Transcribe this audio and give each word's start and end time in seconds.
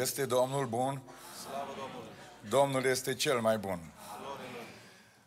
Este 0.00 0.24
Domnul 0.24 0.66
bun? 0.66 1.02
Slavă 1.42 1.70
Domnului! 1.78 2.08
Domnul 2.48 2.84
este 2.84 3.14
cel 3.14 3.40
mai 3.40 3.58
bun. 3.58 3.78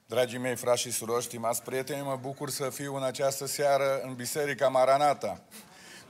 Dragii 0.06 0.38
mei, 0.38 0.56
frați 0.56 0.82
și 0.82 0.92
surori, 0.92 1.24
stimați 1.24 1.64
prieteni, 1.64 2.02
mă 2.02 2.18
bucur 2.22 2.50
să 2.50 2.70
fiu 2.70 2.96
în 2.96 3.04
această 3.04 3.46
seară 3.46 4.02
în 4.04 4.14
Biserica 4.14 4.68
Maranata. 4.68 5.42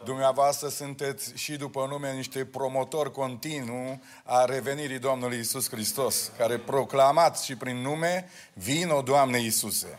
Dumneavoastră 0.04 0.68
sunteți 0.68 1.34
și 1.36 1.56
după 1.56 1.88
nume 1.90 2.14
niște 2.14 2.46
promotori 2.46 3.12
continuu 3.12 4.02
a 4.24 4.46
revenirii 4.46 5.00
Domnului 5.00 5.40
Isus 5.40 5.70
Hristos, 5.70 6.32
care 6.38 6.58
proclamați 6.58 7.46
și 7.46 7.56
prin 7.56 7.78
nume, 7.78 8.30
vino 8.54 9.02
Doamne 9.02 9.40
Iisuse. 9.40 9.98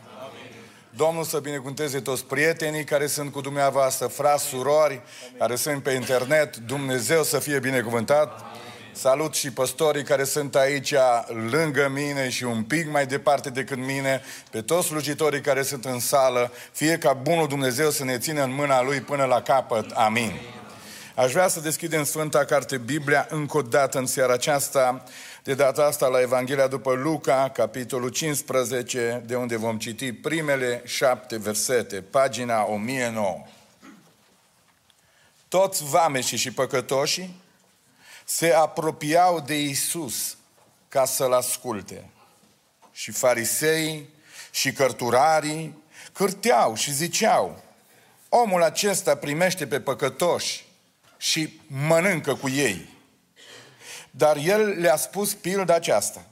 Domnul 0.95 1.23
să 1.23 1.39
binecuvânteze 1.39 1.99
toți 1.99 2.25
prietenii 2.25 2.83
care 2.83 3.07
sunt 3.07 3.31
cu 3.31 3.41
dumneavoastră, 3.41 4.07
frați, 4.07 4.43
surori, 4.43 5.01
care 5.37 5.55
sunt 5.55 5.83
pe 5.83 5.91
internet, 5.91 6.57
Dumnezeu 6.57 7.23
să 7.23 7.39
fie 7.39 7.59
binecuvântat. 7.59 8.45
Salut 8.93 9.35
și 9.35 9.51
păstorii 9.51 10.03
care 10.03 10.23
sunt 10.23 10.55
aici 10.55 10.93
lângă 11.51 11.89
mine 11.93 12.29
și 12.29 12.43
un 12.43 12.63
pic 12.63 12.91
mai 12.91 13.05
departe 13.05 13.49
decât 13.49 13.77
mine, 13.77 14.21
pe 14.51 14.61
toți 14.61 14.87
slujitorii 14.87 15.41
care 15.41 15.63
sunt 15.63 15.85
în 15.85 15.99
sală, 15.99 16.51
fie 16.71 16.97
ca 16.97 17.13
bunul 17.13 17.47
Dumnezeu 17.47 17.89
să 17.89 18.03
ne 18.03 18.17
țină 18.17 18.43
în 18.43 18.53
mâna 18.53 18.83
Lui 18.83 19.01
până 19.01 19.25
la 19.25 19.41
capăt. 19.41 19.91
Amin. 19.91 20.31
Aș 21.15 21.31
vrea 21.31 21.47
să 21.47 21.59
deschidem 21.59 22.03
Sfânta 22.03 22.45
Carte 22.45 22.77
Biblia 22.77 23.27
încă 23.29 23.57
o 23.57 23.61
dată 23.61 23.97
în 23.97 24.05
seara 24.05 24.33
aceasta, 24.33 25.03
de 25.43 25.53
data 25.53 25.83
asta 25.83 26.07
la 26.07 26.21
Evanghelia 26.21 26.67
după 26.67 26.93
Luca, 26.93 27.49
capitolul 27.49 28.09
15, 28.09 29.23
de 29.25 29.35
unde 29.35 29.55
vom 29.55 29.77
citi 29.77 30.13
primele 30.13 30.81
șapte 30.85 31.37
versete, 31.37 32.01
pagina 32.01 32.63
1009. 32.63 33.45
Toți 35.47 35.83
vameșii 35.83 36.37
și 36.37 36.51
păcătoșii 36.51 37.41
se 38.25 38.53
apropiau 38.53 39.39
de 39.39 39.61
Isus 39.61 40.37
ca 40.87 41.05
să-L 41.05 41.33
asculte. 41.33 42.09
Și 42.91 43.11
farisei 43.11 44.09
și 44.51 44.71
cărturarii 44.71 45.83
cârteau 46.13 46.75
și 46.75 46.93
ziceau, 46.93 47.63
omul 48.29 48.63
acesta 48.63 49.15
primește 49.15 49.67
pe 49.67 49.81
păcătoși 49.81 50.65
și 51.17 51.59
mănâncă 51.67 52.35
cu 52.35 52.49
ei. 52.49 52.97
Dar 54.11 54.37
el 54.37 54.79
le-a 54.79 54.95
spus 54.95 55.33
pilda 55.33 55.73
aceasta. 55.73 56.25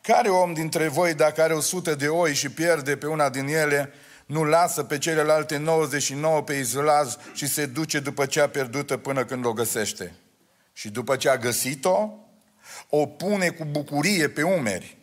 Care 0.00 0.28
om 0.28 0.52
dintre 0.52 0.88
voi, 0.88 1.14
dacă 1.14 1.42
are 1.42 1.54
o 1.54 1.60
sută 1.60 1.94
de 1.94 2.08
oi 2.08 2.34
și 2.34 2.48
pierde 2.48 2.96
pe 2.96 3.06
una 3.06 3.28
din 3.28 3.46
ele, 3.46 3.92
nu 4.26 4.44
lasă 4.44 4.82
pe 4.82 4.98
celelalte 4.98 5.56
99 5.56 6.42
pe 6.42 6.54
izolaz 6.54 7.16
și 7.34 7.46
se 7.46 7.66
duce 7.66 8.00
după 8.00 8.26
cea 8.26 8.48
pierdută 8.48 8.96
până 8.96 9.24
când 9.24 9.44
o 9.44 9.52
găsește? 9.52 10.14
Și 10.72 10.88
după 10.88 11.16
ce 11.16 11.28
a 11.28 11.36
găsit-o, 11.36 12.10
o 12.88 13.06
pune 13.06 13.48
cu 13.48 13.64
bucurie 13.64 14.28
pe 14.28 14.42
umeri. 14.42 14.96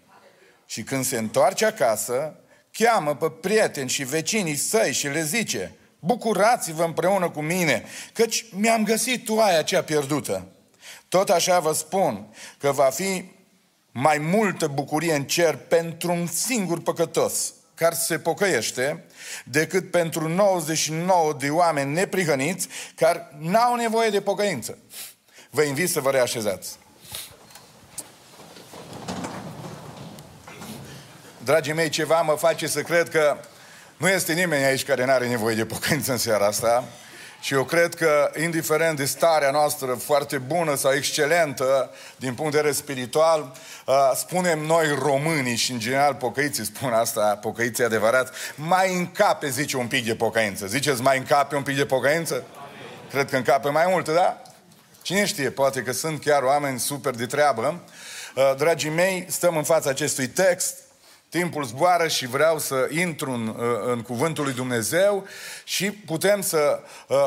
Și 0.66 0.83
când 0.83 1.05
se 1.05 1.17
întoarce 1.17 1.66
acasă, 1.66 2.35
cheamă 2.71 3.16
pe 3.16 3.29
prieteni 3.29 3.89
și 3.89 4.03
vecinii 4.03 4.55
săi 4.55 4.93
și 4.93 5.07
le 5.07 5.23
zice, 5.23 5.75
bucurați-vă 5.99 6.83
împreună 6.83 7.29
cu 7.29 7.41
mine, 7.41 7.83
căci 8.13 8.45
mi-am 8.51 8.83
găsit 8.83 9.25
toaia 9.25 9.61
cea 9.61 9.83
pierdută. 9.83 10.47
Tot 11.16 11.30
așa 11.30 11.59
vă 11.59 11.73
spun 11.73 12.25
că 12.58 12.71
va 12.71 12.83
fi 12.83 13.25
mai 13.91 14.17
multă 14.17 14.67
bucurie 14.67 15.13
în 15.13 15.23
cer 15.23 15.55
pentru 15.55 16.11
un 16.11 16.27
singur 16.27 16.81
păcătos 16.81 17.53
care 17.75 17.95
se 17.95 18.19
pocăiește 18.19 19.03
decât 19.44 19.91
pentru 19.91 20.27
99 20.27 21.33
de 21.33 21.49
oameni 21.49 21.94
neprihăniți 21.94 22.67
care 22.95 23.30
n-au 23.39 23.75
nevoie 23.75 24.09
de 24.09 24.22
pocăință. 24.22 24.77
Vă 25.49 25.61
invit 25.61 25.89
să 25.89 25.99
vă 25.99 26.11
reașezați. 26.11 26.77
Dragii 31.44 31.73
mei, 31.73 31.89
ceva 31.89 32.22
mă 32.22 32.33
face 32.33 32.67
să 32.67 32.81
cred 32.81 33.09
că 33.09 33.38
nu 33.97 34.09
este 34.09 34.34
nimeni 34.34 34.63
aici 34.63 34.85
care 34.85 35.06
nu 35.06 35.11
are 35.11 35.28
nevoie 35.28 35.56
de 35.56 35.66
pocăință 35.66 36.11
în 36.11 36.17
seara 36.17 36.45
asta. 36.45 36.84
Și 37.45 37.53
eu 37.53 37.63
cred 37.63 37.95
că, 37.95 38.31
indiferent 38.41 38.97
de 38.97 39.06
starea 39.06 39.51
noastră 39.51 39.94
foarte 39.94 40.38
bună 40.38 40.75
sau 40.75 40.91
excelentă 40.91 41.91
din 42.16 42.33
punct 42.33 42.51
de 42.51 42.57
vedere 42.57 42.75
spiritual, 42.75 43.51
uh, 43.85 44.11
spunem 44.16 44.59
noi 44.59 44.88
românii 45.01 45.55
și 45.55 45.72
în 45.72 45.79
general 45.79 46.16
pocăiții 46.16 46.66
spun 46.66 46.94
asta, 46.94 47.38
pocăiții 47.41 47.84
adevărat, 47.84 48.34
mai 48.55 48.95
încape, 48.95 49.50
zice, 49.50 49.78
un 49.78 49.88
pic 49.88 50.05
de 50.05 50.16
pocăință. 50.16 50.66
Ziceți, 50.66 51.01
mai 51.01 51.17
încape 51.17 51.55
un 51.55 51.63
pic 51.63 51.75
de 51.75 51.85
pocăință? 51.85 52.44
Cred 53.09 53.29
că 53.29 53.35
încape 53.35 53.69
mai 53.69 53.85
mult, 53.88 54.09
da? 54.09 54.41
Cine 55.01 55.25
știe, 55.25 55.50
poate 55.50 55.81
că 55.81 55.91
sunt 55.91 56.22
chiar 56.22 56.44
oameni 56.44 56.79
super 56.79 57.13
de 57.13 57.25
treabă. 57.25 57.79
Uh, 58.35 58.53
dragii 58.57 58.89
mei, 58.89 59.25
stăm 59.29 59.57
în 59.57 59.63
fața 59.63 59.89
acestui 59.89 60.28
text, 60.28 60.84
timpul 61.38 61.63
zboară 61.63 62.07
și 62.07 62.28
vreau 62.28 62.59
să 62.59 62.88
intru 62.91 63.31
în, 63.31 63.47
uh, 63.47 63.56
în 63.85 64.01
cuvântul 64.01 64.44
lui 64.44 64.53
Dumnezeu 64.53 65.28
și 65.63 65.91
putem 65.91 66.41
să 66.41 66.79
uh, 67.07 67.18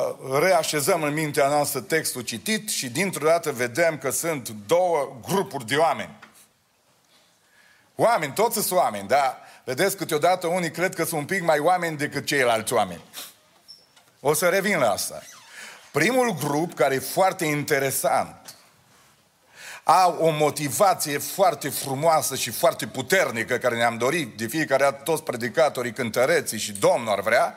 reașezăm 0.40 1.02
în 1.02 1.12
mintea 1.12 1.48
noastră 1.48 1.80
textul 1.80 2.22
citit 2.22 2.68
și 2.68 2.88
dintr-o 2.88 3.26
dată 3.26 3.52
vedem 3.52 3.98
că 3.98 4.10
sunt 4.10 4.48
două 4.66 5.16
grupuri 5.28 5.66
de 5.66 5.76
oameni. 5.76 6.18
Oameni, 7.94 8.32
toți 8.32 8.66
sunt 8.66 8.78
oameni, 8.78 9.08
dar 9.08 9.38
vedeți 9.64 9.96
câteodată 9.96 10.46
unii 10.46 10.70
cred 10.70 10.94
că 10.94 11.04
sunt 11.04 11.20
un 11.20 11.26
pic 11.26 11.42
mai 11.42 11.58
oameni 11.58 11.96
decât 11.96 12.26
ceilalți 12.26 12.72
oameni. 12.72 13.04
O 14.20 14.34
să 14.34 14.48
revin 14.48 14.78
la 14.78 14.90
asta. 14.90 15.22
Primul 15.92 16.34
grup, 16.34 16.74
care 16.74 16.94
e 16.94 16.98
foarte 16.98 17.44
interesant, 17.44 18.37
au 19.90 20.16
o 20.20 20.30
motivație 20.30 21.18
foarte 21.18 21.68
frumoasă 21.68 22.36
și 22.36 22.50
foarte 22.50 22.86
puternică, 22.86 23.56
care 23.56 23.76
ne-am 23.76 23.96
dorit 23.96 24.36
de 24.36 24.46
fiecare 24.46 24.82
dată 24.82 25.00
toți 25.04 25.22
predicatorii, 25.22 25.92
cântăreții 25.92 26.58
și 26.58 26.72
Domnul 26.72 27.12
ar 27.12 27.20
vrea, 27.20 27.56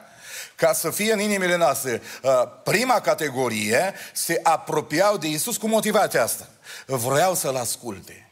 ca 0.55 0.73
să 0.73 0.89
fie 0.89 1.13
în 1.13 1.19
inimile 1.19 1.55
noastre. 1.55 2.01
Uh, 2.23 2.31
prima 2.63 2.99
categorie 2.99 3.93
se 4.13 4.39
apropiau 4.43 5.17
de 5.17 5.27
Isus 5.27 5.57
cu 5.57 5.67
motivația 5.67 6.23
asta. 6.23 6.47
Vreau 6.85 7.35
să-L 7.35 7.55
asculte. 7.55 8.31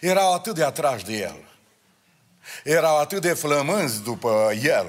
Erau 0.00 0.34
atât 0.34 0.54
de 0.54 0.64
atrași 0.64 1.04
de 1.04 1.12
El. 1.12 1.44
Erau 2.64 2.98
atât 2.98 3.20
de 3.20 3.32
flămânzi 3.32 4.02
după 4.02 4.52
El, 4.62 4.86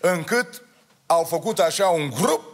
încât 0.00 0.62
au 1.06 1.24
făcut 1.24 1.58
așa 1.58 1.88
un 1.88 2.10
grup 2.10 2.51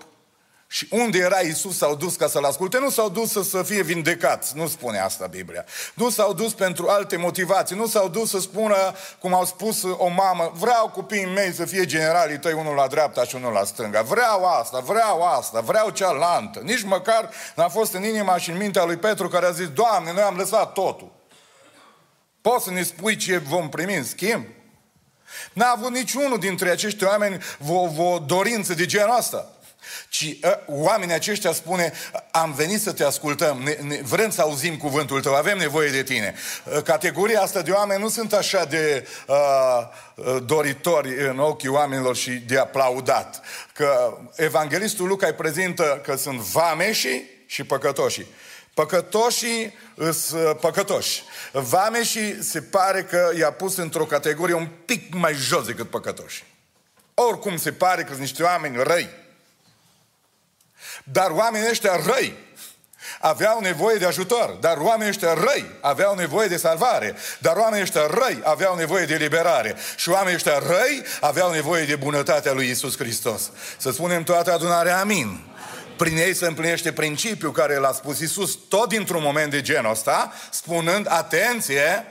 și 0.71 0.87
unde 0.91 1.19
era 1.19 1.39
Isus 1.39 1.77
s-au 1.77 1.95
dus 1.95 2.17
ca 2.17 2.27
să-L 2.27 2.45
asculte? 2.45 2.79
Nu 2.79 2.91
s-au 2.91 3.09
dus 3.09 3.31
să, 3.31 3.43
să 3.43 3.63
fie 3.63 3.83
vindecați, 3.83 4.57
nu 4.57 4.67
spune 4.67 4.99
asta 4.99 5.27
Biblia. 5.27 5.65
Nu 5.95 6.11
s-au 6.11 6.33
dus 6.33 6.53
pentru 6.53 6.89
alte 6.89 7.17
motivații, 7.17 7.77
nu 7.77 7.87
s-au 7.87 8.09
dus 8.09 8.31
să 8.31 8.39
spună, 8.39 8.77
cum 9.19 9.35
au 9.35 9.45
spus 9.45 9.83
o 9.83 10.09
mamă, 10.09 10.53
vreau 10.55 10.89
copiii 10.89 11.27
mei 11.27 11.53
să 11.53 11.65
fie 11.65 11.85
generalii 11.85 12.39
tăi, 12.39 12.53
unul 12.53 12.75
la 12.75 12.87
dreapta 12.87 13.25
și 13.25 13.35
unul 13.35 13.53
la 13.53 13.65
stânga. 13.65 14.03
Vreau 14.03 14.45
asta, 14.45 14.79
vreau 14.79 15.23
asta, 15.23 15.61
vreau 15.61 15.91
cealaltă. 15.91 16.59
Nici 16.59 16.83
măcar 16.83 17.31
n-a 17.57 17.69
fost 17.69 17.93
în 17.93 18.05
inima 18.05 18.39
și 18.39 18.51
în 18.51 18.57
mintea 18.57 18.85
lui 18.85 18.97
Petru 18.97 19.29
care 19.29 19.47
a 19.47 19.51
zis, 19.51 19.69
Doamne, 19.69 20.13
noi 20.13 20.23
am 20.23 20.37
lăsat 20.37 20.73
totul. 20.73 21.13
Poți 22.41 22.65
să 22.65 22.71
ne 22.71 22.83
spui 22.83 23.17
ce 23.17 23.39
vom 23.39 23.69
primi 23.69 23.97
în 23.97 24.05
schimb? 24.05 24.47
N-a 25.53 25.73
avut 25.77 25.91
niciunul 25.91 26.39
dintre 26.39 26.71
acești 26.71 27.05
oameni 27.05 27.43
o, 27.69 28.03
o 28.03 28.19
dorință 28.19 28.75
de 28.75 28.87
genul 28.87 29.17
ăsta. 29.19 29.53
Ci 30.09 30.23
uh, 30.23 30.53
oamenii 30.67 31.15
aceștia 31.15 31.53
spune, 31.53 31.93
am 32.31 32.53
venit 32.53 32.81
să 32.81 32.93
te 32.93 33.05
ascultăm, 33.05 33.59
ne, 33.59 33.73
ne, 33.73 34.01
vrem 34.03 34.31
să 34.31 34.41
auzim 34.41 34.77
cuvântul 34.77 35.21
tău, 35.21 35.35
avem 35.35 35.59
nevoie 35.59 35.91
de 35.91 36.03
tine. 36.03 36.35
Uh, 36.65 36.83
categoria 36.83 37.41
asta 37.41 37.63
de 37.63 37.71
oameni 37.71 38.03
nu 38.03 38.09
sunt 38.09 38.33
așa 38.33 38.65
de 38.65 39.07
uh, 39.27 39.37
doritori 40.45 41.29
în 41.29 41.39
ochii 41.39 41.69
oamenilor 41.69 42.17
și 42.17 42.31
de 42.31 42.59
aplaudat. 42.59 43.41
Că 43.73 44.19
evanghelistul 44.37 45.07
Luca 45.07 45.27
îi 45.27 45.33
prezintă 45.33 46.01
că 46.05 46.17
sunt 46.17 46.39
vameșii 46.39 47.31
și 47.47 47.65
păcătoșii. 47.65 48.27
Păcătoșii 48.75 49.75
sunt 50.13 50.59
păcătoși. 50.59 51.23
Vameșii 51.53 52.43
se 52.43 52.63
pare 52.63 53.03
că 53.03 53.31
i-a 53.39 53.53
pus 53.53 53.77
într-o 53.77 54.05
categorie 54.05 54.55
un 54.55 54.69
pic 54.85 55.15
mai 55.15 55.35
jos 55.35 55.67
decât 55.67 55.91
păcătoși. 55.91 56.45
Oricum 57.15 57.57
se 57.57 57.73
pare 57.73 58.03
că 58.03 58.09
sunt 58.09 58.21
niște 58.21 58.43
oameni 58.43 58.83
răi. 58.83 59.09
Dar 61.13 61.31
oamenii 61.31 61.71
ăștia 61.71 62.01
răi 62.07 62.47
aveau 63.21 63.61
nevoie 63.61 63.97
de 63.97 64.07
ajutor, 64.07 64.57
dar 64.61 64.77
oamenii 64.77 65.09
ăștia 65.09 65.35
răi 65.35 65.71
aveau 65.81 66.15
nevoie 66.15 66.49
de 66.49 66.57
salvare, 66.57 67.17
dar 67.39 67.57
oamenii 67.57 67.83
ăștia 67.83 68.07
răi 68.07 68.41
aveau 68.45 68.77
nevoie 68.77 69.05
de 69.05 69.15
liberare 69.15 69.77
și 69.97 70.09
oamenii 70.09 70.35
ăștia 70.35 70.59
răi 70.59 71.03
aveau 71.21 71.51
nevoie 71.51 71.85
de 71.85 71.97
bunătatea 71.97 72.53
lui 72.53 72.71
Isus 72.71 72.97
Hristos. 72.97 73.51
Să 73.77 73.91
spunem 73.91 74.23
toată 74.23 74.53
adunarea 74.53 75.01
amin. 75.01 75.41
Prin 75.97 76.17
ei 76.17 76.35
se 76.35 76.47
împlinește 76.47 76.93
principiul 76.93 77.53
care 77.53 77.77
l-a 77.77 77.93
spus 77.93 78.21
Isus 78.21 78.59
tot 78.69 78.89
dintr-un 78.89 79.23
moment 79.23 79.51
de 79.51 79.61
genul 79.61 79.91
ăsta, 79.91 80.33
spunând, 80.51 81.07
atenție, 81.09 82.05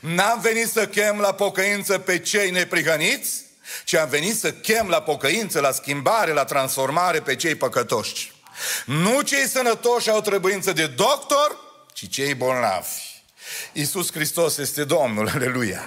n-am 0.00 0.40
venit 0.40 0.68
să 0.68 0.86
chem 0.86 1.18
la 1.18 1.32
pocăință 1.32 1.98
pe 1.98 2.18
cei 2.18 2.50
neprihăniți, 2.50 3.44
ci 3.84 3.94
am 3.94 4.08
venit 4.08 4.38
să 4.38 4.52
chem 4.52 4.88
la 4.88 5.02
pocăință, 5.02 5.60
la 5.60 5.70
schimbare, 5.70 6.32
la 6.32 6.44
transformare 6.44 7.20
pe 7.20 7.36
cei 7.36 7.54
păcătoși. 7.54 8.32
Nu 8.86 9.20
cei 9.20 9.48
sănătoși 9.48 10.10
au 10.10 10.20
trebuință 10.20 10.72
de 10.72 10.86
doctor, 10.86 11.56
ci 11.92 12.08
cei 12.08 12.34
bolnavi. 12.34 12.88
Iisus 13.72 14.12
Hristos 14.12 14.56
este 14.56 14.84
Domnul, 14.84 15.28
aleluia! 15.34 15.82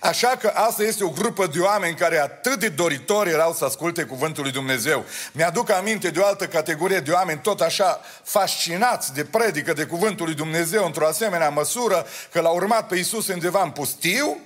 Așa 0.00 0.28
că 0.28 0.52
asta 0.54 0.82
este 0.82 1.04
o 1.04 1.08
grupă 1.08 1.46
de 1.46 1.60
oameni 1.60 1.96
care 1.96 2.18
atât 2.18 2.58
de 2.58 2.68
doritori 2.68 3.30
erau 3.30 3.52
să 3.52 3.64
asculte 3.64 4.04
cuvântul 4.04 4.42
lui 4.42 4.52
Dumnezeu. 4.52 5.04
Mi-aduc 5.32 5.70
aminte 5.70 6.10
de 6.10 6.18
o 6.18 6.26
altă 6.26 6.46
categorie 6.46 7.00
de 7.00 7.10
oameni 7.10 7.40
tot 7.40 7.60
așa 7.60 8.00
fascinați 8.22 9.14
de 9.14 9.24
predică 9.24 9.72
de 9.72 9.84
cuvântul 9.84 10.26
lui 10.26 10.34
Dumnezeu 10.34 10.84
într-o 10.84 11.06
asemenea 11.06 11.48
măsură 11.48 12.06
că 12.32 12.40
l-au 12.40 12.54
urmat 12.54 12.86
pe 12.86 12.96
Iisus 12.96 13.28
undeva 13.28 13.62
în 13.62 13.70
pustiu 13.70 14.38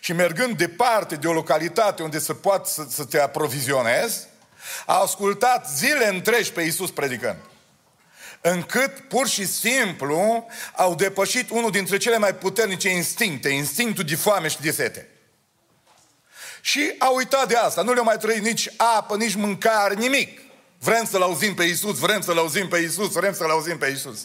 și 0.00 0.12
mergând 0.12 0.56
departe 0.56 1.14
de 1.14 1.26
o 1.26 1.32
localitate 1.32 2.02
unde 2.02 2.18
să 2.18 2.34
poată 2.34 2.68
să, 2.68 2.86
să 2.90 3.04
te 3.04 3.20
aprovizionezi, 3.20 4.26
au 4.86 5.02
ascultat 5.02 5.70
zile 5.70 6.08
întregi 6.08 6.52
pe 6.52 6.62
Iisus 6.62 6.90
predicând 6.90 7.36
încât 8.40 9.00
pur 9.08 9.28
și 9.28 9.46
simplu 9.46 10.46
au 10.76 10.94
depășit 10.94 11.50
unul 11.50 11.70
dintre 11.70 11.96
cele 11.96 12.18
mai 12.18 12.34
puternice 12.34 12.88
instincte, 12.88 13.48
instinctul 13.48 14.04
de 14.04 14.14
foame 14.14 14.48
și 14.48 14.60
de 14.60 14.70
sete. 14.70 15.08
Și 16.60 16.94
au 16.98 17.14
uitat 17.16 17.48
de 17.48 17.56
asta, 17.56 17.82
nu 17.82 17.92
le-au 17.92 18.04
mai 18.04 18.16
trăit 18.16 18.42
nici 18.42 18.68
apă, 18.76 19.16
nici 19.16 19.34
mâncare, 19.34 19.94
nimic. 19.94 20.40
Vrem 20.86 21.06
să-L 21.10 21.22
auzim 21.22 21.54
pe 21.54 21.64
Iisus, 21.64 21.98
vrem 21.98 22.20
să-L 22.20 22.38
auzim 22.38 22.68
pe 22.68 22.78
Iisus, 22.78 23.12
vrem 23.12 23.34
să-L 23.34 23.50
auzim 23.50 23.78
pe 23.78 23.88
Iisus. 23.88 24.18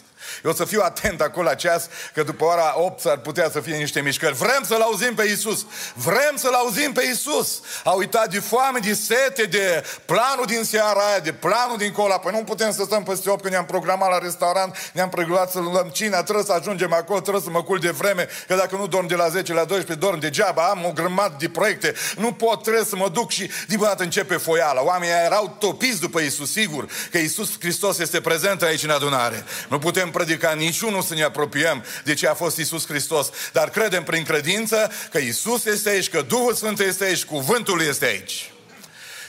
Eu 0.44 0.50
o 0.50 0.54
să 0.54 0.64
fiu 0.64 0.80
atent 0.82 1.20
acolo 1.20 1.46
la 1.46 1.54
ceas, 1.54 1.88
că 2.14 2.22
după 2.22 2.44
ora 2.44 2.74
8 2.76 3.00
s-ar 3.00 3.18
putea 3.18 3.50
să 3.50 3.60
fie 3.60 3.76
niște 3.76 4.00
mișcări. 4.00 4.34
Vrem 4.34 4.62
să-L 4.66 4.80
auzim 4.80 5.14
pe 5.14 5.24
Iisus. 5.28 5.66
Vrem 5.94 6.34
să-L 6.36 6.54
auzim 6.54 6.92
pe 6.92 7.04
Iisus. 7.06 7.60
Au 7.84 7.98
uitat 7.98 8.30
de 8.30 8.38
foame, 8.40 8.78
de 8.78 8.94
sete, 8.94 9.42
de 9.42 9.84
planul 10.04 10.44
din 10.46 10.64
seara 10.64 11.00
aia, 11.08 11.18
de 11.18 11.32
planul 11.32 11.76
din 11.76 11.92
cola. 11.92 12.18
Păi 12.18 12.32
nu 12.32 12.44
putem 12.44 12.72
să 12.72 12.82
stăm 12.84 13.02
peste 13.02 13.30
8 13.30 13.40
când 13.40 13.52
ne-am 13.52 13.66
programat 13.66 14.10
la 14.10 14.18
restaurant, 14.18 14.90
ne-am 14.92 15.08
pregătit 15.08 15.50
să 15.52 15.58
luăm 15.58 15.88
cina, 15.92 16.22
trebuie 16.22 16.44
să 16.44 16.52
ajungem 16.52 16.92
acolo, 16.92 17.20
trebuie 17.20 17.42
să 17.42 17.50
mă 17.50 17.62
cul 17.62 17.78
de 17.78 17.90
vreme, 17.90 18.28
că 18.46 18.54
dacă 18.54 18.76
nu 18.76 18.86
dorm 18.86 19.06
de 19.06 19.14
la 19.14 19.28
10 19.28 19.52
la 19.52 19.64
12, 19.64 20.06
dorm 20.06 20.18
degeaba, 20.18 20.62
am 20.62 20.84
o 20.84 20.92
grămadă 20.92 21.34
de 21.38 21.48
proiecte, 21.48 21.94
nu 22.16 22.32
pot, 22.32 22.62
trebuie 22.62 22.84
să 22.84 22.96
mă 22.96 23.08
duc 23.08 23.30
și 23.30 23.50
din 23.68 23.78
dată 23.80 24.02
începe 24.02 24.36
foiala. 24.36 24.82
Oamenii 24.82 25.14
erau 25.24 25.56
topiți 25.58 26.00
după 26.00 26.20
Iisus, 26.20 26.51
sigur 26.52 26.90
că 27.10 27.18
Iisus 27.18 27.58
Hristos 27.60 27.98
este 27.98 28.20
prezent 28.20 28.62
aici 28.62 28.82
în 28.82 28.90
adunare. 28.90 29.44
Nu 29.68 29.78
putem 29.78 30.10
predica 30.10 30.52
niciunul 30.52 31.02
să 31.02 31.14
ne 31.14 31.22
apropiem 31.22 31.84
de 32.04 32.14
ce 32.14 32.28
a 32.28 32.34
fost 32.34 32.56
Isus 32.56 32.86
Hristos, 32.86 33.30
dar 33.52 33.70
credem 33.70 34.02
prin 34.02 34.24
credință 34.24 34.90
că 35.10 35.18
Isus 35.18 35.64
este 35.64 35.88
aici, 35.88 36.08
că 36.08 36.22
Duhul 36.22 36.54
Sfânt 36.54 36.80
este 36.80 37.04
aici, 37.04 37.24
cuvântul 37.24 37.82
este 37.82 38.04
aici. 38.04 38.52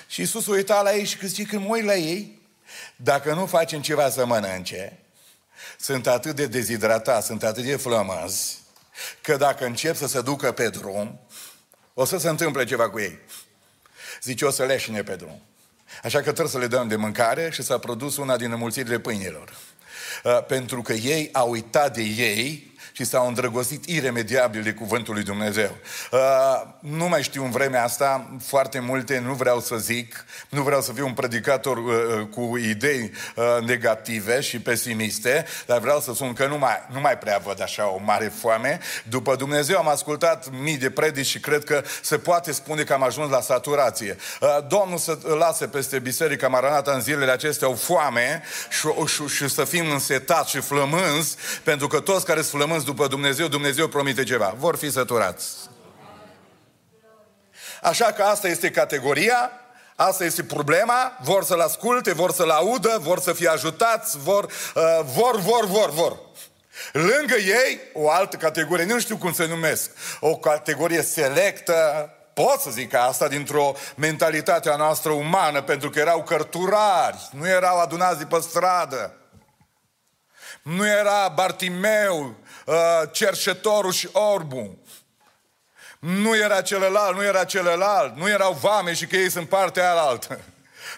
Și 0.07 0.21
Isus 0.21 0.47
uita 0.47 0.81
la 0.81 0.95
ei 0.95 1.05
și 1.05 1.27
zice, 1.27 1.43
când 1.43 1.65
mă 1.65 1.73
uit 1.75 1.85
la 1.85 1.95
ei, 1.95 2.41
dacă 2.95 3.33
nu 3.33 3.45
facem 3.45 3.81
ceva 3.81 4.09
să 4.09 4.25
mănânce, 4.25 4.99
sunt 5.79 6.07
atât 6.07 6.35
de 6.35 6.45
dezidratați, 6.45 7.25
sunt 7.25 7.43
atât 7.43 7.63
de 7.63 7.75
flămăzi, 7.75 8.57
că 9.21 9.35
dacă 9.35 9.65
încep 9.65 9.95
să 9.95 10.07
se 10.07 10.21
ducă 10.21 10.51
pe 10.51 10.69
drum, 10.69 11.19
o 11.93 12.05
să 12.05 12.17
se 12.17 12.29
întâmple 12.29 12.65
ceva 12.65 12.89
cu 12.89 12.99
ei. 12.99 13.19
Zice, 14.21 14.45
o 14.45 14.51
să 14.51 14.63
leșine 14.63 15.03
pe 15.03 15.15
drum. 15.15 15.41
Așa 16.03 16.17
că 16.17 16.23
trebuie 16.23 16.47
să 16.47 16.57
le 16.57 16.67
dăm 16.67 16.87
de 16.87 16.95
mâncare 16.95 17.49
și 17.51 17.63
s-a 17.63 17.77
produs 17.77 18.17
una 18.17 18.37
din 18.37 18.51
înmulțirile 18.51 18.99
pâinilor. 18.99 19.57
Uh, 20.23 20.45
pentru 20.45 20.81
că 20.81 20.93
ei 20.93 21.29
au 21.31 21.49
uitat 21.49 21.93
de 21.93 22.01
ei 22.01 22.72
și 22.95 23.03
s-au 23.03 23.27
îndrăgostit 23.27 23.85
iremediabil 23.85 24.61
de 24.61 24.73
cuvântul 24.73 25.13
lui 25.13 25.23
Dumnezeu. 25.23 25.77
Uh, 26.11 26.19
nu 26.79 27.07
mai 27.07 27.23
știu 27.23 27.43
în 27.43 27.51
vremea 27.51 27.83
asta 27.83 28.37
foarte 28.45 28.79
multe, 28.79 29.19
nu 29.19 29.33
vreau 29.33 29.59
să 29.59 29.75
zic, 29.75 30.25
nu 30.49 30.61
vreau 30.61 30.81
să 30.81 30.93
fiu 30.93 31.05
un 31.05 31.13
predicator 31.13 31.77
uh, 31.77 31.85
uh 31.85 32.27
cu 32.29 32.57
idei 32.57 33.11
uh, 33.35 33.45
negative 33.65 34.41
și 34.41 34.59
pesimiste, 34.59 35.45
dar 35.65 35.79
vreau 35.79 35.99
să 35.99 36.13
spun 36.13 36.33
că 36.33 36.47
nu 36.47 36.57
mai, 36.57 36.87
nu 36.93 36.99
mai 36.99 37.17
prea 37.17 37.41
văd 37.45 37.61
așa 37.61 37.87
o 37.87 37.99
mare 38.03 38.33
foame. 38.39 38.79
După 39.03 39.35
Dumnezeu 39.35 39.77
am 39.77 39.87
ascultat 39.87 40.49
mii 40.61 40.77
de 40.77 40.89
predici 40.89 41.25
și 41.25 41.39
cred 41.39 41.63
că 41.63 41.83
se 42.01 42.17
poate 42.17 42.51
spune 42.51 42.83
că 42.83 42.93
am 42.93 43.03
ajuns 43.03 43.29
la 43.29 43.41
saturație. 43.41 44.17
Uh, 44.41 44.57
Domnul 44.67 44.97
să 44.97 45.17
lase 45.37 45.67
peste 45.67 45.99
Biserica 45.99 46.47
Maranata 46.47 46.91
în 46.91 47.01
zilele 47.01 47.31
acestea 47.31 47.69
o 47.69 47.73
foame 47.73 48.43
și, 48.69 48.87
și, 49.05 49.35
și 49.35 49.49
să 49.49 49.63
fim 49.63 49.91
însetați 49.91 50.49
și 50.49 50.59
flămânzi, 50.59 51.35
pentru 51.63 51.87
că 51.87 51.99
toți 51.99 52.25
care 52.25 52.41
sunt 52.41 52.61
flămânzi 52.61 52.82
după 52.83 53.07
Dumnezeu, 53.07 53.47
Dumnezeu 53.47 53.87
promite 53.87 54.23
ceva. 54.23 54.53
Vor 54.57 54.75
fi 54.77 54.91
săturați. 54.91 55.45
Așa 57.81 58.05
că 58.05 58.23
asta 58.23 58.47
este 58.47 58.71
categoria, 58.71 59.51
asta 59.95 60.23
este 60.23 60.43
problema, 60.43 61.17
vor 61.21 61.43
să-L 61.43 61.59
asculte, 61.59 62.13
vor 62.13 62.31
să-L 62.31 62.49
audă, 62.49 62.97
vor 63.01 63.19
să 63.19 63.33
fie 63.33 63.47
ajutați, 63.47 64.17
vor, 64.17 64.43
uh, 64.43 64.99
vor, 65.03 65.39
vor, 65.39 65.65
vor, 65.65 65.89
vor. 65.89 66.19
Lângă 66.91 67.35
ei, 67.35 67.79
o 67.93 68.09
altă 68.09 68.37
categorie, 68.37 68.85
nu 68.85 68.99
știu 68.99 69.17
cum 69.17 69.33
se 69.33 69.45
numesc, 69.45 69.91
o 70.19 70.35
categorie 70.35 71.01
selectă, 71.01 72.09
pot 72.33 72.59
să 72.59 72.69
zic 72.69 72.93
asta 72.93 73.27
dintr-o 73.27 73.73
mentalitate 73.95 74.69
a 74.69 74.75
noastră 74.75 75.11
umană, 75.11 75.61
pentru 75.61 75.89
că 75.89 75.99
erau 75.99 76.23
cărturari, 76.23 77.29
nu 77.31 77.47
erau 77.47 77.79
adunați 77.79 78.17
de 78.17 78.25
pe 78.25 78.39
stradă. 78.41 79.13
Nu 80.63 80.87
era 80.87 81.27
Bartimeu, 81.27 82.35
uh, 82.65 82.75
cerșetorul 83.11 83.91
și 83.91 84.09
orbu. 84.11 84.77
Nu 85.99 86.35
era 86.35 86.61
celălalt, 86.61 87.15
nu 87.15 87.23
era 87.23 87.43
celălalt, 87.43 88.15
nu 88.15 88.29
erau 88.29 88.53
vame 88.53 88.93
și 88.93 89.05
că 89.07 89.15
ei 89.15 89.29
sunt 89.29 89.49
partea 89.49 89.83
aia 89.83 90.19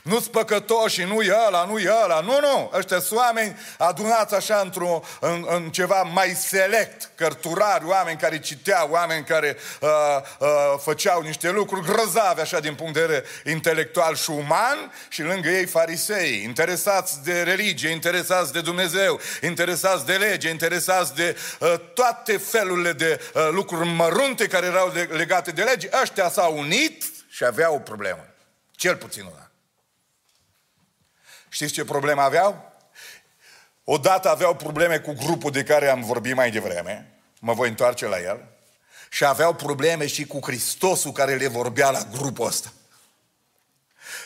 altă 0.06 0.10
nu-ți 0.10 0.30
păcătoși, 0.30 1.04
nu-i 1.04 1.32
ăla, 1.48 1.66
nu-i 1.66 1.88
ăla. 2.04 2.20
Nu, 2.20 2.40
nu, 2.40 2.72
ăștia 2.74 3.00
sunt 3.00 3.20
oameni 3.20 3.58
adunați 3.78 4.36
așa 4.36 4.62
într-o, 4.64 5.02
în, 5.20 5.46
în 5.50 5.70
ceva 5.70 6.02
mai 6.02 6.30
select, 6.30 7.10
cărturari, 7.16 7.86
oameni 7.86 8.18
care 8.18 8.40
citeau, 8.40 8.90
oameni 8.92 9.24
care 9.26 9.58
uh, 9.82 9.90
uh, 10.40 10.48
făceau 10.78 11.22
niște 11.22 11.50
lucruri 11.50 11.86
grăzave 11.86 12.42
așa 12.42 12.60
din 12.60 12.76
punct 12.76 12.94
de 12.94 13.00
vedere 13.00 13.26
intelectual 13.46 14.16
și 14.16 14.30
uman 14.30 14.94
și 15.10 15.22
lângă 15.22 15.50
ei 15.50 15.66
farisei, 15.66 16.44
interesați 16.44 17.24
de 17.24 17.42
religie, 17.42 17.90
interesați 17.90 18.54
de 18.54 18.62
Dumnezeu, 18.62 19.20
interesați 19.42 20.06
de 20.06 20.14
lege, 20.14 20.50
interesați 20.50 21.16
de 21.16 21.38
uh, 21.60 21.74
toate 21.94 22.38
felurile 22.38 22.92
de 22.92 23.20
uh, 23.34 23.48
lucruri 23.52 23.88
mărunte 23.88 24.48
care 24.48 24.66
erau 24.66 24.94
legate 25.10 25.52
de 25.52 25.64
lege. 25.64 25.90
Ăștia 26.02 26.30
s-au 26.30 26.58
unit 26.58 27.04
și 27.30 27.44
aveau 27.44 27.76
o 27.76 27.80
problemă. 27.80 28.26
Cel 28.72 28.96
puțin 28.96 29.22
una. 29.22 29.45
Știți 31.56 31.74
ce 31.74 31.86
probleme 31.86 32.22
aveau? 32.22 32.74
Odată 33.84 34.30
aveau 34.30 34.56
probleme 34.56 35.00
cu 35.00 35.14
grupul 35.14 35.52
de 35.52 35.64
care 35.64 35.90
am 35.90 36.02
vorbit 36.02 36.36
mai 36.36 36.52
devreme, 36.52 37.14
mă 37.40 37.54
voi 37.54 37.70
întoarce 37.70 38.06
la 38.06 38.20
el, 38.20 38.48
și 39.10 39.26
aveau 39.26 39.54
probleme 39.54 40.08
și 40.08 40.26
cu 40.26 40.40
Hristosul 40.44 41.12
care 41.12 41.36
le 41.36 41.48
vorbea 41.48 41.90
la 41.90 42.04
grupul 42.12 42.46
ăsta. 42.46 42.74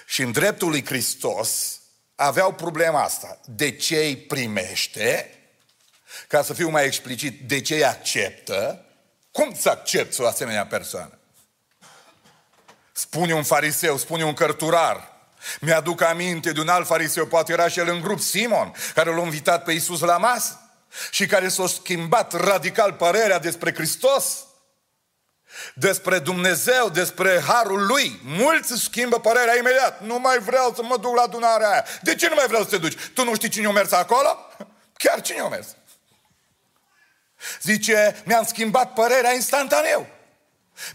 Și 0.05 0.21
în 0.21 0.31
dreptul 0.31 0.69
lui 0.69 0.85
Hristos 0.85 1.79
aveau 2.15 2.53
problema 2.53 3.03
asta. 3.03 3.39
De 3.45 3.75
ce 3.75 3.97
îi 3.97 4.17
primește? 4.17 5.39
Ca 6.27 6.43
să 6.43 6.53
fiu 6.53 6.69
mai 6.69 6.85
explicit, 6.85 7.47
de 7.47 7.61
ce 7.61 7.75
îi 7.75 7.85
acceptă? 7.85 8.85
Cum 9.31 9.55
să 9.55 9.69
accepti 9.69 10.21
o 10.21 10.27
asemenea 10.27 10.65
persoană? 10.65 11.19
Spune 12.91 13.33
un 13.33 13.43
fariseu, 13.43 13.97
spune 13.97 14.23
un 14.25 14.33
cărturar, 14.33 15.08
mi-aduc 15.59 16.01
aminte 16.01 16.51
de 16.51 16.59
un 16.59 16.67
alt 16.67 16.87
fariseu, 16.87 17.25
poate 17.25 17.51
era 17.51 17.67
și 17.67 17.79
el 17.79 17.87
în 17.87 18.01
grup, 18.01 18.19
Simon, 18.19 18.73
care 18.93 19.15
l-a 19.15 19.21
invitat 19.21 19.63
pe 19.63 19.71
Iisus 19.71 19.99
la 19.99 20.17
masă 20.17 20.59
și 21.11 21.25
care 21.25 21.47
s-a 21.47 21.67
schimbat 21.67 22.33
radical 22.33 22.93
părerea 22.93 23.39
despre 23.39 23.73
Hristos, 23.73 24.43
despre 25.73 26.19
Dumnezeu, 26.19 26.89
despre 26.89 27.41
Harul 27.47 27.85
Lui. 27.85 28.19
Mulți 28.23 28.71
își 28.71 28.83
schimbă 28.83 29.19
părerea 29.19 29.57
imediat. 29.57 30.01
Nu 30.01 30.19
mai 30.19 30.39
vreau 30.39 30.73
să 30.75 30.83
mă 30.83 30.97
duc 30.97 31.15
la 31.15 31.21
adunarea 31.21 31.69
aia. 31.69 31.85
De 32.01 32.15
ce 32.15 32.27
nu 32.27 32.35
mai 32.35 32.47
vreau 32.47 32.63
să 32.63 32.69
te 32.69 32.77
duci? 32.77 32.97
Tu 33.13 33.23
nu 33.23 33.35
știi 33.35 33.49
cine 33.49 33.67
a 33.67 33.71
mers 33.71 33.91
acolo? 33.91 34.47
Chiar 35.01 35.21
cine 35.21 35.39
a 35.39 35.47
mers? 35.47 35.67
Zice, 37.61 38.21
mi-am 38.25 38.45
schimbat 38.45 38.93
părerea 38.93 39.33
instantaneu. 39.33 40.07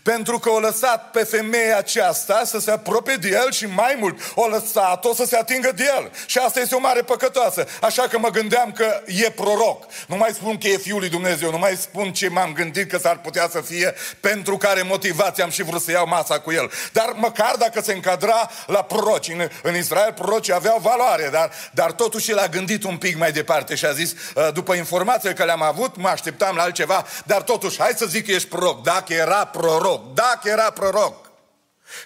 Pentru 0.02 0.38
că 0.38 0.50
o 0.50 0.58
lăsat 0.58 1.10
pe 1.10 1.24
femeia 1.24 1.76
aceasta 1.76 2.42
să 2.44 2.58
se 2.58 2.70
apropie 2.70 3.14
de 3.14 3.28
el 3.28 3.52
și 3.52 3.66
mai 3.66 3.96
mult 4.00 4.32
o 4.34 4.46
lăsat-o 4.46 5.14
să 5.14 5.24
se 5.24 5.36
atingă 5.36 5.72
de 5.74 5.84
el. 5.96 6.10
Și 6.26 6.38
asta 6.38 6.60
este 6.60 6.74
o 6.74 6.78
mare 6.78 7.02
păcătoasă. 7.02 7.66
Așa 7.80 8.02
că 8.02 8.18
mă 8.18 8.28
gândeam 8.28 8.72
că 8.72 9.02
e 9.06 9.30
proroc. 9.30 9.84
Nu 10.06 10.16
mai 10.16 10.30
spun 10.32 10.58
că 10.58 10.68
e 10.68 10.76
Fiul 10.76 10.98
lui 10.98 11.08
Dumnezeu, 11.08 11.50
nu 11.50 11.58
mai 11.58 11.76
spun 11.76 12.12
ce 12.12 12.28
m-am 12.28 12.52
gândit 12.52 12.90
că 12.90 12.98
s-ar 12.98 13.18
putea 13.18 13.48
să 13.50 13.60
fie 13.60 13.94
pentru 14.20 14.56
care 14.56 14.82
motivație 14.82 15.42
am 15.42 15.50
și 15.50 15.62
vrut 15.62 15.82
să 15.82 15.90
iau 15.90 16.06
masa 16.08 16.38
cu 16.40 16.52
el. 16.52 16.70
Dar 16.92 17.12
măcar 17.14 17.54
dacă 17.58 17.80
se 17.80 17.92
încadra 17.92 18.50
la 18.66 18.82
proroci. 18.82 19.28
În, 19.28 19.48
în 19.62 19.76
Israel 19.76 20.12
prorocii 20.12 20.52
aveau 20.52 20.78
valoare, 20.82 21.28
dar, 21.32 21.50
dar 21.70 21.92
totuși 21.92 22.30
el 22.30 22.38
a 22.38 22.46
gândit 22.46 22.84
un 22.84 22.96
pic 22.96 23.18
mai 23.18 23.32
departe 23.32 23.74
și 23.74 23.84
a 23.84 23.92
zis, 23.92 24.14
ă, 24.36 24.50
după 24.50 24.74
informațiile 24.74 25.34
că 25.34 25.44
le-am 25.44 25.62
avut, 25.62 25.96
mă 25.96 26.08
așteptam 26.08 26.56
la 26.56 26.62
altceva, 26.62 27.06
dar 27.24 27.42
totuși, 27.42 27.78
hai 27.78 27.92
să 27.96 28.06
zic 28.06 28.26
că 28.26 28.32
ești 28.32 28.48
proroc. 28.48 28.82
Dacă 28.82 29.12
era 29.12 29.44
proroc, 29.44 29.73
proroc, 29.76 30.14
dacă 30.14 30.48
era 30.48 30.70
proroc, 30.70 31.30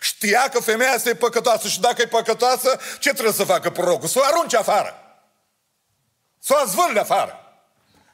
știa 0.00 0.48
că 0.52 0.60
femeia 0.60 0.92
este 0.94 1.14
păcătoasă 1.14 1.68
și 1.68 1.80
dacă 1.80 2.02
e 2.02 2.06
păcătoasă, 2.06 2.78
ce 2.98 3.12
trebuie 3.12 3.32
să 3.32 3.44
facă 3.44 3.70
prorocul? 3.70 4.08
Să 4.08 4.18
o 4.18 4.25
arunce 4.25 4.56
afară. 4.56 4.94
Să 6.38 6.54
o 6.56 6.62
azvârle 6.62 7.00
afară. 7.00 7.42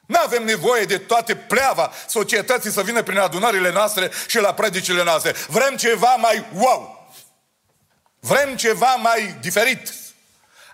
Nu 0.07 0.19
avem 0.25 0.45
nevoie 0.45 0.85
de 0.85 0.99
toate 0.99 1.37
pleava 1.37 1.93
societății 2.09 2.71
să 2.71 2.83
vină 2.83 3.03
prin 3.03 3.19
adunările 3.19 3.73
noastre 3.73 4.11
și 4.27 4.39
la 4.39 4.55
predicile 4.55 5.03
noastre. 5.03 5.35
Vrem 5.49 5.77
ceva 5.77 6.15
mai 6.15 6.45
wow. 6.55 7.13
Vrem 8.21 8.57
ceva 8.57 8.95
mai 8.95 9.37
diferit. 9.41 9.93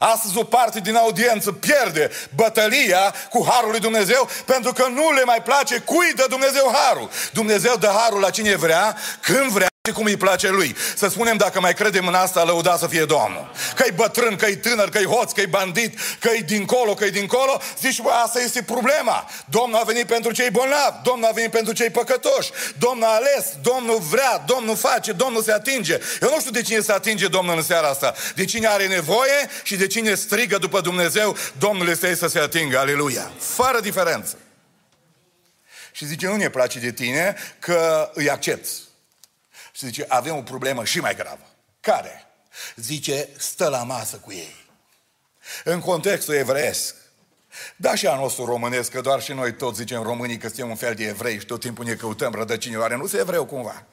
Astăzi 0.02 0.38
o 0.38 0.44
parte 0.44 0.80
din 0.80 0.96
audiență 0.96 1.52
pierde 1.52 2.10
bătălia 2.34 3.14
cu 3.30 3.46
Harul 3.50 3.70
lui 3.70 3.80
Dumnezeu 3.80 4.28
pentru 4.44 4.72
că 4.72 4.86
nu 4.88 5.12
le 5.12 5.24
mai 5.24 5.42
place 5.42 5.78
cui 5.78 6.12
dă 6.14 6.26
Dumnezeu 6.28 6.72
Harul. 6.74 7.10
Dumnezeu 7.32 7.76
dă 7.76 7.92
Harul 7.96 8.20
la 8.20 8.30
cine 8.30 8.56
vrea, 8.56 8.96
când 9.20 9.50
vrea 9.50 9.68
și 9.88 9.94
cum 9.94 10.04
îi 10.04 10.16
place 10.16 10.48
lui. 10.48 10.76
Să 10.96 11.08
spunem 11.08 11.36
dacă 11.36 11.60
mai 11.60 11.74
credem 11.74 12.06
în 12.06 12.14
asta, 12.14 12.44
lăuda 12.44 12.76
să 12.76 12.86
fie 12.86 13.04
Domnul. 13.04 13.50
Că-i 13.74 13.92
bătrân, 13.94 14.36
că-i 14.36 14.56
tânăr, 14.56 14.88
că-i 14.88 15.04
hoț, 15.04 15.32
că-i 15.32 15.46
bandit, 15.46 15.98
că-i 16.18 16.42
dincolo, 16.42 16.94
că-i 16.94 17.10
dincolo, 17.10 17.60
zici, 17.80 18.00
bă, 18.00 18.10
asta 18.10 18.40
este 18.40 18.62
problema. 18.62 19.28
Domnul 19.44 19.78
a 19.80 19.82
venit 19.84 20.06
pentru 20.06 20.32
cei 20.32 20.50
bolnavi, 20.50 20.96
Domnul 21.04 21.28
a 21.28 21.32
venit 21.32 21.50
pentru 21.50 21.72
cei 21.72 21.90
păcătoși, 21.90 22.50
Domnul 22.78 23.04
a 23.04 23.14
ales, 23.14 23.46
Domnul 23.62 23.98
vrea, 23.98 24.44
Domnul 24.46 24.76
face, 24.76 25.12
Domnul 25.12 25.42
se 25.42 25.52
atinge. 25.52 25.98
Eu 26.22 26.30
nu 26.30 26.40
știu 26.40 26.50
de 26.50 26.62
cine 26.62 26.80
se 26.80 26.92
atinge 26.92 27.28
Domnul 27.28 27.56
în 27.56 27.62
seara 27.62 27.88
asta. 27.88 28.14
De 28.34 28.44
cine 28.44 28.66
are 28.66 28.86
nevoie 28.86 29.48
și 29.62 29.76
de 29.76 29.86
cine 29.86 30.14
strigă 30.14 30.58
după 30.58 30.80
Dumnezeu, 30.80 31.36
Domnul 31.58 31.88
este 31.88 32.14
să 32.14 32.26
se 32.26 32.38
atingă. 32.38 32.78
Aleluia. 32.78 33.30
Fără 33.38 33.80
diferență. 33.80 34.36
Și 35.92 36.06
zice, 36.06 36.26
nu 36.26 36.36
ne 36.36 36.48
place 36.48 36.78
de 36.78 36.92
tine 36.92 37.36
că 37.58 38.10
îi 38.14 38.30
accepti. 38.30 38.70
Și 39.80 39.86
zice, 39.86 40.04
avem 40.08 40.36
o 40.36 40.42
problemă 40.42 40.84
și 40.84 41.00
mai 41.00 41.14
gravă. 41.14 41.46
Care? 41.80 42.26
Zice, 42.76 43.28
stă 43.36 43.68
la 43.68 43.82
masă 43.82 44.16
cu 44.16 44.32
ei. 44.32 44.54
În 45.64 45.80
contextul 45.80 46.34
evreiesc, 46.34 46.94
da 47.76 47.94
și 47.94 48.06
a 48.06 48.16
nostru 48.16 48.44
românesc, 48.44 48.90
că 48.90 49.00
doar 49.00 49.22
și 49.22 49.32
noi 49.32 49.54
toți 49.54 49.78
zicem 49.78 50.02
românii 50.02 50.38
că 50.38 50.46
suntem 50.46 50.68
un 50.68 50.76
fel 50.76 50.94
de 50.94 51.04
evrei 51.04 51.38
și 51.38 51.46
tot 51.46 51.60
timpul 51.60 51.84
ne 51.84 51.94
căutăm 51.94 52.32
rădăcini. 52.32 52.76
Oare 52.76 52.96
nu 52.96 53.06
se 53.06 53.18
evreu 53.18 53.44
cumva? 53.44 53.84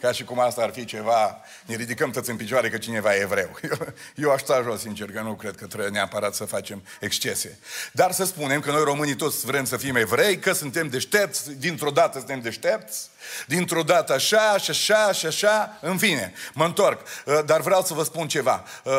Ca 0.00 0.12
și 0.12 0.24
cum 0.24 0.40
asta 0.40 0.62
ar 0.62 0.70
fi 0.72 0.84
ceva, 0.84 1.40
ne 1.64 1.74
ridicăm 1.74 2.10
toți 2.10 2.30
în 2.30 2.36
picioare 2.36 2.70
că 2.70 2.78
cineva 2.78 3.14
e 3.14 3.20
evreu. 3.20 3.58
Eu, 3.70 3.94
eu 4.14 4.30
aș 4.30 4.40
sta 4.40 4.62
jos, 4.62 4.80
sincer, 4.80 5.12
că 5.12 5.20
nu 5.20 5.34
cred 5.34 5.56
că 5.56 5.66
trebuie 5.66 5.88
neapărat 5.88 6.34
să 6.34 6.44
facem 6.44 6.82
excese. 7.00 7.58
Dar 7.92 8.12
să 8.12 8.24
spunem 8.24 8.60
că 8.60 8.70
noi 8.70 8.84
românii 8.84 9.14
toți 9.14 9.46
vrem 9.46 9.64
să 9.64 9.76
fim 9.76 9.96
evrei, 9.96 10.38
că 10.38 10.52
suntem 10.52 10.88
deștepți, 10.88 11.50
dintr-o 11.50 11.90
dată 11.90 12.18
suntem 12.18 12.40
deștepți, 12.40 13.08
dintr-o 13.46 13.82
dată 13.82 14.12
așa, 14.12 14.58
și 14.58 14.70
așa, 14.70 15.12
și 15.12 15.26
așa, 15.26 15.78
în 15.80 15.98
fine, 15.98 16.32
mă 16.52 16.64
întorc. 16.64 17.00
Uh, 17.26 17.40
dar 17.44 17.60
vreau 17.60 17.82
să 17.82 17.94
vă 17.94 18.02
spun 18.02 18.28
ceva. 18.28 18.64
Uh, 18.84 18.92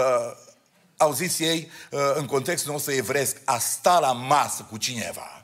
au 0.98 1.13
zis 1.13 1.39
ei, 1.39 1.72
uh, 1.91 2.00
în 2.13 2.25
contextul 2.25 2.72
nostru 2.72 2.91
evresc, 2.91 3.38
a 3.46 3.58
sta 3.58 4.00
la 4.00 4.12
masă 4.12 4.67
cu 4.70 4.77
cineva 4.77 5.41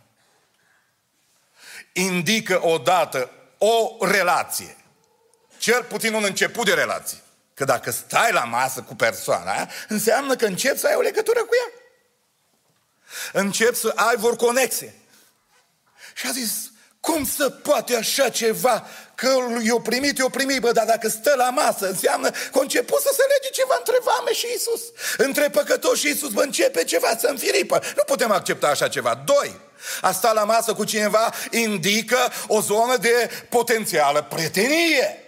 indică 1.98 2.66
odată 2.66 3.30
o 3.58 4.06
relație 4.06 4.76
cel 5.58 5.84
puțin 5.84 6.14
un 6.14 6.24
început 6.24 6.66
de 6.66 6.74
relație. 6.74 7.18
Că 7.54 7.64
dacă 7.64 7.92
stai 7.92 8.32
la 8.32 8.44
masă 8.44 8.82
cu 8.82 8.96
persoana 8.96 9.70
înseamnă 9.88 10.36
că 10.36 10.46
începi 10.46 10.80
să 10.80 10.88
ai 10.88 10.96
o 10.96 11.02
legătură 11.02 11.40
cu 11.40 11.50
ea. 11.56 11.72
Începi 13.42 13.76
să 13.76 13.92
ai 13.96 14.16
vor 14.18 14.36
conexe. 14.36 14.96
Și 16.14 16.28
a 16.28 16.32
zis, 16.32 16.72
cum 17.00 17.26
să 17.26 17.50
poate 17.50 17.96
așa 17.96 18.30
ceva? 18.30 18.88
Că 19.16 19.38
i-o 19.64 19.80
primit, 19.80 20.18
i-o 20.18 20.30
primit, 20.30 20.60
bă, 20.60 20.72
dar 20.72 20.86
dacă 20.86 21.10
stă 21.10 21.34
la 21.36 21.50
masă, 21.50 21.88
înseamnă 21.88 22.30
că 22.30 22.58
a 22.58 22.60
început 22.60 23.02
să 23.02 23.10
se 23.14 23.22
lege 23.28 23.54
ceva 23.54 23.76
între 23.78 23.98
vame 24.04 24.34
și 24.34 24.48
Isus. 24.56 24.82
Între 25.18 25.50
păcătoși 25.50 26.06
și 26.06 26.12
Isus, 26.12 26.32
bă, 26.32 26.42
începe 26.42 26.84
ceva 26.84 27.18
să 27.20 27.28
înfiripă. 27.28 27.82
Nu 27.96 28.04
putem 28.06 28.32
accepta 28.32 28.68
așa 28.68 28.88
ceva. 28.88 29.24
Doi, 29.26 29.60
a 30.02 30.12
sta 30.12 30.32
la 30.32 30.44
masă 30.44 30.74
cu 30.74 30.84
cineva 30.84 31.34
indică 31.52 32.18
o 32.48 32.62
zonă 32.62 32.98
de 32.98 33.30
potențială 33.50 34.24
prietenie. 34.24 35.27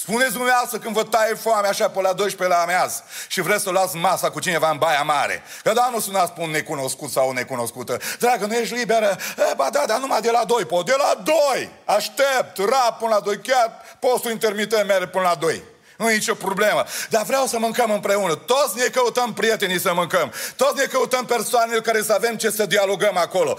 Spuneți 0.00 0.32
dumneavoastră 0.32 0.78
când 0.78 0.94
vă 0.94 1.02
taie 1.02 1.34
foame 1.34 1.68
așa 1.68 1.88
pe 1.88 2.00
la 2.00 2.12
12 2.12 2.56
la 2.56 2.62
ameaz 2.62 3.02
și 3.28 3.40
vreți 3.40 3.62
să 3.62 3.70
luați 3.70 3.96
masa 3.96 4.30
cu 4.30 4.40
cineva 4.40 4.70
în 4.70 4.78
baia 4.78 5.02
mare. 5.02 5.42
Că 5.62 5.72
da, 5.72 5.88
nu 5.92 6.00
sunați 6.00 6.32
pe 6.32 6.40
un 6.40 6.50
necunoscut 6.50 7.10
sau 7.10 7.28
o 7.28 7.32
necunoscută. 7.32 7.98
Dragă, 8.18 8.46
nu 8.46 8.54
ești 8.54 8.74
liberă? 8.74 9.16
E, 9.50 9.54
ba 9.56 9.68
da, 9.72 9.84
dar 9.86 9.98
numai 9.98 10.20
de 10.20 10.30
la 10.30 10.44
2. 10.44 10.64
Po, 10.64 10.82
de 10.82 10.94
la 10.98 11.22
2! 11.22 11.70
Aștept, 11.84 12.58
rap 12.58 12.98
până 12.98 13.14
la 13.14 13.20
2. 13.20 13.40
Chiar 13.40 13.72
postul 13.98 14.30
intermitent 14.30 14.86
merge 14.86 15.06
până 15.06 15.24
la 15.24 15.34
2. 15.34 15.62
Nu 15.98 16.10
e 16.10 16.14
nicio 16.14 16.34
problemă. 16.34 16.84
Dar 17.08 17.24
vreau 17.24 17.46
să 17.46 17.58
mâncăm 17.58 17.90
împreună. 17.90 18.34
Toți 18.34 18.76
ne 18.76 18.84
căutăm 18.84 19.32
prietenii 19.32 19.80
să 19.80 19.92
mâncăm. 19.94 20.32
Toți 20.56 20.76
ne 20.76 20.84
căutăm 20.84 21.24
persoane 21.24 21.76
care 21.76 22.02
să 22.02 22.12
avem 22.12 22.36
ce 22.36 22.50
să 22.50 22.66
dialogăm 22.66 23.16
acolo. 23.16 23.58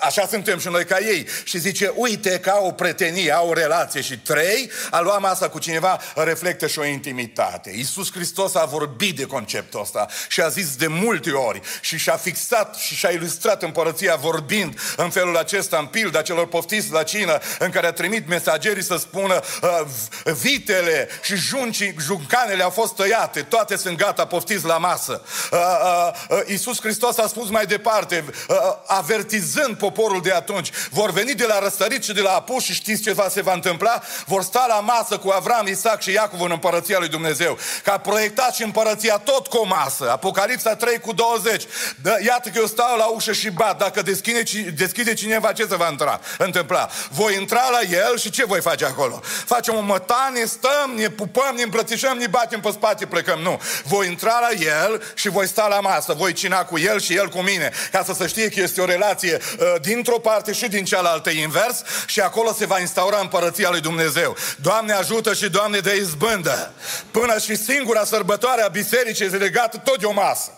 Așa 0.00 0.26
suntem 0.26 0.58
și 0.58 0.68
noi 0.68 0.84
ca 0.84 0.98
ei. 0.98 1.26
Și 1.44 1.58
zice, 1.58 1.92
uite 1.96 2.38
că 2.38 2.50
au 2.50 2.66
o 2.66 2.70
prietenie, 2.70 3.32
au 3.32 3.48
o 3.48 3.52
relație. 3.52 4.00
Și 4.00 4.18
trei, 4.18 4.70
a 4.90 5.00
lua 5.00 5.18
masa 5.18 5.48
cu 5.48 5.58
cineva 5.58 6.00
reflectă 6.14 6.66
și 6.66 6.78
o 6.78 6.84
intimitate. 6.84 7.72
Iisus 7.76 8.12
Hristos 8.12 8.54
a 8.54 8.64
vorbit 8.64 9.16
de 9.16 9.24
conceptul 9.24 9.80
ăsta 9.80 10.06
și 10.28 10.40
a 10.40 10.48
zis 10.48 10.76
de 10.76 10.86
multe 10.86 11.30
ori 11.30 11.60
și 11.80 11.98
și-a 11.98 12.16
fixat 12.16 12.74
și 12.74 12.94
și-a 12.94 13.10
ilustrat 13.10 13.62
împărăția 13.62 14.14
vorbind 14.14 14.80
în 14.96 15.10
felul 15.10 15.36
acesta, 15.36 15.78
în 15.78 15.86
pilda 15.86 16.22
celor 16.22 16.46
poftiți 16.46 16.90
la 16.90 17.02
cină, 17.02 17.38
în 17.58 17.70
care 17.70 17.86
a 17.86 17.92
trimit 17.92 18.28
mesagerii 18.28 18.82
să 18.82 18.96
spună 18.96 19.40
uh, 19.62 19.82
vitele 20.24 21.08
și 21.22 21.34
jun 21.36 21.70
juncii, 21.72 21.94
juncanele 22.04 22.62
au 22.62 22.70
fost 22.70 22.94
tăiate, 22.94 23.42
toate 23.42 23.76
sunt 23.76 23.96
gata, 23.96 24.26
poftiți 24.26 24.64
la 24.64 24.78
masă. 24.78 25.22
Uh, 25.50 25.58
uh, 25.58 26.38
uh, 26.38 26.42
Iisus 26.46 26.80
Hristos 26.80 27.18
a 27.18 27.26
spus 27.26 27.48
mai 27.48 27.66
departe, 27.66 28.24
uh, 28.28 28.56
uh, 28.56 28.56
avertizând 28.86 29.76
poporul 29.76 30.20
de 30.22 30.32
atunci, 30.32 30.70
vor 30.90 31.10
veni 31.10 31.34
de 31.34 31.44
la 31.44 31.58
răsărit 31.58 32.04
și 32.04 32.12
de 32.12 32.20
la 32.20 32.30
apus 32.30 32.64
și 32.64 32.72
știți 32.72 33.02
ce 33.02 33.12
va 33.12 33.28
se 33.28 33.42
va 33.42 33.52
întâmpla? 33.52 34.02
Vor 34.26 34.42
sta 34.42 34.64
la 34.68 34.80
masă 34.80 35.18
cu 35.18 35.28
Avram, 35.28 35.66
Isaac 35.66 36.02
și 36.02 36.12
Iacov 36.12 36.40
în 36.40 36.50
împărăția 36.50 36.98
lui 36.98 37.08
Dumnezeu. 37.08 37.58
Ca 37.84 37.98
proiectat 37.98 38.54
și 38.54 38.62
împărăția 38.62 39.18
tot 39.18 39.46
cu 39.46 39.56
o 39.56 39.64
masă. 39.64 40.10
Apocalipsa 40.10 40.76
3 40.76 40.98
cu 40.98 41.12
20. 41.12 41.62
Dă, 42.02 42.18
iată 42.24 42.48
că 42.48 42.58
eu 42.58 42.66
stau 42.66 42.96
la 42.96 43.04
ușă 43.04 43.32
și 43.32 43.50
bat. 43.50 43.78
Dacă 43.78 44.02
deschide, 44.02 44.42
deschide 44.74 45.14
cineva, 45.14 45.52
ce 45.52 45.66
se 45.68 45.76
va 45.76 45.88
intra, 45.90 46.20
întâmpla? 46.38 46.88
Voi 47.10 47.34
intra 47.34 47.68
la 47.70 47.80
el 47.80 48.18
și 48.18 48.30
ce 48.30 48.44
voi 48.44 48.60
face 48.60 48.84
acolo? 48.84 49.20
Facem 49.44 49.74
o 49.74 49.80
mătanie, 49.80 50.46
stăm, 50.46 50.90
ne 50.94 51.08
pupăm, 51.08 51.54
ne 51.54 51.61
îmbrățișăm, 51.62 52.16
ne 52.16 52.26
batem 52.26 52.60
pe 52.60 52.70
spate, 52.70 53.06
plecăm. 53.06 53.40
Nu. 53.40 53.60
Voi 53.84 54.06
intra 54.06 54.38
la 54.40 54.48
el 54.82 55.02
și 55.14 55.28
voi 55.28 55.46
sta 55.46 55.66
la 55.66 55.80
masă. 55.80 56.12
Voi 56.12 56.32
cina 56.32 56.64
cu 56.64 56.78
el 56.78 57.00
și 57.00 57.14
el 57.14 57.28
cu 57.28 57.40
mine. 57.40 57.70
Ca 57.92 58.04
să 58.04 58.12
se 58.12 58.26
știe 58.26 58.48
că 58.48 58.60
este 58.60 58.80
o 58.80 58.84
relație 58.84 59.38
uh, 59.58 59.74
dintr-o 59.80 60.18
parte 60.18 60.52
și 60.52 60.68
din 60.68 60.84
cealaltă 60.84 61.30
invers 61.30 61.82
și 62.06 62.20
acolo 62.20 62.52
se 62.52 62.66
va 62.66 62.78
instaura 62.78 63.18
împărăția 63.18 63.70
lui 63.70 63.80
Dumnezeu. 63.80 64.36
Doamne 64.56 64.92
ajută 64.92 65.34
și 65.34 65.48
Doamne 65.48 65.78
de 65.78 65.96
izbândă. 65.96 66.72
Până 67.10 67.38
și 67.38 67.56
singura 67.56 68.04
sărbătoare 68.04 68.62
a 68.62 68.68
bisericii 68.68 69.24
este 69.24 69.36
legată 69.36 69.76
tot 69.76 69.98
de 69.98 70.06
o 70.06 70.12
masă. 70.12 70.50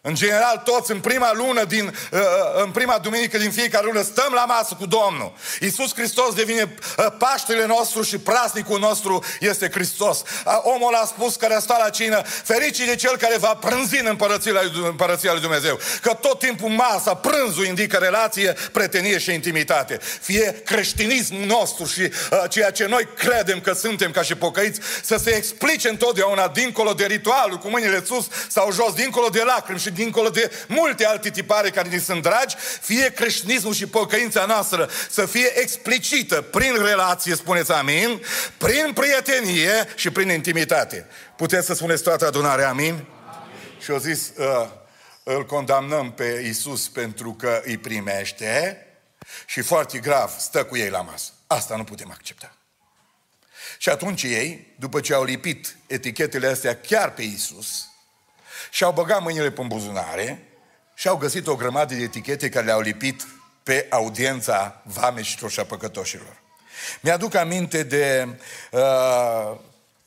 În 0.00 0.14
general, 0.14 0.62
toți 0.64 0.90
în 0.90 1.00
prima 1.00 1.32
lună 1.34 1.64
din, 1.64 1.84
uh, 1.84 2.20
uh, 2.20 2.62
în 2.64 2.70
prima 2.70 2.98
duminică 2.98 3.38
din 3.38 3.50
fiecare 3.50 3.84
lună 3.86 4.02
stăm 4.02 4.32
la 4.32 4.44
masă 4.44 4.74
cu 4.78 4.86
Domnul. 4.86 5.32
Iisus 5.60 5.94
Hristos 5.94 6.34
devine 6.34 6.74
uh, 6.98 7.06
Paștele 7.18 7.66
nostru 7.66 8.02
și 8.02 8.18
praznicul 8.18 8.78
nostru 8.78 9.24
este 9.40 9.70
Hristos. 9.70 10.22
Omul 10.62 10.94
a 10.94 11.04
spus 11.04 11.36
care 11.36 11.54
a 11.54 11.58
stat 11.58 11.82
la 11.82 11.90
cină, 11.90 12.22
fericit 12.44 12.86
de 12.86 12.94
cel 12.94 13.16
care 13.16 13.36
va 13.38 13.54
prânzi 13.54 13.98
în 13.98 14.06
împărăția 14.06 14.52
lui, 14.52 14.72
împărăția 14.88 15.32
lui 15.32 15.40
Dumnezeu. 15.40 15.78
Că 16.02 16.12
tot 16.14 16.38
timpul 16.38 16.68
masa, 16.68 17.14
prânzul 17.14 17.64
indică 17.64 17.96
relație, 17.96 18.54
pretenie 18.72 19.18
și 19.18 19.32
intimitate. 19.34 19.98
Fie 20.20 20.62
creștinismul 20.64 21.46
nostru 21.46 21.84
și 21.84 22.00
uh, 22.00 22.42
ceea 22.48 22.70
ce 22.70 22.86
noi 22.86 23.08
credem 23.16 23.60
că 23.60 23.72
suntem 23.72 24.10
ca 24.10 24.22
și 24.22 24.34
pocăiți, 24.34 24.80
să 25.02 25.16
se 25.16 25.30
explice 25.30 25.88
întotdeauna 25.88 26.48
dincolo 26.48 26.92
de 26.92 27.06
ritualul, 27.06 27.58
cu 27.58 27.68
mâinile 27.68 28.04
sus 28.04 28.26
sau 28.48 28.72
jos, 28.72 28.92
dincolo 28.92 29.28
de 29.28 29.42
lacrimi 29.42 29.80
și 29.88 29.94
dincolo 29.94 30.28
de 30.28 30.50
multe 30.66 31.06
alte 31.06 31.30
tipare 31.30 31.70
care 31.70 31.88
ni 31.88 32.00
sunt 32.00 32.22
dragi, 32.22 32.56
fie 32.80 33.12
creștinismul 33.12 33.74
și 33.74 33.86
pocăința 33.86 34.44
noastră 34.44 34.90
să 35.10 35.26
fie 35.26 35.60
explicită 35.60 36.42
prin 36.42 36.82
relație, 36.82 37.34
spuneți 37.34 37.72
amin, 37.72 38.22
prin 38.58 38.92
prietenie 38.94 39.88
și 39.94 40.10
prin 40.10 40.28
intimitate. 40.28 41.06
Puteți 41.36 41.66
să 41.66 41.74
spuneți 41.74 42.02
toată 42.02 42.26
adunarea 42.26 42.68
amin? 42.68 42.92
amin. 42.92 43.06
Și 43.80 43.90
au 43.90 43.98
zis, 43.98 44.32
uh, 44.36 44.68
îl 45.22 45.46
condamnăm 45.46 46.12
pe 46.12 46.44
Isus 46.48 46.88
pentru 46.88 47.32
că 47.32 47.62
îi 47.64 47.78
primește 47.78 48.82
și 49.46 49.60
foarte 49.60 49.98
grav 49.98 50.34
stă 50.38 50.64
cu 50.64 50.76
ei 50.76 50.90
la 50.90 51.00
masă. 51.00 51.32
Asta 51.46 51.76
nu 51.76 51.84
putem 51.84 52.10
accepta. 52.10 52.52
Și 53.78 53.88
atunci 53.88 54.22
ei, 54.22 54.74
după 54.78 55.00
ce 55.00 55.14
au 55.14 55.24
lipit 55.24 55.76
etichetele 55.86 56.46
astea 56.46 56.80
chiar 56.80 57.12
pe 57.12 57.22
Isus, 57.22 57.88
și-au 58.70 58.92
băgat 58.92 59.22
mâinile 59.22 59.50
pe 59.50 59.62
buzunare 59.62 60.42
și 60.94 61.08
au 61.08 61.16
găsit 61.16 61.46
o 61.46 61.56
grămadă 61.56 61.94
de 61.94 62.02
etichete 62.02 62.48
care 62.48 62.64
le-au 62.64 62.80
lipit 62.80 63.26
pe 63.62 63.86
audiența 63.90 64.80
vameșilor 64.84 65.50
și 65.50 65.60
a 65.60 65.64
păcătoșilor. 65.64 66.36
Mi-aduc 67.00 67.34
aminte 67.34 67.82
de 67.82 68.28
uh, 68.70 69.56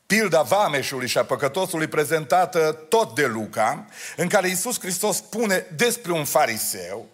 pilda 0.06 0.42
vameșului 0.42 1.08
și 1.08 1.18
a 1.18 1.24
păcătosului 1.24 1.86
prezentată 1.86 2.86
tot 2.88 3.14
de 3.14 3.26
Luca, 3.26 3.86
în 4.16 4.28
care 4.28 4.48
Iisus 4.48 4.80
Hristos 4.80 5.16
spune 5.16 5.66
despre 5.76 6.12
un 6.12 6.24
fariseu 6.24 7.08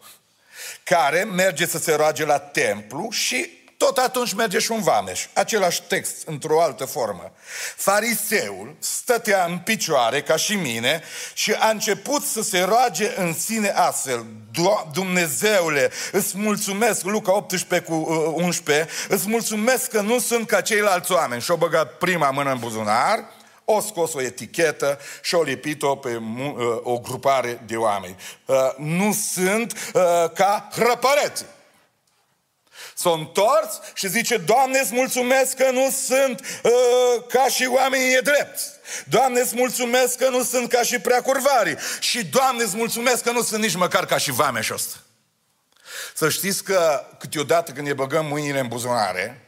care 0.84 1.24
merge 1.24 1.66
să 1.66 1.78
se 1.78 1.94
roage 1.94 2.24
la 2.24 2.38
templu 2.38 3.10
și 3.10 3.57
tot 3.78 3.98
atunci 3.98 4.32
merge 4.32 4.58
și 4.58 4.70
un 4.70 4.82
vameș. 4.82 5.26
Același 5.32 5.82
text, 5.82 6.26
într-o 6.26 6.62
altă 6.62 6.84
formă. 6.84 7.32
Fariseul 7.76 8.76
stătea 8.78 9.44
în 9.44 9.58
picioare, 9.58 10.22
ca 10.22 10.36
și 10.36 10.54
mine, 10.54 11.02
și 11.34 11.52
a 11.52 11.68
început 11.68 12.22
să 12.22 12.42
se 12.42 12.60
roage 12.60 13.12
în 13.16 13.34
sine 13.34 13.68
astfel. 13.68 14.26
Dumnezeule, 14.92 15.90
îți 16.12 16.38
mulțumesc, 16.38 17.04
Luca 17.04 17.34
18 17.34 17.90
cu 17.90 17.94
11, 18.34 18.86
uh, 18.88 19.16
îți 19.16 19.28
mulțumesc 19.28 19.90
că 19.90 20.00
nu 20.00 20.18
sunt 20.18 20.46
ca 20.46 20.60
ceilalți 20.60 21.12
oameni. 21.12 21.42
Și-o 21.42 21.56
băgat 21.56 21.92
prima 21.92 22.30
mână 22.30 22.50
în 22.50 22.58
buzunar, 22.58 23.24
o 23.64 23.80
scos 23.80 24.14
o 24.14 24.22
etichetă 24.22 24.98
și 25.22 25.34
o 25.34 25.42
lipit-o 25.42 25.96
pe 25.96 26.16
uh, 26.16 26.78
o 26.82 26.98
grupare 26.98 27.62
de 27.66 27.76
oameni. 27.76 28.16
Uh, 28.44 28.56
nu 28.76 29.12
sunt 29.32 29.92
ca 30.34 30.68
hrăpăreții. 30.72 31.46
S-a 32.94 33.10
întors 33.10 33.80
și 33.94 34.08
zice, 34.08 34.36
Doamne, 34.36 34.78
îți 34.78 34.94
mulțumesc 34.94 35.56
că 35.56 35.70
nu 35.70 35.90
sunt 35.90 36.60
uh, 36.62 37.24
ca 37.28 37.46
și 37.48 37.66
oamenii 37.66 38.14
e 38.14 38.20
drept. 38.20 38.60
Doamne, 39.04 39.40
îți 39.40 39.56
mulțumesc 39.56 40.18
că 40.18 40.28
nu 40.28 40.42
sunt 40.42 40.68
ca 40.68 40.82
și 40.82 40.98
preacurvarii. 40.98 41.76
Și 42.00 42.24
Doamne, 42.24 42.62
îți 42.62 42.76
mulțumesc 42.76 43.22
că 43.22 43.30
nu 43.30 43.42
sunt 43.42 43.62
nici 43.62 43.76
măcar 43.76 44.06
ca 44.06 44.18
și 44.18 44.30
vameșul 44.30 44.74
ăsta. 44.74 44.96
Să 46.14 46.28
știți 46.28 46.64
că 46.64 47.06
câteodată 47.18 47.72
când 47.72 47.86
ne 47.86 47.92
băgăm 47.92 48.26
mâinile 48.26 48.58
în 48.58 48.68
buzunare, 48.68 49.42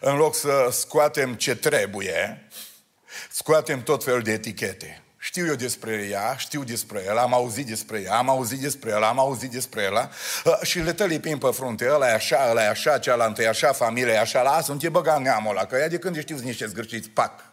în 0.00 0.16
loc 0.16 0.34
să 0.34 0.68
scoatem 0.70 1.34
ce 1.34 1.56
trebuie, 1.56 2.48
scoatem 3.30 3.82
tot 3.82 4.04
felul 4.04 4.22
de 4.22 4.32
etichete. 4.32 5.02
Știu 5.26 5.46
eu 5.46 5.54
despre 5.54 6.08
ea, 6.10 6.36
știu 6.36 6.64
despre 6.64 7.02
el, 7.06 7.18
am 7.18 7.34
auzit 7.34 7.66
despre 7.66 8.00
ea, 8.00 8.16
am 8.16 8.28
auzit 8.28 8.60
despre 8.60 8.90
el, 8.90 9.02
am 9.02 9.18
auzit 9.18 9.50
despre 9.50 9.82
el. 9.82 10.10
Uh, 10.44 10.60
și 10.62 10.78
le 10.78 10.92
tălipim 10.92 11.38
pe 11.38 11.50
frunte, 11.52 11.88
ăla 11.90 12.08
e 12.08 12.12
așa, 12.12 12.46
ăla 12.50 12.62
e 12.62 12.68
așa, 12.68 12.98
cealaltă 12.98 13.42
e 13.42 13.48
așa, 13.48 13.72
familia 13.72 14.12
e 14.12 14.18
așa, 14.18 14.42
lasă, 14.42 14.72
nu 14.72 14.78
te 14.78 14.88
băga 14.88 15.18
neamul 15.18 15.50
ăla, 15.50 15.64
că 15.64 15.76
ea 15.76 15.88
de 15.88 15.98
când 15.98 16.20
știu 16.20 16.38
niște 16.38 16.66
zgârciți, 16.66 17.08
pac, 17.08 17.45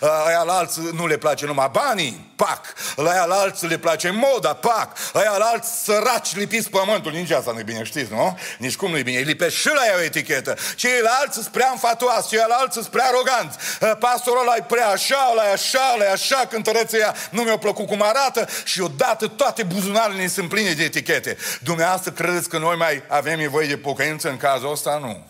Aia 0.00 0.42
la 0.42 0.52
alții 0.52 0.90
nu 0.92 1.06
le 1.06 1.16
place 1.16 1.46
numai 1.46 1.68
banii, 1.72 2.32
pac. 2.36 2.60
La 2.96 3.10
aia 3.10 3.24
la 3.24 3.34
alții 3.34 3.68
le 3.68 3.78
place 3.78 4.10
moda, 4.10 4.54
pac. 4.54 4.96
Aia 5.12 5.36
la 5.36 5.44
alții 5.44 5.72
săraci 5.82 6.36
lipiți 6.36 6.70
pământul, 6.70 7.12
nici 7.12 7.30
asta 7.30 7.52
nu-i 7.52 7.62
bine, 7.62 7.82
știți, 7.82 8.12
nu? 8.12 8.38
Nici 8.58 8.76
cum 8.76 8.90
nu-i 8.90 9.02
bine, 9.02 9.18
îi 9.18 9.24
lipești 9.24 9.58
și 9.58 9.68
la 9.68 9.86
ea 9.86 9.96
o 9.96 10.02
etichetă. 10.02 10.56
Ceilalți 10.76 11.34
sunt 11.34 11.46
prea 11.46 11.68
înfatuați, 11.70 12.28
ceilalți 12.28 12.72
sunt 12.72 12.86
prea 12.86 13.04
aroganți. 13.04 13.58
Pastorul 13.98 14.40
ăla 14.40 14.54
e 14.56 14.64
prea 14.68 14.88
așa, 14.88 15.28
ăla 15.32 15.48
e 15.48 15.52
așa, 15.52 15.92
ăla 15.94 16.04
e 16.04 16.10
așa, 16.10 16.46
cântăreția 16.50 17.14
nu 17.30 17.42
mi-a 17.42 17.58
plăcut 17.58 17.86
cum 17.86 18.02
arată 18.02 18.48
și 18.64 18.80
odată 18.80 19.26
toate 19.26 19.62
buzunarele 19.62 20.20
ne 20.20 20.28
sunt 20.28 20.48
pline 20.48 20.72
de 20.72 20.82
etichete. 20.82 21.36
Dumneavoastră 21.60 22.10
credeți 22.10 22.48
că 22.48 22.58
noi 22.58 22.76
mai 22.76 23.02
avem 23.08 23.38
nevoie 23.38 23.66
de 23.66 23.76
pocăință 23.76 24.28
în 24.28 24.36
cazul 24.36 24.70
ăsta? 24.70 24.98
Nu. 25.00 25.26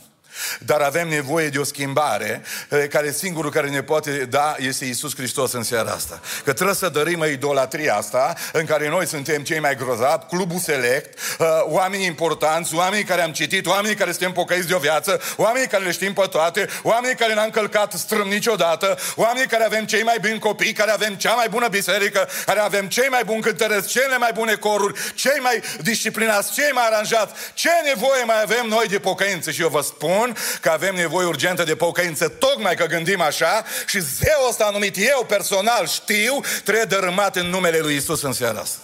Dar 0.59 0.81
avem 0.81 1.09
nevoie 1.09 1.49
de 1.49 1.59
o 1.59 1.65
schimbare 1.65 2.43
eh, 2.69 2.89
care 2.89 3.13
singurul 3.13 3.51
care 3.51 3.69
ne 3.69 3.83
poate 3.83 4.11
da 4.11 4.57
este 4.59 4.85
Isus 4.85 5.15
Hristos 5.15 5.53
în 5.53 5.63
seara 5.63 5.91
asta. 5.91 6.21
Că 6.45 6.53
trebuie 6.53 6.77
să 6.77 6.89
dărim 6.89 7.25
idolatria 7.33 7.97
asta 7.97 8.35
în 8.53 8.65
care 8.65 8.89
noi 8.89 9.07
suntem 9.07 9.43
cei 9.43 9.61
mai 9.61 9.77
grozavi, 9.77 10.25
clubul 10.25 10.59
select, 10.59 11.19
eh, 11.39 11.47
oameni 11.65 12.05
importanți, 12.05 12.75
oameni 12.75 13.05
care 13.05 13.23
am 13.23 13.33
citit, 13.33 13.67
oameni 13.67 13.95
care 13.95 14.11
suntem 14.11 14.33
pocăiți 14.33 14.67
de 14.67 14.75
o 14.75 14.79
viață, 14.79 15.21
oameni 15.37 15.67
care 15.67 15.85
le 15.85 15.91
știm 15.91 16.13
pe 16.13 16.27
toate, 16.31 16.69
oameni 16.83 17.15
care 17.15 17.35
n-am 17.35 17.51
călcat 17.51 17.93
strâm 17.93 18.29
niciodată, 18.29 18.99
oameni 19.15 19.47
care 19.47 19.65
avem 19.65 19.85
cei 19.85 20.03
mai 20.03 20.17
buni 20.21 20.39
copii, 20.39 20.73
care 20.73 20.91
avem 20.91 21.15
cea 21.15 21.35
mai 21.35 21.49
bună 21.49 21.69
biserică, 21.69 22.29
care 22.47 22.61
avem 22.61 22.87
cei 22.89 23.09
mai 23.09 23.25
buni 23.25 23.41
cântăreți, 23.41 23.89
cele 23.89 24.17
mai 24.17 24.31
bune 24.35 24.55
coruri, 24.55 25.01
cei 25.15 25.39
mai 25.41 25.63
disciplinați, 25.83 26.53
cei 26.53 26.71
mai 26.73 26.87
aranjați. 26.87 27.33
Ce 27.55 27.71
nevoie 27.85 28.25
mai 28.25 28.43
avem 28.43 28.67
noi 28.69 28.87
de 28.87 28.99
pocăință? 28.99 29.51
Și 29.51 29.63
eu 29.63 29.69
vă 29.69 29.81
spun 29.81 30.20
spun 30.21 30.37
că 30.61 30.71
avem 30.71 30.95
nevoie 30.95 31.27
urgentă 31.27 31.65
de 31.65 31.77
pocăință, 31.77 32.29
tocmai 32.29 32.77
că 32.77 32.87
gândim 32.87 33.21
așa 33.21 33.65
și 33.87 34.01
zeul 34.01 34.49
ăsta 34.49 34.71
numit 34.71 34.97
eu 34.97 35.25
personal 35.25 35.87
știu, 35.87 36.41
trebuie 36.65 36.85
dărâmat 36.85 37.37
în 37.37 37.47
numele 37.47 37.79
lui 37.79 37.97
Isus 37.97 38.23
în 38.23 38.33
seara 38.33 38.61
asta. 38.61 38.81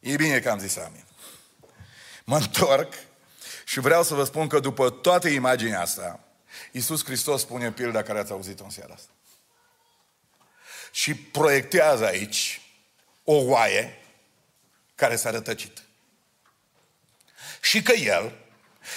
E 0.00 0.16
bine 0.16 0.40
că 0.40 0.50
am 0.50 0.58
zis 0.58 0.76
amin. 0.76 1.04
Mă 2.24 2.36
întorc 2.36 2.94
și 3.64 3.80
vreau 3.80 4.02
să 4.02 4.14
vă 4.14 4.24
spun 4.24 4.46
că 4.46 4.60
după 4.60 4.90
toată 4.90 5.28
imaginea 5.28 5.80
asta, 5.80 6.20
Iisus 6.72 7.04
Hristos 7.04 7.40
spune 7.40 7.72
pilda 7.72 8.02
care 8.02 8.18
ați 8.18 8.32
auzit-o 8.32 8.64
în 8.64 8.70
seara 8.70 8.94
asta. 8.94 9.10
Și 10.92 11.14
proiectează 11.14 12.04
aici 12.06 12.60
o 13.24 13.34
oaie 13.34 13.98
care 14.94 15.16
s-a 15.16 15.30
rătăcit. 15.30 15.82
Și 17.60 17.82
că 17.82 17.92
El 17.92 18.40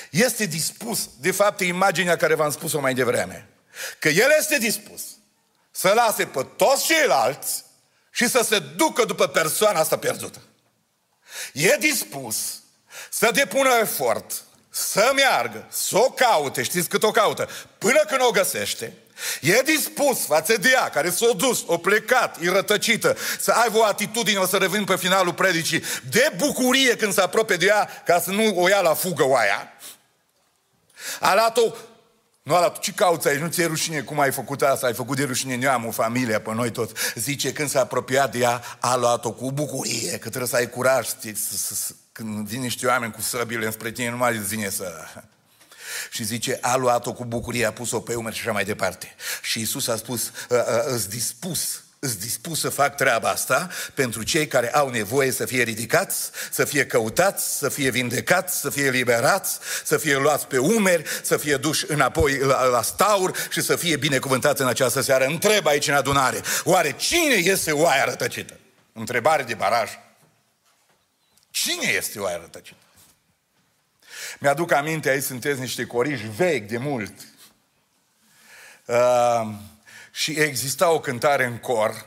este 0.09 0.45
dispus, 0.45 1.09
de 1.19 1.31
fapt 1.31 1.59
e 1.59 1.65
imaginea 1.65 2.15
care 2.15 2.35
v-am 2.35 2.51
spus-o 2.51 2.79
mai 2.79 2.93
devreme, 2.93 3.49
că 3.99 4.09
El 4.09 4.29
este 4.39 4.57
dispus 4.57 5.01
să 5.71 5.91
lase 5.95 6.25
pe 6.25 6.47
toți 6.55 6.85
ceilalți 6.85 7.63
și 8.11 8.29
să 8.29 8.45
se 8.47 8.59
ducă 8.59 9.05
după 9.05 9.27
persoana 9.27 9.79
asta 9.79 9.97
pierdută. 9.97 10.41
E 11.53 11.75
dispus 11.79 12.61
să 13.09 13.31
depună 13.33 13.69
efort, 13.81 14.43
să 14.69 15.11
meargă, 15.15 15.67
să 15.69 15.97
o 15.97 16.09
caute, 16.09 16.63
știți 16.63 16.89
cât 16.89 17.03
o 17.03 17.11
caută, 17.11 17.49
până 17.77 17.99
când 18.07 18.21
o 18.23 18.31
găsește, 18.31 18.93
E 19.41 19.61
dispus 19.65 20.25
față 20.25 20.57
de 20.57 20.69
ea, 20.69 20.89
care 20.89 21.09
s-a 21.09 21.31
dus, 21.35 21.63
o 21.65 21.77
plecat, 21.77 22.37
e 22.41 22.49
rătăcită, 22.49 23.17
să 23.39 23.51
aibă 23.51 23.77
o 23.77 23.83
atitudine, 23.83 24.37
o 24.37 24.45
să 24.45 24.57
revin 24.57 24.83
pe 24.83 24.95
finalul 24.95 25.33
predicii, 25.33 25.83
de 26.09 26.31
bucurie 26.37 26.95
când 26.95 27.13
se 27.13 27.21
apropie 27.21 27.55
de 27.55 27.65
ea, 27.65 28.03
ca 28.05 28.19
să 28.19 28.31
nu 28.31 28.61
o 28.61 28.67
ia 28.67 28.81
la 28.81 28.93
fugă 28.93 29.23
oaia. 29.23 29.72
A 31.19 31.33
luat-o 31.33 31.61
nu 32.43 32.55
ala, 32.55 32.69
ce 32.69 32.91
cauți 32.91 33.27
aici? 33.27 33.39
Nu 33.39 33.47
ți-e 33.47 33.65
rușine 33.65 34.01
cum 34.01 34.19
ai 34.19 34.31
făcut 34.31 34.61
asta? 34.61 34.85
Ai 34.85 34.93
făcut 34.93 35.17
de 35.17 35.23
rușine 35.23 35.55
neamul, 35.55 35.91
familia, 35.91 36.41
pe 36.41 36.53
noi 36.53 36.71
tot. 36.71 36.97
Zice, 37.15 37.53
când 37.53 37.69
s-a 37.69 37.79
apropiat 37.79 38.31
de 38.31 38.37
ea, 38.37 38.61
a 38.79 38.95
luat-o 38.95 39.31
cu 39.31 39.51
bucurie, 39.51 40.11
că 40.11 40.29
trebuie 40.29 40.47
să 40.47 40.55
ai 40.55 40.69
curaj. 40.69 41.09
Când 42.11 42.47
vin 42.47 42.61
niște 42.61 42.87
oameni 42.87 43.11
cu 43.11 43.21
săbile 43.21 43.65
înspre 43.65 43.91
tine, 43.91 44.09
nu 44.09 44.17
mai 44.17 44.41
zine 44.47 44.69
să... 44.69 44.93
Și 46.11 46.23
zice, 46.23 46.57
a 46.61 46.75
luat-o 46.75 47.13
cu 47.13 47.25
bucurie, 47.25 47.65
a 47.65 47.73
pus-o 47.73 47.99
pe 47.99 48.15
umeri 48.15 48.35
și 48.35 48.41
așa 48.41 48.51
mai 48.51 48.65
departe. 48.65 49.15
Și 49.41 49.61
Isus 49.61 49.87
a 49.87 49.95
spus, 49.95 50.31
îți 50.85 51.09
dispus 51.09 51.82
îți 52.03 52.19
dispus 52.19 52.59
să 52.59 52.69
fac 52.69 52.95
treaba 52.95 53.29
asta 53.29 53.69
pentru 53.93 54.23
cei 54.23 54.47
care 54.47 54.73
au 54.73 54.89
nevoie 54.89 55.31
să 55.31 55.45
fie 55.45 55.63
ridicați, 55.63 56.29
să 56.51 56.65
fie 56.65 56.85
căutați, 56.85 57.57
să 57.57 57.69
fie 57.69 57.89
vindecați, 57.89 58.59
să 58.59 58.69
fie 58.69 58.89
liberați, 58.89 59.59
să 59.83 59.97
fie 59.97 60.17
luați 60.17 60.47
pe 60.47 60.57
umeri, 60.57 61.03
să 61.21 61.37
fie 61.37 61.57
duși 61.57 61.85
înapoi 61.87 62.37
la, 62.37 62.65
la 62.65 62.81
staur 62.81 63.37
și 63.51 63.61
să 63.61 63.75
fie 63.75 63.97
binecuvântați 63.97 64.61
în 64.61 64.67
această 64.67 65.01
seară. 65.01 65.25
Întreb 65.25 65.67
aici 65.67 65.87
în 65.87 65.93
adunare, 65.93 66.41
oare 66.63 66.95
cine 66.95 67.33
este 67.35 67.71
oaia 67.71 68.03
rătăcită? 68.05 68.59
Întrebare 68.93 69.43
de 69.43 69.53
baraj. 69.53 69.89
Cine 71.49 71.87
este 71.87 72.19
oaia 72.19 72.37
rătăcită? 72.37 72.77
Mi-aduc 74.39 74.71
aminte, 74.71 75.09
aici 75.09 75.23
sunteți 75.23 75.59
niște 75.59 75.85
coriși 75.85 76.27
vechi 76.35 76.67
de 76.67 76.77
mult. 76.77 77.13
Uh, 78.85 79.47
și 80.13 80.31
exista 80.31 80.91
o 80.91 80.99
cântare 80.99 81.45
în 81.45 81.57
cor 81.57 82.05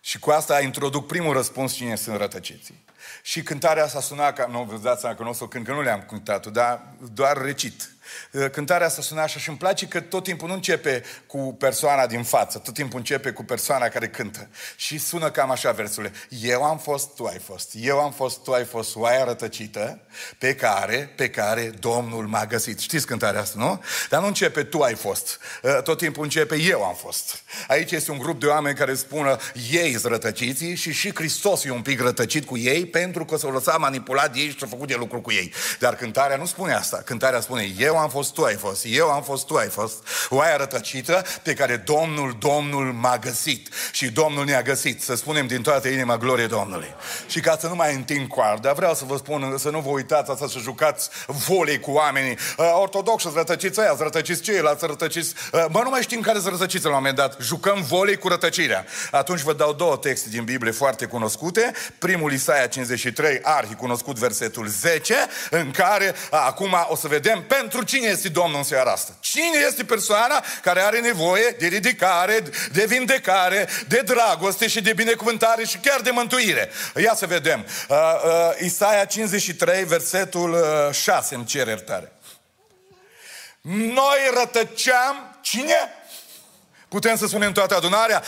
și 0.00 0.18
cu 0.18 0.30
asta 0.30 0.60
introduc 0.60 1.06
primul 1.06 1.32
răspuns 1.32 1.72
cine 1.72 1.96
sunt 1.96 2.16
rătăciții. 2.16 2.84
Și 3.22 3.42
cântarea 3.42 3.84
asta 3.84 4.00
suna 4.00 4.32
ca, 4.32 4.46
nu 4.46 4.62
vă 4.70 4.76
dați 4.76 5.00
seama 5.00 5.16
că 5.16 5.22
nu 5.22 5.28
o 5.28 5.32
să 5.32 5.44
o 5.44 5.48
cânt, 5.48 5.66
că 5.66 5.72
nu 5.72 5.82
le-am 5.82 6.04
cântat 6.08 6.46
dar 6.46 6.80
doar 7.12 7.36
recit. 7.42 7.90
Uh, 8.32 8.50
cântarea 8.50 8.86
asta 8.86 9.02
suna 9.02 9.22
așa 9.22 9.38
și 9.38 9.48
îmi 9.48 9.58
place 9.58 9.86
că 9.86 10.00
tot 10.00 10.24
timpul 10.24 10.48
nu 10.48 10.54
începe 10.54 11.02
cu 11.26 11.56
persoana 11.58 12.06
din 12.06 12.22
față, 12.22 12.58
tot 12.58 12.74
timpul 12.74 12.98
începe 12.98 13.30
cu 13.30 13.44
persoana 13.44 13.88
care 13.88 14.08
cântă. 14.08 14.48
Și 14.76 14.98
sună 14.98 15.30
cam 15.30 15.50
așa 15.50 15.70
versurile. 15.70 16.12
Eu 16.42 16.62
am 16.62 16.78
fost, 16.78 17.14
tu 17.14 17.24
ai 17.24 17.38
fost. 17.38 17.70
Eu 17.74 18.00
am 18.00 18.12
fost, 18.12 18.42
tu 18.42 18.52
ai 18.52 18.64
fost 18.64 18.96
oaia 18.96 19.24
rătăcită 19.24 20.00
pe 20.38 20.54
care, 20.54 21.12
pe 21.16 21.30
care 21.30 21.72
Domnul 21.80 22.26
m-a 22.26 22.46
găsit. 22.46 22.78
Știți 22.78 23.06
cântarea 23.06 23.40
asta, 23.40 23.58
nu? 23.58 23.82
Dar 24.08 24.20
nu 24.20 24.26
începe 24.26 24.62
tu 24.62 24.80
ai 24.80 24.94
fost. 24.94 25.38
Uh, 25.62 25.82
tot 25.82 25.98
timpul 25.98 26.22
începe 26.22 26.60
eu 26.60 26.84
am 26.84 26.94
fost. 26.94 27.42
Aici 27.68 27.90
este 27.90 28.10
un 28.10 28.18
grup 28.18 28.40
de 28.40 28.46
oameni 28.46 28.76
care 28.76 28.94
spună 28.94 29.36
ei 29.70 29.90
sunt 29.90 30.12
rătăciții 30.12 30.74
și 30.74 30.92
și 30.92 31.14
Hristos 31.14 31.64
e 31.64 31.70
un 31.70 31.82
pic 31.82 32.00
rătăcit 32.00 32.46
cu 32.46 32.56
ei 32.56 32.85
pentru 32.86 33.24
că 33.24 33.36
s-au 33.36 33.52
lăsat 33.52 33.78
manipulat 33.78 34.32
de 34.32 34.40
ei 34.40 34.48
și 34.48 34.58
s-au 34.58 34.68
făcut 34.68 34.88
de 34.88 34.96
lucru 34.98 35.20
cu 35.20 35.32
ei. 35.32 35.52
Dar 35.78 35.94
cântarea 35.94 36.36
nu 36.36 36.46
spune 36.46 36.72
asta. 36.72 37.02
Cântarea 37.04 37.40
spune 37.40 37.74
eu 37.78 37.96
Eu 37.96 38.02
am 38.02 38.08
fost, 38.08 38.32
tu 38.32 38.42
ai 38.44 38.54
fost. 38.54 38.84
Eu 38.88 39.10
am 39.10 39.22
fost, 39.22 39.46
tu 39.46 39.54
ai 39.54 39.68
fost. 39.68 39.94
Oaia 40.28 40.56
rătăcită 40.56 41.24
pe 41.42 41.54
care 41.54 41.76
Domnul, 41.76 42.36
Domnul 42.38 42.92
m-a 42.92 43.18
găsit. 43.18 43.68
Și 43.92 44.10
Domnul 44.10 44.44
ne-a 44.44 44.62
găsit. 44.62 45.02
Să 45.02 45.14
spunem 45.14 45.46
din 45.46 45.62
toată 45.62 45.88
inima 45.88 46.16
glorie 46.16 46.46
Domnului. 46.46 46.94
Și 47.26 47.40
ca 47.40 47.56
să 47.60 47.66
nu 47.66 47.74
mai 47.74 47.94
întind 47.94 48.28
coarda, 48.28 48.72
vreau 48.72 48.94
să 48.94 49.04
vă 49.04 49.16
spun, 49.16 49.54
să 49.58 49.70
nu 49.70 49.80
vă 49.80 49.88
uitați 49.88 50.30
asta 50.30 50.48
să 50.48 50.58
jucați 50.58 51.08
volei 51.26 51.80
cu 51.80 51.90
oamenii. 51.90 52.38
Uh, 52.58 52.72
ortodoxi, 52.80 53.28
rătăciți 53.34 53.80
aia, 53.80 53.96
rătăciți 53.98 54.42
ceilalți, 54.42 54.86
rătăciți... 54.86 55.34
Uh, 55.52 55.64
bă, 55.70 55.80
nu 55.82 55.90
mai 55.90 56.02
știm 56.02 56.20
care 56.20 56.38
să 56.38 56.48
rătăciți 56.48 56.84
la 56.84 56.90
un 56.90 56.96
moment 56.96 57.16
dat. 57.16 57.36
Jucăm 57.40 57.82
volei 57.82 58.16
cu 58.16 58.28
rătăcirea. 58.28 58.84
Atunci 59.10 59.40
vă 59.40 59.52
dau 59.52 59.72
două 59.72 59.96
texte 59.96 60.28
din 60.28 60.44
Biblie 60.44 60.72
foarte 60.72 61.06
cunoscute. 61.06 61.72
Primul 61.98 62.32
Isaia 62.32 62.66
53, 62.76 63.40
arhi 63.42 63.74
cunoscut 63.74 64.18
versetul 64.18 64.66
10, 64.66 65.14
în 65.50 65.70
care 65.70 66.14
acum 66.30 66.76
o 66.88 66.96
să 66.96 67.08
vedem 67.08 67.44
pentru 67.48 67.82
cine 67.82 68.06
este 68.06 68.28
Domnul 68.28 68.56
în 68.56 68.64
seara 68.64 68.90
asta. 68.90 69.16
Cine 69.20 69.58
este 69.68 69.84
persoana 69.84 70.44
care 70.62 70.80
are 70.80 71.00
nevoie 71.00 71.56
de 71.58 71.66
ridicare, 71.66 72.42
de 72.72 72.84
vindecare, 72.88 73.68
de 73.88 74.02
dragoste 74.04 74.66
și 74.68 74.80
de 74.80 74.92
binecuvântare 74.92 75.64
și 75.64 75.76
chiar 75.76 76.00
de 76.00 76.10
mântuire. 76.10 76.70
Ia 77.02 77.14
să 77.14 77.26
vedem. 77.26 77.66
Uh, 77.88 77.96
uh, 78.24 78.64
Isaia 78.64 79.04
53, 79.04 79.84
versetul 79.84 80.52
uh, 80.52 80.94
6 80.94 81.34
îmi 81.34 81.44
cer 81.44 81.66
iertare. 81.66 82.12
Noi 83.70 84.18
rătăceam, 84.38 85.38
cine? 85.40 85.90
Putem 86.88 87.16
să 87.16 87.26
spunem 87.26 87.52
toată 87.52 87.76
adunarea? 87.76 88.22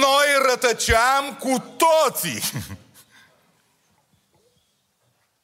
Noi 0.00 0.26
rătăceam 0.48 1.36
cu 1.38 1.76
toții. 1.76 2.42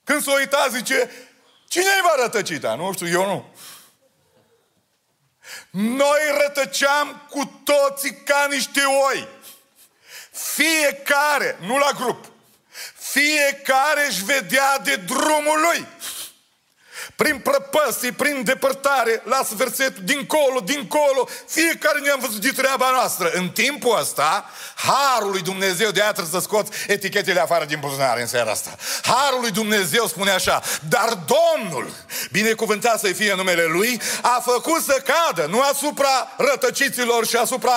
Când 0.04 0.22
s-o 0.22 0.32
uita, 0.32 0.68
zice, 0.70 1.10
cine 1.68 2.00
va 2.02 2.22
rătăcita? 2.22 2.74
Nu 2.74 2.92
știu, 2.92 3.08
eu 3.08 3.26
nu. 3.26 3.54
Noi 5.70 6.20
rătăceam 6.40 7.26
cu 7.30 7.60
toții 7.64 8.14
ca 8.14 8.46
niște 8.50 8.80
oi. 9.10 9.28
Fiecare, 10.30 11.58
nu 11.60 11.78
la 11.78 11.90
grup, 11.92 12.32
fiecare 12.94 14.06
își 14.06 14.24
vedea 14.24 14.78
de 14.78 14.96
drumul 14.96 15.60
lui 15.60 15.86
prin 17.16 17.38
prăpăstii, 17.38 18.12
prin 18.12 18.42
depărtare, 18.44 19.22
las 19.24 19.52
versetul 19.52 20.02
dincolo, 20.04 20.60
dincolo, 20.64 21.28
fiecare 21.48 21.98
ne-am 21.98 22.18
văzut 22.20 22.40
de 22.40 22.50
treaba 22.50 22.90
noastră. 22.90 23.30
În 23.32 23.48
timpul 23.48 23.98
ăsta, 24.00 24.50
Harul 24.76 25.30
lui 25.30 25.42
Dumnezeu, 25.42 25.90
de 25.90 26.00
aia 26.00 26.12
să 26.30 26.38
scoți 26.40 26.70
etichetele 26.86 27.40
afară 27.40 27.64
din 27.64 27.78
buzunare 27.80 28.20
în 28.20 28.26
seara 28.26 28.50
asta. 28.50 28.74
Harul 29.02 29.40
lui 29.40 29.50
Dumnezeu 29.50 30.06
spune 30.06 30.30
așa, 30.30 30.62
dar 30.88 31.18
Domnul, 31.26 31.90
binecuvântat 32.30 32.98
să 32.98 33.06
fie 33.06 33.34
numele 33.34 33.64
Lui, 33.64 34.00
a 34.22 34.42
făcut 34.44 34.82
să 34.82 35.02
cadă, 35.04 35.46
nu 35.46 35.60
asupra 35.60 36.28
rătăciților 36.36 37.26
și 37.26 37.36
asupra 37.36 37.72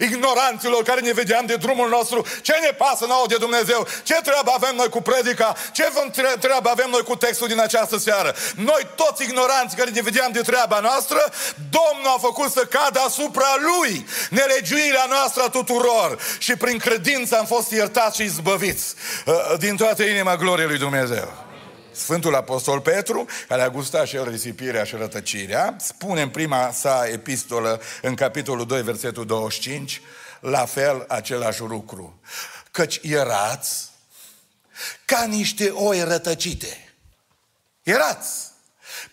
ignoranților 0.00 0.82
care 0.82 1.00
ne 1.00 1.12
vedeam 1.12 1.46
de 1.46 1.56
drumul 1.56 1.88
nostru, 1.88 2.26
ce 2.42 2.58
ne 2.62 2.70
pasă 2.70 3.04
nouă 3.06 3.24
de 3.28 3.36
Dumnezeu, 3.36 3.86
ce 4.02 4.14
treabă 4.14 4.50
avem 4.54 4.76
noi 4.76 4.88
cu 4.88 5.02
predica, 5.02 5.54
ce 5.72 5.92
treabă 6.40 6.68
avem 6.68 6.90
noi 6.90 7.02
cu 7.02 7.16
textul 7.16 7.48
din 7.48 7.60
această 7.60 7.98
seară. 7.98 8.34
Noi 8.54 8.77
toți 8.84 9.22
ignoranți 9.22 9.76
care 9.76 9.90
ne 9.90 10.00
vedeam 10.00 10.32
de 10.32 10.40
treaba 10.40 10.80
noastră, 10.80 11.18
Domnul 11.70 12.12
a 12.16 12.18
făcut 12.20 12.50
să 12.52 12.64
cadă 12.64 12.98
asupra 12.98 13.54
Lui 13.60 14.06
nelegiuirea 14.30 15.06
noastră 15.08 15.42
a 15.42 15.48
tuturor 15.48 16.18
și 16.38 16.56
prin 16.56 16.78
credință 16.78 17.38
am 17.38 17.46
fost 17.46 17.70
iertați 17.70 18.16
și 18.16 18.22
izbăviți 18.22 18.94
uh, 19.26 19.34
din 19.58 19.76
toată 19.76 20.02
inima 20.02 20.36
gloriei 20.36 20.68
lui 20.68 20.78
Dumnezeu. 20.78 21.46
Sfântul 21.92 22.34
Apostol 22.34 22.80
Petru, 22.80 23.26
care 23.48 23.62
a 23.62 23.70
gustat 23.70 24.06
și 24.06 24.16
el 24.16 24.28
risipirea 24.28 24.84
și 24.84 24.96
rătăcirea, 24.96 25.76
spune 25.78 26.22
în 26.22 26.28
prima 26.28 26.70
sa 26.72 27.04
epistolă, 27.12 27.80
în 28.02 28.14
capitolul 28.14 28.66
2, 28.66 28.82
versetul 28.82 29.26
25, 29.26 30.00
la 30.40 30.64
fel 30.64 31.04
același 31.08 31.60
lucru. 31.60 32.20
Căci 32.70 33.00
erați 33.02 33.90
ca 35.04 35.24
niște 35.24 35.68
oi 35.68 36.02
rătăcite. 36.02 36.94
Erați 37.82 38.47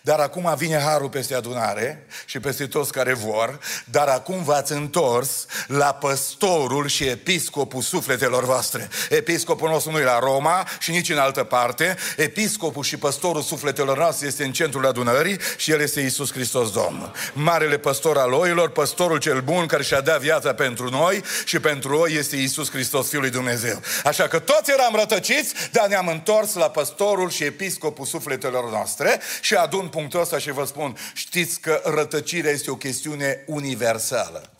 dar 0.06 0.18
acum 0.18 0.54
vine 0.56 0.78
harul 0.78 1.08
peste 1.08 1.34
adunare 1.34 2.06
și 2.26 2.40
peste 2.40 2.66
toți 2.66 2.92
care 2.92 3.12
vor, 3.12 3.58
dar 3.84 4.08
acum 4.08 4.42
v-ați 4.42 4.72
întors 4.72 5.46
la 5.66 5.94
păstorul 5.94 6.86
și 6.88 7.04
episcopul 7.04 7.82
sufletelor 7.82 8.44
voastre. 8.44 8.88
Episcopul 9.10 9.68
nostru 9.68 9.90
nu 9.90 9.98
e 9.98 10.04
la 10.04 10.18
Roma 10.18 10.68
și 10.78 10.90
nici 10.90 11.10
în 11.10 11.18
altă 11.18 11.44
parte. 11.44 11.96
Episcopul 12.16 12.82
și 12.82 12.96
păstorul 12.96 13.42
sufletelor 13.42 13.98
noastre 13.98 14.26
este 14.26 14.44
în 14.44 14.52
centrul 14.52 14.86
adunării 14.86 15.38
și 15.56 15.70
el 15.70 15.80
este 15.80 16.00
Isus 16.00 16.32
Hristos 16.32 16.70
Domnul. 16.70 17.12
Marele 17.32 17.78
păstor 17.78 18.18
al 18.18 18.32
oilor, 18.32 18.70
păstorul 18.70 19.18
cel 19.18 19.40
bun 19.40 19.66
care 19.66 19.82
și-a 19.82 20.00
dat 20.00 20.20
viața 20.20 20.54
pentru 20.54 20.90
noi 20.90 21.22
și 21.44 21.58
pentru 21.58 21.98
oi 21.98 22.14
este 22.14 22.36
Isus 22.36 22.70
Hristos, 22.70 23.08
Fiul 23.08 23.22
lui 23.22 23.30
Dumnezeu. 23.30 23.80
Așa 24.04 24.28
că 24.28 24.38
toți 24.38 24.70
eram 24.70 24.94
rătăciți, 24.94 25.54
dar 25.72 25.86
ne-am 25.86 26.08
întors 26.08 26.54
la 26.54 26.70
păstorul 26.70 27.30
și 27.30 27.44
episcopul 27.44 28.06
sufletelor 28.06 28.70
noastre 28.70 29.20
și 29.40 29.54
adun 29.54 29.88
punctul 29.96 30.20
ăsta 30.20 30.38
și 30.38 30.50
vă 30.50 30.64
spun, 30.64 30.96
știți 31.14 31.60
că 31.60 31.82
rătăcirea 31.84 32.50
este 32.50 32.70
o 32.70 32.76
chestiune 32.76 33.44
universală. 33.46 34.50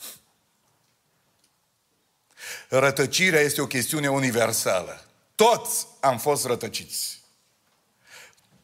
Rătăcirea 2.68 3.40
este 3.40 3.60
o 3.60 3.66
chestiune 3.66 4.08
universală. 4.08 5.04
Toți 5.34 5.86
am 6.00 6.18
fost 6.18 6.46
rătăciți. 6.46 7.20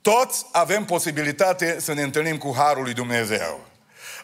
Toți 0.03 0.47
avem 0.53 0.85
posibilitate 0.85 1.81
să 1.81 1.93
ne 1.93 2.03
întâlnim 2.03 2.39
cu 2.39 2.55
Harul 2.57 2.83
lui 2.83 2.95
Dumnezeu. 2.95 3.67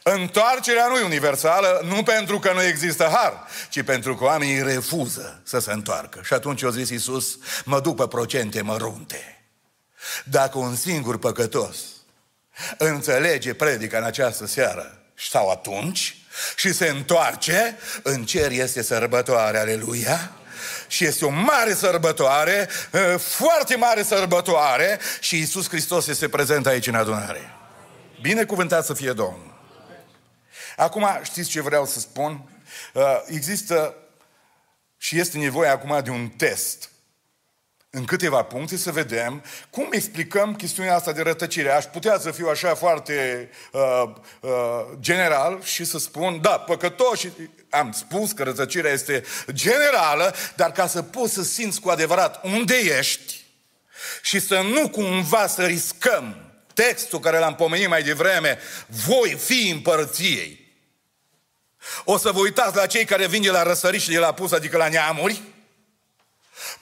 Întoarcerea 0.02 0.86
nu 0.86 0.98
e 0.98 1.04
universală, 1.04 1.80
nu 1.84 2.02
pentru 2.02 2.38
că 2.38 2.52
nu 2.52 2.62
există 2.62 3.04
har, 3.04 3.46
ci 3.68 3.82
pentru 3.82 4.16
că 4.16 4.24
oamenii 4.24 4.62
refuză 4.62 5.40
să 5.44 5.58
se 5.58 5.72
întoarcă. 5.72 6.20
Și 6.24 6.32
atunci 6.32 6.62
a 6.62 6.70
zis 6.70 6.88
Iisus, 6.88 7.38
mă 7.64 7.80
duc 7.80 7.96
pe 7.96 8.06
procente 8.06 8.62
mărunte. 8.62 9.42
Dacă 10.24 10.58
un 10.58 10.76
singur 10.76 11.18
păcătos 11.18 11.76
înțelege 12.76 13.54
predica 13.54 13.98
în 13.98 14.04
această 14.04 14.46
seară 14.46 14.98
sau 15.30 15.50
atunci 15.50 16.16
și 16.56 16.72
se 16.72 16.88
întoarce, 16.88 17.76
în 18.02 18.24
cer 18.24 18.50
este 18.50 18.82
sărbătoare, 18.82 19.58
aleluia, 19.58 20.32
și 20.86 21.04
este 21.04 21.24
o 21.24 21.28
mare 21.28 21.74
sărbătoare, 21.74 22.68
foarte 23.18 23.76
mare 23.76 24.02
sărbătoare 24.02 24.98
și 25.20 25.36
Iisus 25.36 25.68
Hristos 25.68 26.06
este 26.06 26.28
prezent 26.28 26.66
aici 26.66 26.86
în 26.86 26.94
adunare. 26.94 27.52
Binecuvântat 28.22 28.84
să 28.84 28.94
fie 28.94 29.12
Domnul. 29.12 29.56
Acum, 30.76 31.20
știți 31.22 31.48
ce 31.48 31.60
vreau 31.60 31.86
să 31.86 31.98
spun? 31.98 32.50
Există 33.26 33.94
și 34.96 35.18
este 35.18 35.38
nevoie 35.38 35.68
acum 35.68 36.00
de 36.04 36.10
un 36.10 36.28
test 36.28 36.90
în 37.90 38.04
câteva 38.04 38.42
puncte 38.42 38.76
să 38.76 38.90
vedem 38.90 39.44
cum 39.70 39.88
explicăm 39.90 40.56
chestiunea 40.56 40.94
asta 40.94 41.12
de 41.12 41.22
rătăcire. 41.22 41.70
Aș 41.70 41.84
putea 41.84 42.18
să 42.18 42.30
fiu 42.30 42.48
așa 42.48 42.74
foarte 42.74 43.50
uh, 43.72 44.02
uh, 44.40 44.50
general 45.00 45.62
și 45.62 45.84
să 45.84 45.98
spun, 45.98 46.40
da, 46.40 46.58
păcătoși, 46.58 47.28
am 47.70 47.92
spus 47.92 48.32
că 48.32 48.42
rătăcirea 48.42 48.92
este 48.92 49.24
generală, 49.52 50.34
dar 50.56 50.72
ca 50.72 50.86
să 50.86 51.02
poți 51.02 51.32
să 51.32 51.42
simți 51.42 51.80
cu 51.80 51.88
adevărat 51.88 52.44
unde 52.44 52.74
ești 52.98 53.44
și 54.22 54.40
să 54.40 54.60
nu 54.60 54.88
cumva 54.88 55.46
să 55.46 55.64
riscăm 55.64 56.36
textul 56.74 57.20
care 57.20 57.38
l-am 57.38 57.54
pomenit 57.54 57.88
mai 57.88 58.02
devreme, 58.02 58.58
voi 58.86 59.30
fi 59.30 59.70
împărăției. 59.70 60.66
O 62.04 62.18
să 62.18 62.30
vă 62.30 62.40
uitați 62.40 62.76
la 62.76 62.86
cei 62.86 63.04
care 63.04 63.26
vin 63.26 63.42
de 63.42 63.50
la 63.50 63.62
răsărit 63.62 64.00
și 64.00 64.10
de 64.10 64.18
la 64.18 64.32
pus, 64.32 64.52
adică 64.52 64.76
la 64.76 64.88
neamuri, 64.88 65.42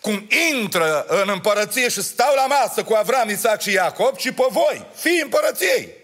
cum 0.01 0.29
intră 0.53 1.05
în 1.09 1.29
împărăție 1.29 1.89
și 1.89 2.03
stau 2.03 2.35
la 2.35 2.47
masă 2.47 2.85
cu 2.85 2.95
Avram, 2.95 3.29
Isaac 3.29 3.61
și 3.61 3.73
Iacob, 3.73 4.17
ci 4.17 4.35
pe 4.35 4.47
voi, 4.49 4.87
fii 4.95 5.21
împărăției. 5.21 5.95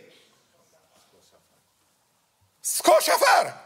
Scoși 2.61 3.11
afară! 3.11 3.57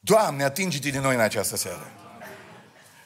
Doamne, 0.00 0.44
atinge-te 0.44 0.88
din 0.88 1.00
noi 1.00 1.14
în 1.14 1.20
această 1.20 1.56
seară. 1.56 1.92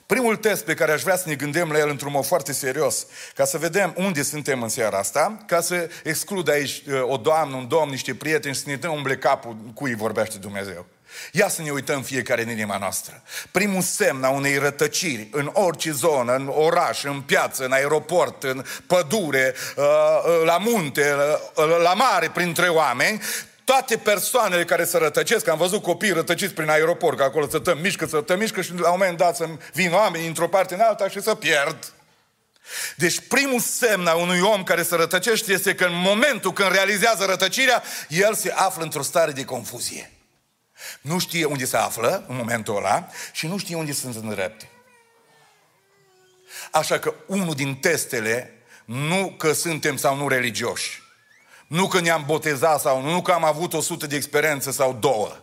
Primul 0.06 0.36
test 0.36 0.64
pe 0.64 0.74
care 0.74 0.92
aș 0.92 1.02
vrea 1.02 1.16
să 1.16 1.28
ne 1.28 1.34
gândim 1.34 1.70
la 1.70 1.78
el 1.78 1.88
într-un 1.88 2.12
mod 2.12 2.24
foarte 2.24 2.52
serios, 2.52 3.06
ca 3.34 3.44
să 3.44 3.58
vedem 3.58 3.94
unde 3.96 4.22
suntem 4.22 4.62
în 4.62 4.68
seara 4.68 4.98
asta, 4.98 5.44
ca 5.46 5.60
să 5.60 5.90
exclud 6.04 6.48
aici 6.48 6.82
uh, 6.86 7.02
o 7.02 7.16
doamnă, 7.16 7.56
un 7.56 7.68
domn, 7.68 7.90
niște 7.90 8.14
prieteni 8.14 8.54
și 8.54 8.60
să 8.60 8.68
ne 8.68 8.76
dăm 8.76 8.92
umble 8.92 9.16
capul 9.16 9.56
cui 9.74 9.94
vorbește 9.94 10.38
Dumnezeu. 10.38 10.86
Ia 11.32 11.48
să 11.48 11.62
ne 11.62 11.70
uităm 11.70 12.02
fiecare 12.02 12.42
în 12.42 12.50
inima 12.50 12.78
noastră. 12.78 13.22
Primul 13.50 13.82
semn 13.82 14.24
a 14.24 14.28
unei 14.28 14.58
rătăciri 14.58 15.28
în 15.30 15.50
orice 15.52 15.90
zonă, 15.90 16.34
în 16.34 16.52
oraș, 16.54 17.04
în 17.04 17.20
piață, 17.20 17.64
în 17.64 17.72
aeroport, 17.72 18.42
în 18.42 18.64
pădure, 18.86 19.54
uh, 19.76 19.84
uh, 19.84 20.42
la 20.44 20.58
munte, 20.58 21.14
uh, 21.54 21.78
la 21.82 21.94
mare, 21.94 22.30
printre 22.30 22.68
oameni, 22.68 23.20
toate 23.64 23.96
persoanele 23.96 24.64
care 24.64 24.84
se 24.84 24.98
rătăcesc, 24.98 25.48
am 25.48 25.58
văzut 25.58 25.82
copii 25.82 26.10
rătăciți 26.10 26.54
prin 26.54 26.68
aeroport, 26.68 27.16
că 27.16 27.22
acolo 27.22 27.48
să 27.48 27.58
tăm 27.58 27.78
mișcă, 27.78 28.06
să 28.06 28.20
tăm 28.20 28.38
mișcă 28.38 28.60
și 28.60 28.72
la 28.72 28.90
un 28.90 28.96
moment 28.98 29.18
dat 29.18 29.36
să 29.36 29.46
vin 29.72 29.92
oameni 29.92 30.26
într-o 30.26 30.48
parte 30.48 30.74
în 30.74 30.80
alta 30.80 31.08
și 31.08 31.22
să 31.22 31.34
pierd. 31.34 31.92
Deci 32.96 33.20
primul 33.28 33.60
semn 33.60 34.06
a 34.06 34.14
unui 34.14 34.40
om 34.40 34.62
care 34.62 34.82
se 34.82 34.96
rătăcește 34.96 35.52
este 35.52 35.74
că 35.74 35.84
în 35.84 35.94
momentul 35.94 36.52
când 36.52 36.70
realizează 36.70 37.24
rătăcirea, 37.24 37.82
el 38.08 38.34
se 38.34 38.52
află 38.56 38.82
într-o 38.82 39.02
stare 39.02 39.32
de 39.32 39.44
confuzie. 39.44 40.10
Nu 41.00 41.18
știe 41.18 41.44
unde 41.44 41.64
se 41.64 41.76
află 41.76 42.24
în 42.28 42.36
momentul 42.36 42.76
ăla 42.76 43.08
și 43.32 43.46
nu 43.46 43.58
știe 43.58 43.76
unde 43.76 43.92
sunt 43.92 44.14
îndrepte. 44.14 44.68
Așa 46.70 46.98
că 46.98 47.14
unul 47.26 47.54
din 47.54 47.76
testele, 47.76 48.50
nu 48.84 49.34
că 49.36 49.52
suntem 49.52 49.96
sau 49.96 50.16
nu 50.16 50.28
religioși, 50.28 51.02
nu 51.66 51.88
că 51.88 52.00
ne-am 52.00 52.22
botezat 52.26 52.80
sau 52.80 53.02
nu, 53.02 53.10
nu 53.10 53.22
că 53.22 53.32
am 53.32 53.44
avut 53.44 53.72
o 53.72 53.80
sută 53.80 54.06
de 54.06 54.16
experiență 54.16 54.70
sau 54.70 54.96
două, 55.00 55.36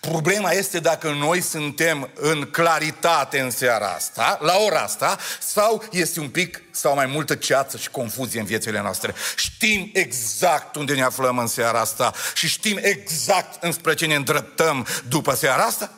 Problema 0.00 0.50
este 0.50 0.80
dacă 0.80 1.10
noi 1.10 1.40
suntem 1.40 2.10
în 2.14 2.48
claritate 2.50 3.40
în 3.40 3.50
seara 3.50 3.88
asta, 3.88 4.38
la 4.40 4.56
ora 4.56 4.80
asta, 4.80 5.18
sau 5.40 5.84
este 5.90 6.20
un 6.20 6.28
pic 6.28 6.62
sau 6.70 6.94
mai 6.94 7.06
multă 7.06 7.34
ceață 7.34 7.76
și 7.76 7.90
confuzie 7.90 8.40
în 8.40 8.46
viețile 8.46 8.80
noastre. 8.80 9.14
Știm 9.36 9.90
exact 9.92 10.76
unde 10.76 10.94
ne 10.94 11.02
aflăm 11.02 11.38
în 11.38 11.46
seara 11.46 11.80
asta 11.80 12.12
și 12.34 12.48
știm 12.48 12.78
exact 12.82 13.62
înspre 13.62 13.94
ce 13.94 14.06
ne 14.06 14.14
îndreptăm 14.14 14.86
după 15.08 15.34
seara 15.34 15.62
asta? 15.62 15.90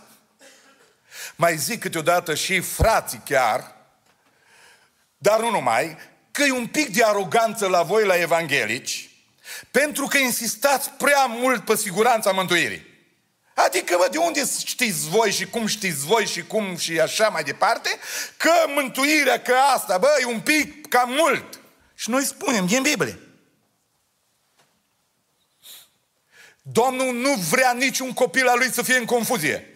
Mai 1.36 1.56
zic 1.56 1.80
câteodată 1.80 2.34
și 2.34 2.60
frații 2.60 3.22
chiar, 3.24 3.74
dar 5.18 5.40
nu 5.40 5.50
numai, 5.50 5.96
că 6.30 6.42
e 6.42 6.52
un 6.52 6.66
pic 6.66 6.88
de 6.94 7.04
aroganță 7.04 7.66
la 7.66 7.82
voi, 7.82 8.04
la 8.04 8.16
evanghelici, 8.20 9.10
pentru 9.70 10.06
că 10.06 10.18
insistați 10.18 10.90
prea 10.90 11.26
mult 11.26 11.64
pe 11.64 11.76
siguranța 11.76 12.30
mântuirii. 12.30 12.85
Adică, 13.64 13.96
bă, 13.98 14.08
de 14.10 14.18
unde 14.18 14.42
știți 14.64 15.08
voi 15.08 15.32
și 15.32 15.46
cum 15.46 15.66
știți 15.66 16.06
voi 16.06 16.26
și 16.26 16.42
cum 16.42 16.76
și 16.76 17.00
așa 17.00 17.28
mai 17.28 17.42
departe, 17.42 17.98
că 18.36 18.52
mântuirea, 18.66 19.42
că 19.42 19.54
asta, 19.74 19.98
bă, 19.98 20.08
e 20.20 20.24
un 20.24 20.40
pic 20.40 20.88
cam 20.88 21.10
mult. 21.10 21.60
Și 21.94 22.10
noi 22.10 22.24
spunem, 22.24 22.66
din 22.66 22.82
Biblie. 22.82 23.18
Domnul 26.62 27.14
nu 27.14 27.34
vrea 27.50 27.72
niciun 27.72 28.12
copil 28.12 28.48
al 28.48 28.58
lui 28.58 28.72
să 28.72 28.82
fie 28.82 28.96
în 28.96 29.04
confuzie. 29.04 29.74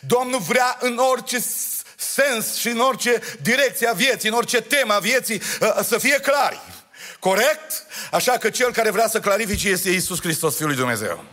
Domnul 0.00 0.40
vrea 0.40 0.76
în 0.80 0.96
orice 0.96 1.44
sens 1.96 2.54
și 2.54 2.68
în 2.68 2.80
orice 2.80 3.22
direcție 3.42 3.86
a 3.86 3.92
vieții, 3.92 4.28
în 4.28 4.34
orice 4.34 4.60
temă 4.60 4.92
a 4.92 4.98
vieții, 4.98 5.42
ă, 5.60 5.82
să 5.82 5.98
fie 5.98 6.20
clari. 6.20 6.60
Corect? 7.20 7.86
Așa 8.10 8.38
că 8.38 8.50
cel 8.50 8.72
care 8.72 8.90
vrea 8.90 9.08
să 9.08 9.20
clarifice 9.20 9.68
este 9.68 9.90
Isus 9.90 10.20
Hristos, 10.20 10.56
Fiul 10.56 10.68
lui 10.68 10.76
Dumnezeu. 10.76 11.24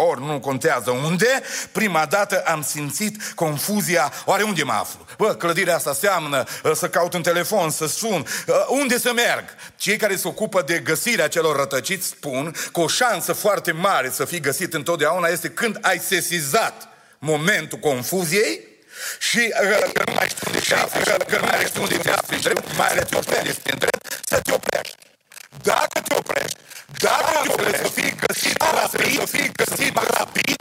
Ori 0.00 0.24
nu 0.24 0.40
contează 0.40 0.90
unde, 0.90 1.42
prima 1.72 2.06
dată 2.06 2.42
am 2.46 2.62
simțit 2.62 3.22
confuzia, 3.34 4.12
oare 4.24 4.42
unde 4.42 4.62
mă 4.62 4.72
aflu? 4.72 5.06
Bă, 5.16 5.34
clădirea 5.34 5.74
asta 5.74 5.94
seamănă 5.94 6.44
ă, 6.64 6.74
să 6.74 6.88
caut 6.88 7.14
un 7.14 7.22
telefon, 7.22 7.70
să 7.70 7.86
sun, 7.86 8.26
ă, 8.48 8.66
unde 8.68 8.98
să 8.98 9.12
merg? 9.12 9.44
Cei 9.76 9.96
care 9.96 10.16
se 10.16 10.28
ocupă 10.28 10.62
de 10.62 10.78
găsirea 10.78 11.28
celor 11.28 11.56
rătăciți 11.56 12.06
spun 12.06 12.54
că 12.72 12.80
o 12.80 12.86
șansă 12.86 13.32
foarte 13.32 13.72
mare 13.72 14.10
să 14.10 14.24
fii 14.24 14.40
găsit 14.40 14.74
întotdeauna 14.74 15.28
este 15.28 15.48
când 15.48 15.78
ai 15.80 15.98
sesizat 15.98 16.88
momentul 17.18 17.78
confuziei 17.78 18.60
și 19.18 19.52
ă, 19.62 19.90
că 19.92 20.02
nu 20.06 20.12
mai 20.14 20.28
știu 20.28 20.46
unde 20.46 20.60
te 20.68 20.74
afli, 20.74 21.04
că 21.26 21.36
nu 21.40 21.46
mai 21.46 21.64
știu 21.66 21.82
unde 21.82 21.96
te 21.96 22.10
afli 22.10 22.40
drept, 22.40 22.76
mai 22.76 22.88
ales 22.88 23.08
te 23.08 23.16
oprești, 23.16 23.60
să 24.24 24.40
te 24.40 24.52
oprești. 24.52 24.96
Dacă 25.62 26.00
te 26.08 26.14
oprești, 26.14 26.56
dacă 26.86 27.52
vrei 27.56 27.76
să 27.76 27.88
fii 27.88 28.14
găsit 28.26 28.62
rapid, 28.62 29.18
să 29.18 29.26
fii 29.26 29.52
găsit 29.52 29.98
rapid, 30.18 30.56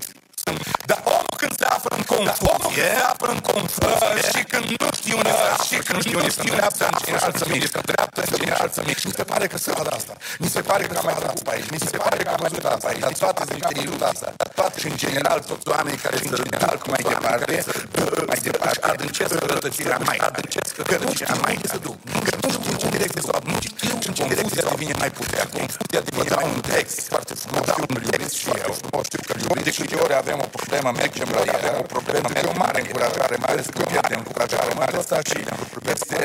dar 0.86 1.02
omul 1.04 1.36
când 1.38 1.54
se 1.58 1.66
află 1.66 1.96
în 1.98 2.04
confuzie, 2.04 2.84
se 2.98 3.04
află 3.12 3.28
în 3.28 3.40
confuzie 3.40 4.22
și 4.36 4.44
când 4.52 4.66
nu 4.82 4.88
știu 5.00 5.16
unde 5.18 5.34
și 5.68 5.78
când 5.88 6.04
nu 6.04 6.30
știu 6.30 6.50
dreapta, 6.56 6.86
în 6.92 6.98
cine 7.04 7.18
să 7.40 7.46
mișcă, 7.50 7.80
dreapta, 7.86 8.22
în 8.26 8.38
cine 8.38 8.56
să 8.72 8.82
mișcă. 8.86 9.08
Mi 9.08 9.14
se 9.20 9.24
pare 9.24 9.48
că 9.48 9.58
se 9.58 9.72
vadă 9.72 9.90
asta. 10.00 10.14
Mi 10.40 10.50
se 10.50 10.62
pare 10.62 10.84
că 10.84 10.98
am 10.98 11.06
mai 11.06 11.16
trecut 11.20 11.48
aici. 11.48 11.70
Mi 11.70 11.80
se 11.92 11.98
pare 11.98 12.24
că 12.24 12.30
am 12.30 12.40
văzut 12.46 12.66
asta 12.66 12.88
aici. 12.88 13.00
Dar 13.00 13.12
toate 13.12 13.42
sunt 13.48 13.54
niște 13.60 13.80
iluzii 13.82 14.06
asta. 14.14 14.28
Toate 14.56 14.80
și 14.80 14.88
în 14.88 14.98
general 14.98 15.40
toți 15.40 15.68
oamenii 15.68 16.00
care 16.06 16.18
sunt 16.18 16.32
în 16.32 16.44
general 16.50 16.76
cum 16.82 16.90
mai 16.96 17.04
departe, 17.14 17.64
mai 18.32 18.40
departe, 18.50 18.86
adâncesc 18.92 19.34
rătăcirea 19.54 20.00
mai, 20.10 20.18
adâncesc 20.18 20.72
rătăcirea 20.78 21.38
mai 21.42 21.60
se 21.72 21.78
duc. 21.78 21.98
Nu 23.52 23.58
știu 23.60 23.96
în 23.96 24.00
ce 24.00 24.00
direcție 24.00 24.00
să 24.00 24.00
nu 24.00 24.00
știu 24.00 24.10
în 24.10 24.16
ce 24.18 24.24
direcție 24.34 24.64
devine 24.70 24.96
mai 25.04 25.12
puternic. 25.20 25.52
Confuzia 25.60 26.02
devine 26.08 26.30
mai 26.40 26.48
un 26.56 26.62
text 26.74 26.98
foarte 27.14 27.34
frumos. 27.42 27.66
Știu 27.74 27.86
că 27.94 28.00
iubesc 28.04 28.34
și 28.42 28.50
eu. 28.66 28.72
Știu 29.10 29.22
că 29.28 29.34
iubesc 29.44 29.64
de 29.68 29.72
câte 29.78 29.96
ori 30.04 30.16
avem 30.24 30.38
o 30.46 30.48
problemă, 30.58 30.90
mergem 31.02 31.28
la 31.36 31.42
ea, 31.48 31.56
avem 31.62 31.76
o 31.84 31.88
problemă, 31.96 32.28
e 32.36 32.52
o 32.54 32.58
mare 32.64 32.80
încurajare, 32.86 33.36
mai 33.44 33.52
ales 33.54 33.66
că 33.76 33.82
pierdem 33.92 34.20
încurajare, 34.24 34.72
mai 34.80 34.88
ales 34.90 35.00
asta 35.04 35.20
și 35.30 35.40
este 35.94 36.16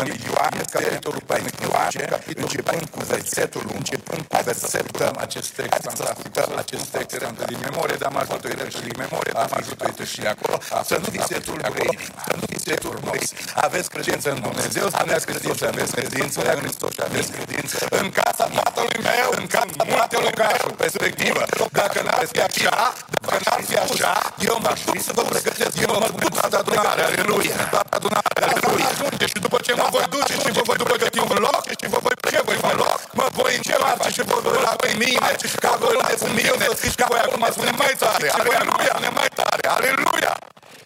în 0.00 0.08
Ioan, 0.26 0.54
capitolul 0.70 1.22
14, 1.26 2.22
începând 2.36 2.84
cu 2.94 3.00
versetul, 3.12 3.64
începând 3.74 4.22
cu 4.30 4.36
versetul, 4.44 5.00
acest 5.26 5.48
text, 5.58 5.80
fantastic, 5.88 6.32
acest 6.64 6.86
text 6.94 7.12
era 7.18 7.30
din 7.46 7.58
memorie, 7.68 7.96
dar 8.02 8.10
m-a 8.12 8.20
ajutat 8.20 8.70
și 8.74 8.80
din 8.88 8.96
memorie, 9.04 9.32
dar 9.38 9.46
m-a 9.50 9.60
ajutat 9.64 9.96
și 10.12 10.20
acolo, 10.34 10.56
să 10.88 10.94
nu 11.02 11.06
vi 11.14 11.20
se 11.30 11.38
tulbure 11.46 11.84
inima, 11.92 12.20
să 12.26 12.32
nu 12.40 12.44
vi 12.52 12.58
se 12.66 12.74
tulbure. 12.74 13.20
Aveți 13.66 13.88
credință 13.94 14.28
în 14.34 14.40
Dumnezeu, 14.40 14.86
spuneați 14.88 15.26
credință, 15.26 15.62
aveți 15.72 15.92
credință 15.92 16.23
în 16.24 16.60
Hristos 16.64 16.92
și 16.96 17.02
aveți 17.08 17.30
credință 17.36 17.78
în 18.00 18.06
casa 18.20 18.44
tatălui 18.58 19.00
meu, 19.08 19.28
în 19.40 19.46
casa 19.46 19.82
multe 19.92 20.16
locașul, 20.26 20.74
perspectivă. 20.82 21.42
Dacă 21.80 21.98
n-ar 22.06 22.24
fi 22.32 22.40
așa, 22.48 22.76
dacă 23.20 23.42
n-ar 23.44 23.62
fi 23.68 23.76
așa, 23.86 24.12
eu 24.48 24.56
m-aș 24.64 24.80
fi 24.90 24.98
să 25.08 25.12
vă 25.16 25.22
pregătesc, 25.32 25.74
eu 25.86 25.90
mă 26.02 26.08
duc 26.22 26.34
la 26.40 26.58
adunare, 26.58 27.02
aleluia, 27.10 27.56
la 27.76 27.82
adunare, 27.96 28.40
aleluia. 28.46 28.88
Ajunge 28.92 29.26
și 29.32 29.38
după 29.46 29.58
ce 29.66 29.72
mă 29.80 29.86
voi 29.94 30.06
duce 30.14 30.34
și 30.42 30.50
vă 30.56 30.62
voi 30.68 30.76
pregăti 30.76 31.18
un 31.18 31.36
loc 31.46 31.64
și 31.80 31.86
vă 31.92 31.98
voi 32.04 32.14
ce 32.30 32.40
voi 32.46 32.58
un 32.62 32.76
loc, 32.84 33.00
mă 33.18 33.26
voi 33.38 33.52
încerca 33.56 34.06
și 34.14 34.22
vă 34.30 34.36
voi 34.44 34.58
la 34.66 34.74
pe 34.82 34.90
mine, 35.02 35.30
ca 35.64 35.72
voi 35.80 35.94
unde 36.00 36.14
sunt 36.22 36.34
mine, 36.38 36.64
să 36.68 36.74
știți 36.80 36.96
că 36.96 37.04
voi 37.08 37.20
acum 37.26 37.46
spune 37.50 37.72
mai 37.82 37.94
tare, 38.02 38.26
aleluia, 38.38 38.94
mai 39.18 39.30
tare, 39.38 39.64
aleluia. 39.76 40.34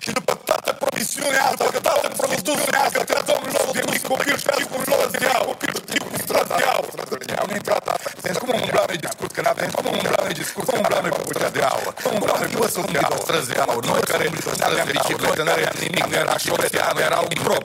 Și 0.09 0.15
după 0.21 0.35
toată 0.49 0.71
promisiunea 0.83 1.45
asta, 1.51 1.65
că 1.75 1.79
toată 1.89 2.09
promisiunea 2.21 2.81
asta, 2.87 3.01
că 3.09 3.17
Domnul 3.31 3.51
loc 3.57 3.69
de 3.77 3.83
mic 3.91 4.03
copil 4.11 4.37
și 4.59 4.65
cu 4.71 4.77
loc 4.93 5.11
de 5.23 5.27
aur, 5.39 5.47
copil 5.51 5.73
și 5.93 5.99
cu 6.03 6.09
stradă 6.25 6.55
de 6.61 6.67
aur, 6.75 6.89
stradă 6.95 7.17
de 7.31 7.35
aur, 7.39 7.49
nu-i 7.51 7.65
plata. 7.69 7.95
Deci 8.25 8.39
cum 8.43 8.49
umblam 8.61 8.87
noi 8.91 9.01
discurs, 9.07 9.33
când 9.37 9.47
avem, 9.53 9.71
cum 9.77 9.87
umblam 9.93 10.23
noi 10.27 10.37
discurs, 10.43 10.67
cum 10.69 10.79
umblam 10.83 11.03
noi 11.05 11.13
cu 11.17 11.23
bucea 11.29 11.51
de 11.57 11.63
aur, 11.73 11.91
cum 12.03 12.13
umblam 12.19 12.37
noi 12.41 12.51
cu 12.55 12.67
să 12.75 12.81
de 12.95 13.01
aur, 13.09 13.21
străzi 13.27 13.49
de 13.53 13.59
aur, 13.67 13.83
noi 13.91 14.03
care 14.13 14.25
nu 14.33 14.39
aveam 14.69 14.87
fericit, 14.91 15.19
noi 15.25 15.35
nu 15.49 15.53
aveam 15.57 15.77
nimic, 15.85 16.05
nu 16.11 16.17
era 16.25 16.37
și 16.43 16.49
o 16.55 16.57
nu 16.97 17.01
era 17.09 17.19
un 17.29 17.35
grob, 17.45 17.65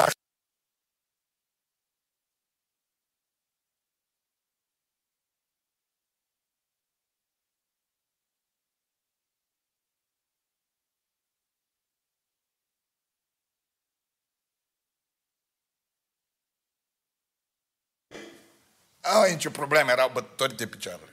Ai 19.03 19.31
nicio 19.31 19.49
problemă, 19.49 19.91
erau 19.91 20.09
bătători 20.13 20.55
de 20.55 20.67
picioare. 20.67 21.12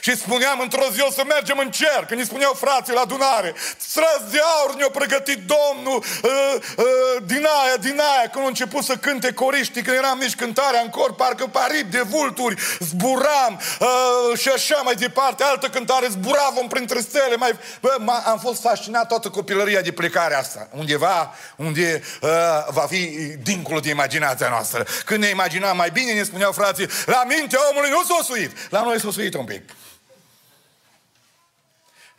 Și 0.00 0.16
spuneam 0.16 0.60
într-o 0.60 0.86
zi 0.92 1.00
o 1.00 1.10
să 1.10 1.22
mergem 1.26 1.58
în 1.58 1.70
cer, 1.70 2.04
când 2.08 2.20
îi 2.20 2.26
spuneau 2.26 2.52
frații 2.52 2.92
la 2.92 3.00
adunare, 3.00 3.54
străzi 3.76 4.30
de 4.30 4.40
aur 4.56 4.74
ne-a 4.74 4.90
pregătit 4.90 5.38
Domnul 5.56 6.04
uh, 6.22 6.54
uh, 6.76 6.84
din 7.24 7.46
aia, 7.62 7.76
din 7.76 8.00
aia, 8.00 8.28
când 8.30 8.44
au 8.44 8.46
început 8.46 8.84
să 8.84 8.96
cânte 8.96 9.32
coriștii, 9.32 9.82
când 9.82 9.96
eram 9.96 10.18
nici 10.18 10.34
cântarea 10.34 10.80
în 10.80 10.88
cor, 10.88 11.14
parcă 11.14 11.46
parip 11.46 11.90
de 11.90 12.00
vulturi, 12.00 12.60
zburam 12.78 13.60
uh, 13.80 14.38
și 14.38 14.48
așa 14.48 14.80
mai 14.84 14.94
departe, 14.94 15.42
altă 15.42 15.66
cântare, 15.66 16.06
zburavam 16.10 16.68
printre 16.68 17.00
stele, 17.00 17.36
mai... 17.36 17.58
Bă, 17.80 17.96
am 18.24 18.38
fost 18.38 18.60
fascinat 18.60 19.08
toată 19.08 19.28
copilăria 19.28 19.80
de 19.80 19.92
plecare 19.92 20.34
asta, 20.34 20.68
undeva 20.70 21.34
unde 21.56 22.02
uh, 22.20 22.28
va 22.68 22.86
fi 22.88 23.06
dincolo 23.42 23.80
de 23.80 23.90
imaginația 23.90 24.48
noastră. 24.48 24.86
Când 25.04 25.22
ne 25.22 25.28
imaginam 25.28 25.76
mai 25.76 25.90
bine, 25.90 26.12
ne 26.12 26.22
spuneau 26.22 26.52
frații, 26.52 26.88
la 27.06 27.24
mintea 27.28 27.58
omului 27.70 27.90
nu 27.90 28.02
s-a 28.02 28.22
suit, 28.22 28.70
la 28.70 28.82
noi 28.82 29.00
s-a 29.00 29.10
suit 29.10 29.34
un 29.34 29.44
pic. 29.44 29.71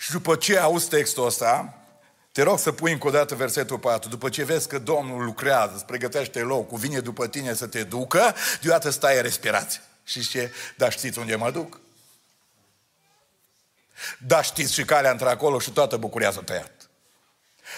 Și 0.03 0.11
după 0.11 0.35
ce 0.35 0.57
auzi 0.57 0.89
textul 0.89 1.25
ăsta, 1.25 1.77
te 2.31 2.41
rog 2.41 2.59
să 2.59 2.71
pui 2.71 2.91
încă 2.91 3.07
o 3.07 3.09
dată 3.09 3.35
versetul 3.35 3.79
4. 3.79 4.09
După 4.09 4.29
ce 4.29 4.43
vezi 4.43 4.67
că 4.67 4.79
Domnul 4.79 5.23
lucrează, 5.23 5.71
îți 5.75 5.85
pregătește 5.85 6.39
locul, 6.39 6.77
vine 6.77 6.99
după 6.99 7.27
tine 7.27 7.53
să 7.53 7.67
te 7.67 7.83
ducă, 7.83 8.35
deodată 8.61 8.89
stai 8.89 9.15
în 9.15 9.21
respirație. 9.21 9.81
Și 10.03 10.27
ce? 10.27 10.51
Dar 10.77 10.91
știți 10.91 11.19
unde 11.19 11.35
mă 11.35 11.51
duc? 11.51 11.79
Da, 14.17 14.41
știți 14.41 14.73
și 14.73 14.83
calea 14.83 15.11
între 15.11 15.29
acolo 15.29 15.59
și 15.59 15.71
toată 15.71 15.97
bucuria 15.97 16.31
s-a 16.31 16.41
tăiat. 16.41 16.89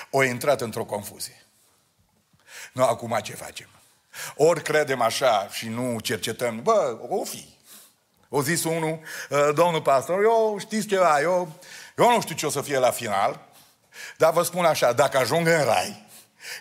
O 0.09 0.23
intrat 0.23 0.61
într-o 0.61 0.85
confuzie. 0.85 1.45
Nu, 2.73 2.83
acum 2.83 3.19
ce 3.23 3.33
facem? 3.33 3.69
Ori 4.35 4.61
credem 4.61 5.01
așa 5.01 5.47
și 5.51 5.67
nu 5.67 5.99
cercetăm, 5.99 6.61
bă, 6.61 6.97
o 7.07 7.23
fi. 7.23 7.53
O 8.29 8.41
zis 8.41 8.63
unul, 8.63 8.99
ă, 9.31 9.51
domnul 9.51 9.81
pastor, 9.81 10.23
eu 10.23 10.57
știți 10.59 10.87
ceva, 10.87 11.21
eu 11.21 11.59
eu 11.97 12.11
nu 12.11 12.21
știu 12.21 12.35
ce 12.35 12.45
o 12.45 12.49
să 12.49 12.61
fie 12.61 12.77
la 12.77 12.91
final, 12.91 13.47
dar 14.17 14.33
vă 14.33 14.43
spun 14.43 14.65
așa, 14.65 14.93
dacă 14.93 15.17
ajung 15.17 15.47
în 15.47 15.63
rai, 15.63 16.05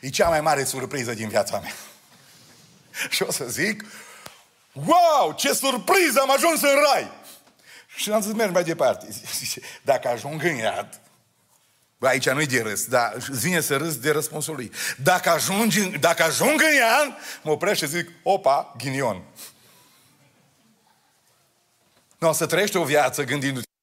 E 0.01 0.09
cea 0.09 0.29
mai 0.29 0.40
mare 0.40 0.64
surpriză 0.64 1.14
din 1.14 1.29
viața 1.29 1.59
mea. 1.59 1.73
și 3.11 3.23
o 3.23 3.31
să 3.31 3.44
zic, 3.44 3.85
wow, 4.73 5.33
ce 5.37 5.53
surpriză, 5.53 6.20
am 6.20 6.31
ajuns 6.31 6.62
în 6.62 6.75
rai! 6.92 7.11
Și 7.97 8.11
am 8.11 8.20
zis, 8.20 8.33
merg 8.33 8.53
mai 8.53 8.64
departe. 8.64 9.07
Zice, 9.38 9.61
dacă 9.83 10.09
ajung 10.09 10.42
în 10.42 10.55
iad, 10.55 10.99
Bă, 11.99 12.07
aici 12.07 12.31
nu-i 12.31 12.47
de 12.47 12.62
râs, 12.62 12.87
dar 12.87 13.14
vine 13.16 13.61
să 13.61 13.77
râs 13.77 13.97
de 13.99 14.11
răspunsul 14.11 14.55
lui. 14.55 14.73
Dacă 14.97 15.31
ajung, 15.31 15.97
dacă 15.99 16.23
ajung 16.23 16.61
în 16.61 16.75
iad, 16.75 17.16
mă 17.42 17.51
opresc 17.51 17.79
și 17.79 17.87
zic, 17.87 18.11
opa, 18.23 18.75
ghinion. 18.79 19.23
Nu, 22.18 22.29
o 22.29 22.33
să 22.33 22.47
trăiești 22.47 22.77
o 22.77 22.85
viață 22.85 23.25
gândindu-te 23.25 23.73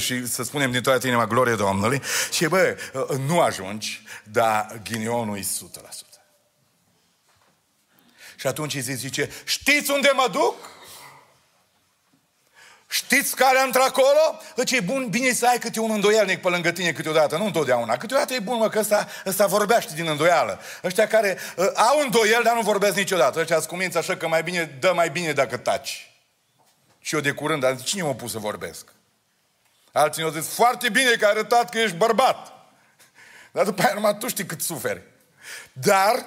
și 0.00 0.26
să 0.26 0.42
spunem 0.42 0.70
din 0.70 0.82
toată 0.82 1.06
inima 1.06 1.26
glorie 1.26 1.54
Domnului 1.54 2.02
și 2.30 2.46
bă, 2.46 2.76
nu 3.26 3.40
ajungi, 3.40 4.02
dar 4.24 4.80
ghinionul 4.84 5.36
e 5.36 5.40
100%. 5.40 5.44
Și 8.36 8.46
atunci 8.46 8.74
îi 8.74 8.80
zice, 8.80 9.30
știți 9.44 9.90
unde 9.90 10.10
mă 10.14 10.28
duc? 10.30 10.54
Știți 12.92 13.36
care 13.36 13.60
într-acolo? 13.60 14.40
Deci 14.56 14.70
e 14.70 14.80
bun, 14.80 15.08
bine 15.10 15.32
să 15.32 15.46
ai 15.46 15.58
câte 15.58 15.80
un 15.80 15.90
îndoielnic 15.90 16.40
pe 16.40 16.48
lângă 16.48 16.70
tine 16.70 16.92
câteodată, 16.92 17.36
nu 17.36 17.44
întotdeauna. 17.44 17.96
Câteodată 17.96 18.34
e 18.34 18.38
bun, 18.38 18.58
mă, 18.58 18.68
că 18.68 18.78
ăsta, 18.78 19.08
ăsta 19.26 19.46
vorbește 19.46 19.94
din 19.94 20.06
îndoială. 20.06 20.60
Ăștia 20.84 21.06
care 21.06 21.38
uh, 21.56 21.66
au 21.74 22.00
îndoiel, 22.00 22.42
dar 22.42 22.54
nu 22.54 22.60
vorbesc 22.60 22.96
niciodată. 22.96 23.40
Ăștia 23.40 23.60
cu 23.60 23.76
așa 23.94 24.16
că 24.16 24.28
mai 24.28 24.42
bine, 24.42 24.76
dă 24.80 24.92
mai 24.94 25.10
bine 25.10 25.32
dacă 25.32 25.56
taci. 25.56 26.10
Și 26.98 27.14
eu 27.14 27.20
de 27.20 27.30
curând, 27.30 27.60
dar 27.60 27.82
cine 27.82 28.02
m-a 28.02 28.14
pus 28.14 28.30
să 28.30 28.38
vorbesc? 28.38 28.92
Alții 29.92 30.22
au 30.22 30.30
zis, 30.30 30.48
foarte 30.48 30.88
bine 30.88 31.10
că 31.10 31.24
ai 31.24 31.30
arătat 31.30 31.70
că 31.70 31.78
ești 31.78 31.96
bărbat. 31.96 32.52
Dar 33.52 33.64
după 33.64 33.82
aia 33.82 33.94
numai 33.94 34.16
tu 34.18 34.28
știi 34.28 34.46
cât 34.46 34.60
suferi. 34.60 35.02
Dar 35.72 36.24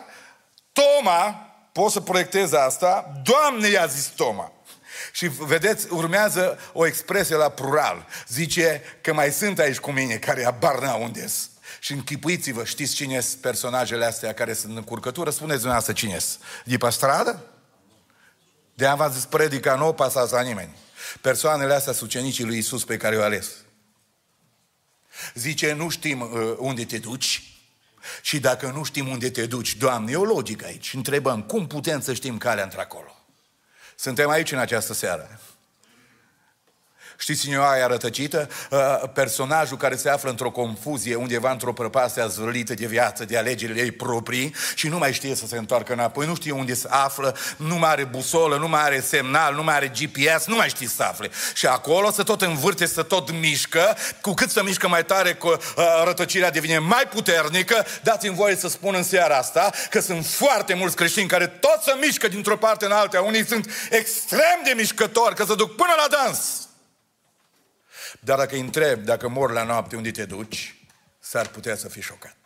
Toma, 0.73 1.52
pot 1.71 1.91
să 1.91 1.99
proiectez 1.99 2.54
asta, 2.54 3.12
Doamne 3.23 3.67
i-a 3.67 3.86
zis 3.86 4.06
Toma. 4.06 4.52
Și 5.12 5.28
vedeți, 5.28 5.88
urmează 5.93 6.60
o 6.73 6.86
expresie 6.86 7.36
la 7.36 7.49
plural. 7.49 8.06
Zice 8.28 8.82
că 9.02 9.13
mai 9.13 9.32
sunt 9.32 9.60
aici 9.60 9.78
cu 9.80 9.91
mine 9.91 10.15
care 10.15 10.45
abar 10.45 10.80
n 10.80 11.02
unde 11.02 11.28
Și 11.80 11.91
închipuiți-vă, 11.91 12.63
știți 12.63 12.93
cine 12.93 13.19
sunt 13.19 13.41
personajele 13.41 14.06
astea 14.06 14.34
care 14.34 14.54
sunt 14.54 14.78
în 14.78 14.84
curcătură? 14.84 15.30
Spuneți 15.30 15.58
dumneavoastră 15.58 15.93
cine 15.93 16.17
sunt. 16.17 16.43
De 16.65 16.78
pe 16.78 16.89
stradă? 16.89 17.43
De-aia 18.73 18.95
v-am 18.95 19.12
zis, 19.12 19.26
predica 19.26 19.76
nu 19.76 19.88
o 19.88 19.91
pasați 19.91 20.34
la 20.34 20.41
nimeni. 20.41 20.76
Persoanele 21.21 21.73
astea 21.73 21.93
sunt 21.93 22.10
ucenicii 22.10 22.43
lui 22.43 22.58
Isus 22.58 22.84
pe 22.84 22.97
care 22.97 23.15
i-au 23.15 23.23
ales. 23.23 23.52
Zice, 25.34 25.73
nu 25.73 25.89
știm 25.89 26.21
uh, 26.21 26.56
unde 26.58 26.86
te 26.86 26.97
duci, 26.97 27.54
și 28.21 28.39
dacă 28.39 28.71
nu 28.76 28.84
știm 28.84 29.08
unde 29.08 29.30
te 29.30 29.45
duci, 29.45 29.76
Doamne, 29.76 30.12
e 30.12 30.15
o 30.15 30.23
logică 30.23 30.65
aici. 30.65 30.93
Întrebăm, 30.93 31.43
cum 31.43 31.67
putem 31.67 32.02
să 32.02 32.13
știm 32.13 32.38
calea 32.38 32.63
într-acolo? 32.63 33.17
Suntem 33.95 34.30
aici 34.30 34.52
în 34.52 34.58
această 34.58 34.93
seară. 34.93 35.39
Știți 37.23 37.41
cine 37.41 37.57
o 37.57 37.63
aia 37.63 37.88
rătăcită? 37.88 38.49
Uh, 38.71 38.79
personajul 39.13 39.77
care 39.77 39.95
se 39.95 40.09
află 40.09 40.29
într-o 40.29 40.51
confuzie 40.51 41.15
undeva 41.15 41.51
într-o 41.51 41.73
prăpastie 41.73 42.21
azvârlită 42.21 42.73
de 42.73 42.86
viață, 42.86 43.25
de 43.25 43.38
alegerile 43.38 43.81
ei 43.81 43.91
proprii 43.91 44.55
și 44.75 44.88
nu 44.88 44.97
mai 44.97 45.13
știe 45.13 45.36
să 45.36 45.45
se 45.45 45.57
întoarcă 45.57 45.93
înapoi, 45.93 46.25
nu 46.25 46.36
știe 46.36 46.51
unde 46.51 46.73
se 46.73 46.88
află, 46.89 47.38
nu 47.57 47.75
mai 47.75 47.89
are 47.89 48.03
busolă, 48.03 48.57
nu 48.57 48.67
mai 48.67 48.81
are 48.81 48.99
semnal, 48.99 49.55
nu 49.55 49.63
mai 49.63 49.75
are 49.75 49.88
GPS, 49.88 50.45
nu 50.45 50.55
mai 50.55 50.69
știe 50.69 50.88
să 50.88 51.03
afle. 51.03 51.29
Și 51.53 51.65
acolo 51.65 52.12
să 52.12 52.23
tot 52.23 52.41
învârte, 52.41 52.86
să 52.86 53.03
tot 53.03 53.31
mișcă, 53.31 53.97
cu 54.21 54.33
cât 54.33 54.49
să 54.49 54.63
mișcă 54.63 54.88
mai 54.88 55.05
tare, 55.05 55.33
cu, 55.33 55.47
uh, 55.47 55.57
rătăcirea 56.05 56.51
devine 56.51 56.77
mai 56.77 57.03
puternică. 57.09 57.86
Dați-mi 58.01 58.36
voie 58.36 58.55
să 58.55 58.67
spun 58.67 58.93
în 58.95 59.03
seara 59.03 59.38
asta 59.38 59.71
că 59.89 59.99
sunt 59.99 60.25
foarte 60.25 60.73
mulți 60.73 60.95
creștini 60.95 61.27
care 61.27 61.47
tot 61.47 61.79
să 61.83 61.97
mișcă 62.01 62.27
dintr-o 62.27 62.57
parte 62.57 62.86
în 62.86 62.91
alta. 62.91 63.21
Unii 63.21 63.45
sunt 63.45 63.69
extrem 63.89 64.62
de 64.63 64.73
mișcători, 64.75 65.36
că 65.36 65.45
se 65.45 65.55
duc 65.55 65.75
până 65.75 65.93
la 65.97 66.17
dans. 66.17 66.62
Dar 68.23 68.38
dacă 68.38 68.55
îi 68.55 68.62
întreb 68.62 69.03
dacă 69.03 69.27
mor 69.27 69.51
la 69.51 69.63
noapte 69.63 69.95
unde 69.95 70.12
te 70.12 70.25
duci, 70.25 70.75
s-ar 71.19 71.47
putea 71.47 71.75
să 71.75 71.89
fii 71.89 72.01
șocat. 72.01 72.38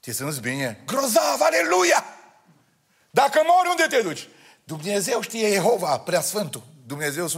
Te 0.00 0.12
simți 0.12 0.40
bine? 0.40 0.82
Grozav, 0.86 1.40
aleluia! 1.40 2.04
Dacă 3.10 3.40
mori, 3.44 3.68
unde 3.68 3.96
te 3.96 4.02
duci? 4.02 4.28
Dumnezeu 4.64 5.20
știe 5.20 5.52
Jehova, 5.52 5.98
prea 5.98 6.20
sfântul. 6.20 6.62
Dumnezeu 6.86 7.28
100% 7.28 7.30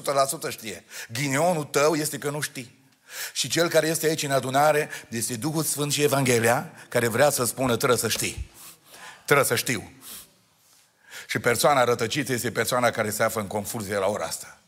știe. 0.48 0.84
Ghinionul 1.12 1.64
tău 1.64 1.94
este 1.94 2.18
că 2.18 2.30
nu 2.30 2.40
știi. 2.40 2.84
Și 3.32 3.48
cel 3.48 3.68
care 3.68 3.86
este 3.86 4.06
aici 4.06 4.22
în 4.22 4.30
adunare 4.30 4.88
este 5.08 5.36
Duhul 5.36 5.62
Sfânt 5.62 5.92
și 5.92 6.02
Evanghelia, 6.02 6.72
care 6.88 7.08
vrea 7.08 7.30
să 7.30 7.44
spună, 7.44 7.76
trebuie 7.76 7.98
să 7.98 8.08
știi. 8.08 8.50
Trebuie 9.24 9.46
să 9.46 9.54
știu. 9.54 9.92
Și 11.26 11.38
persoana 11.38 11.84
rătăcită 11.84 12.32
este 12.32 12.50
persoana 12.50 12.90
care 12.90 13.10
se 13.10 13.22
află 13.22 13.40
în 13.40 13.46
confuzie 13.46 13.96
la 13.96 14.06
ora 14.06 14.24
asta. 14.24 14.58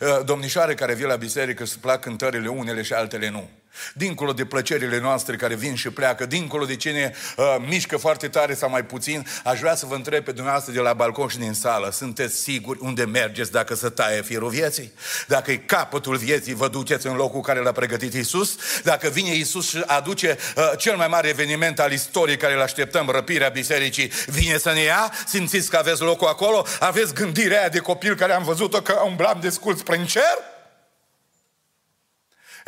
Uh, 0.00 0.24
domnișoare 0.24 0.74
care 0.74 0.94
vin 0.94 1.06
la 1.06 1.16
biserică 1.16 1.64
să 1.64 1.76
plac 1.80 2.00
cântările 2.00 2.48
unele 2.48 2.82
și 2.82 2.92
altele 2.92 3.28
nu. 3.28 3.50
Dincolo 3.94 4.32
de 4.32 4.44
plăcerile 4.44 5.00
noastre 5.00 5.36
care 5.36 5.54
vin 5.54 5.74
și 5.74 5.90
pleacă, 5.90 6.26
dincolo 6.26 6.64
de 6.64 6.76
cine 6.76 7.14
uh, 7.36 7.56
mișcă 7.66 7.96
foarte 7.96 8.28
tare 8.28 8.54
sau 8.54 8.70
mai 8.70 8.84
puțin, 8.84 9.26
aș 9.44 9.58
vrea 9.58 9.74
să 9.74 9.86
vă 9.86 9.94
întreb 9.94 10.24
pe 10.24 10.32
dumneavoastră 10.32 10.72
de 10.72 10.80
la 10.80 10.92
balcon 10.92 11.28
și 11.28 11.38
din 11.38 11.52
sală, 11.52 11.90
sunteți 11.92 12.36
siguri 12.36 12.78
unde 12.82 13.04
mergeți 13.04 13.52
dacă 13.52 13.74
să 13.74 13.88
taie 13.88 14.22
firul 14.22 14.48
vieții? 14.48 14.92
Dacă 15.26 15.50
e 15.50 15.56
capătul 15.56 16.16
vieții, 16.16 16.54
vă 16.54 16.68
duceți 16.68 17.06
în 17.06 17.14
locul 17.14 17.40
care 17.40 17.60
l-a 17.60 17.72
pregătit 17.72 18.14
Isus? 18.14 18.56
Dacă 18.82 19.08
vine 19.08 19.34
Isus 19.34 19.68
și 19.68 19.82
aduce 19.86 20.38
uh, 20.56 20.70
cel 20.78 20.96
mai 20.96 21.08
mare 21.08 21.28
eveniment 21.28 21.80
al 21.80 21.92
istoriei 21.92 22.36
care 22.36 22.54
îl 22.54 22.60
așteptăm, 22.60 23.08
răpirea 23.08 23.48
bisericii, 23.48 24.12
vine 24.26 24.58
să 24.58 24.72
ne 24.72 24.80
ia? 24.80 25.12
Simțiți 25.26 25.70
că 25.70 25.76
aveți 25.76 26.02
locul 26.02 26.28
acolo? 26.28 26.66
Aveți 26.80 27.14
gândirea 27.14 27.58
aia 27.58 27.68
de 27.68 27.78
copil 27.78 28.14
care 28.14 28.32
am 28.32 28.42
văzut-o 28.42 28.80
că 28.80 29.02
umblam 29.06 29.38
de 29.40 29.50
scurs 29.50 29.82
prin 29.82 30.04
cer? 30.04 30.54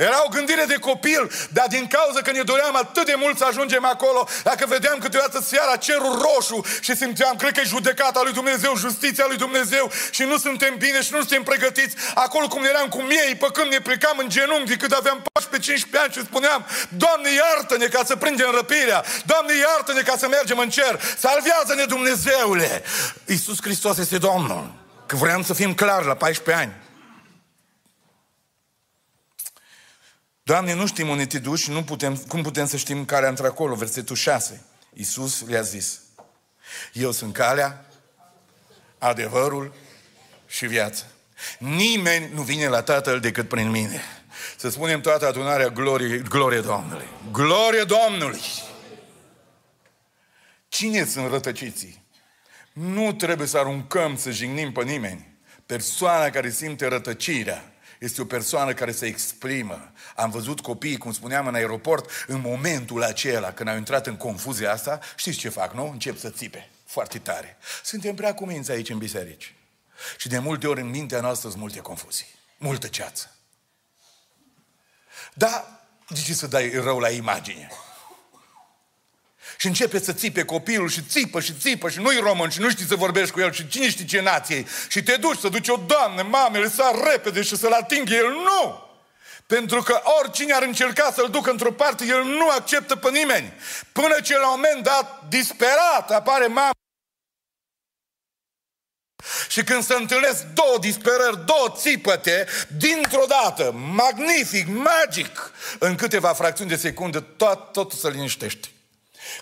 Era 0.06 0.22
o 0.24 0.28
gândire 0.28 0.64
de 0.64 0.74
copil, 0.74 1.30
dar 1.50 1.66
din 1.68 1.86
cauza 1.86 2.20
că 2.20 2.30
ne 2.30 2.42
doream 2.42 2.76
atât 2.76 3.06
de 3.06 3.14
mult 3.16 3.38
să 3.38 3.44
ajungem 3.44 3.84
acolo, 3.84 4.28
dacă 4.42 4.66
vedeam 4.66 4.98
câteodată 4.98 5.40
seara 5.40 5.76
cerul 5.76 6.22
roșu 6.26 6.64
și 6.80 6.96
simțeam, 6.96 7.36
cred 7.36 7.52
că 7.52 7.60
e 7.60 7.74
judecata 7.76 8.20
lui 8.22 8.32
Dumnezeu, 8.32 8.76
justiția 8.76 9.24
lui 9.28 9.36
Dumnezeu 9.36 9.90
și 10.10 10.22
nu 10.22 10.36
suntem 10.36 10.74
bine 10.76 11.02
și 11.02 11.12
nu 11.12 11.18
suntem 11.18 11.42
pregătiți, 11.42 11.96
acolo 12.14 12.46
cum 12.48 12.64
eram 12.64 12.88
cu 12.88 13.00
miei, 13.00 13.34
pe 13.34 13.46
când 13.52 13.70
ne 13.70 13.78
plecam 13.78 14.18
în 14.18 14.28
genunchi, 14.28 14.76
cât 14.76 14.92
aveam 14.92 15.22
14-15 15.22 15.24
ani 16.02 16.12
și 16.12 16.20
spuneam, 16.20 16.66
Doamne 16.88 17.30
iartă-ne 17.32 17.86
ca 17.86 18.02
să 18.04 18.16
prindem 18.16 18.50
răpirea, 18.54 19.04
Doamne 19.24 19.52
iartă-ne 19.56 20.02
ca 20.02 20.14
să 20.16 20.28
mergem 20.28 20.58
în 20.58 20.68
cer, 20.68 21.00
salvează-ne 21.18 21.84
Dumnezeule! 21.84 22.82
Iisus 23.26 23.58
Hristos 23.62 23.98
este 23.98 24.18
Domnul. 24.18 24.72
Că 25.06 25.16
vreau 25.16 25.42
să 25.42 25.54
fim 25.54 25.74
clari 25.74 26.06
la 26.06 26.14
14 26.14 26.64
ani. 26.64 26.87
Doamne, 30.48 30.74
nu 30.74 30.86
știm 30.86 31.08
unde 31.08 31.26
te 31.26 31.38
duci, 31.38 31.68
nu 31.68 31.82
putem, 31.82 32.16
cum 32.16 32.42
putem 32.42 32.66
să 32.66 32.76
știm 32.76 33.04
care 33.04 33.28
într-acolo? 33.28 33.74
Versetul 33.74 34.16
6. 34.16 34.64
Iisus 34.92 35.46
le-a 35.46 35.60
zis, 35.60 36.00
eu 36.92 37.12
sunt 37.12 37.32
calea, 37.32 37.86
adevărul 38.98 39.74
și 40.46 40.66
viața. 40.66 41.04
Nimeni 41.58 42.30
nu 42.34 42.42
vine 42.42 42.66
la 42.66 42.82
Tatăl 42.82 43.20
decât 43.20 43.48
prin 43.48 43.70
mine. 43.70 44.02
Să 44.56 44.68
spunem 44.68 45.00
toată 45.00 45.26
adunarea 45.26 45.68
glorie, 45.68 46.18
glorie 46.18 46.60
Domnului. 46.60 47.06
Glorie 47.32 47.84
Domnului! 47.84 48.40
Cine 50.68 51.04
sunt 51.04 51.30
rătăciții? 51.30 52.04
Nu 52.72 53.12
trebuie 53.12 53.46
să 53.46 53.58
aruncăm, 53.58 54.16
să 54.16 54.30
jignim 54.30 54.72
pe 54.72 54.82
nimeni. 54.82 55.36
Persoana 55.66 56.30
care 56.30 56.50
simte 56.50 56.86
rătăcirea 56.86 57.72
este 57.98 58.20
o 58.20 58.24
persoană 58.24 58.72
care 58.74 58.92
se 58.92 59.06
exprimă. 59.06 59.92
Am 60.16 60.30
văzut 60.30 60.60
copiii, 60.60 60.96
cum 60.96 61.12
spuneam, 61.12 61.46
în 61.46 61.54
aeroport, 61.54 62.10
în 62.26 62.40
momentul 62.40 63.02
acela, 63.02 63.52
când 63.52 63.68
au 63.68 63.76
intrat 63.76 64.06
în 64.06 64.16
confuzia 64.16 64.72
asta, 64.72 65.00
știți 65.16 65.38
ce 65.38 65.48
fac, 65.48 65.74
nu? 65.74 65.90
Încep 65.90 66.18
să 66.18 66.30
țipe. 66.30 66.70
Foarte 66.84 67.18
tare. 67.18 67.56
Suntem 67.84 68.14
prea 68.14 68.34
cuminți 68.34 68.70
aici 68.70 68.90
în 68.90 68.98
biserici. 68.98 69.54
Și 70.16 70.28
de 70.28 70.38
multe 70.38 70.66
ori 70.66 70.80
în 70.80 70.90
mintea 70.90 71.20
noastră 71.20 71.48
sunt 71.48 71.60
multe 71.60 71.78
confuzii. 71.78 72.26
Multă 72.56 72.86
ceață. 72.86 73.34
Da, 75.34 75.80
de 76.08 76.20
ce 76.20 76.34
să 76.34 76.46
dai 76.46 76.70
rău 76.70 76.98
la 76.98 77.10
imagine? 77.10 77.68
Și 79.60 79.66
începe 79.66 79.98
să 79.98 80.12
țipe 80.12 80.44
copilul 80.44 80.88
și 80.88 81.02
țipă 81.02 81.40
și 81.40 81.54
țipă 81.60 81.88
și 81.88 81.98
nu-i 81.98 82.18
român 82.18 82.48
și 82.48 82.60
nu 82.60 82.70
știi 82.70 82.86
să 82.86 82.94
vorbești 82.94 83.30
cu 83.30 83.40
el 83.40 83.52
și 83.52 83.68
cine 83.68 83.90
știe 83.90 84.04
ce 84.04 84.20
nație 84.20 84.66
și 84.88 85.02
te 85.02 85.16
duci 85.16 85.38
să 85.38 85.48
duci 85.48 85.68
o 85.68 85.76
doamnă, 85.76 86.22
mamele, 86.22 86.68
să 86.68 87.10
repede 87.12 87.42
și 87.42 87.56
să-l 87.56 87.72
atingă 87.72 88.14
el. 88.14 88.28
Nu! 88.28 88.86
Pentru 89.46 89.82
că 89.82 90.02
oricine 90.20 90.52
ar 90.52 90.62
încerca 90.62 91.12
să-l 91.14 91.30
ducă 91.30 91.50
într-o 91.50 91.72
parte, 91.72 92.04
el 92.04 92.24
nu 92.24 92.48
acceptă 92.48 92.96
pe 92.96 93.10
nimeni. 93.10 93.52
Până 93.92 94.20
ce 94.20 94.38
la 94.38 94.52
un 94.52 94.60
moment 94.62 94.84
dat, 94.84 95.24
disperat, 95.28 96.10
apare 96.10 96.46
mama 96.46 96.70
Și 99.48 99.64
când 99.64 99.84
se 99.84 99.94
întâlnesc 99.94 100.44
două 100.44 100.78
disperări, 100.80 101.44
două 101.46 101.74
țipăte, 101.76 102.46
dintr-o 102.76 103.24
dată, 103.28 103.72
magnific, 103.72 104.66
magic, 104.68 105.52
în 105.78 105.94
câteva 105.94 106.32
fracțiuni 106.32 106.70
de 106.70 106.76
secundă, 106.76 107.20
tot, 107.20 107.72
totul 107.72 107.98
se 107.98 108.08
liniștește. 108.08 108.68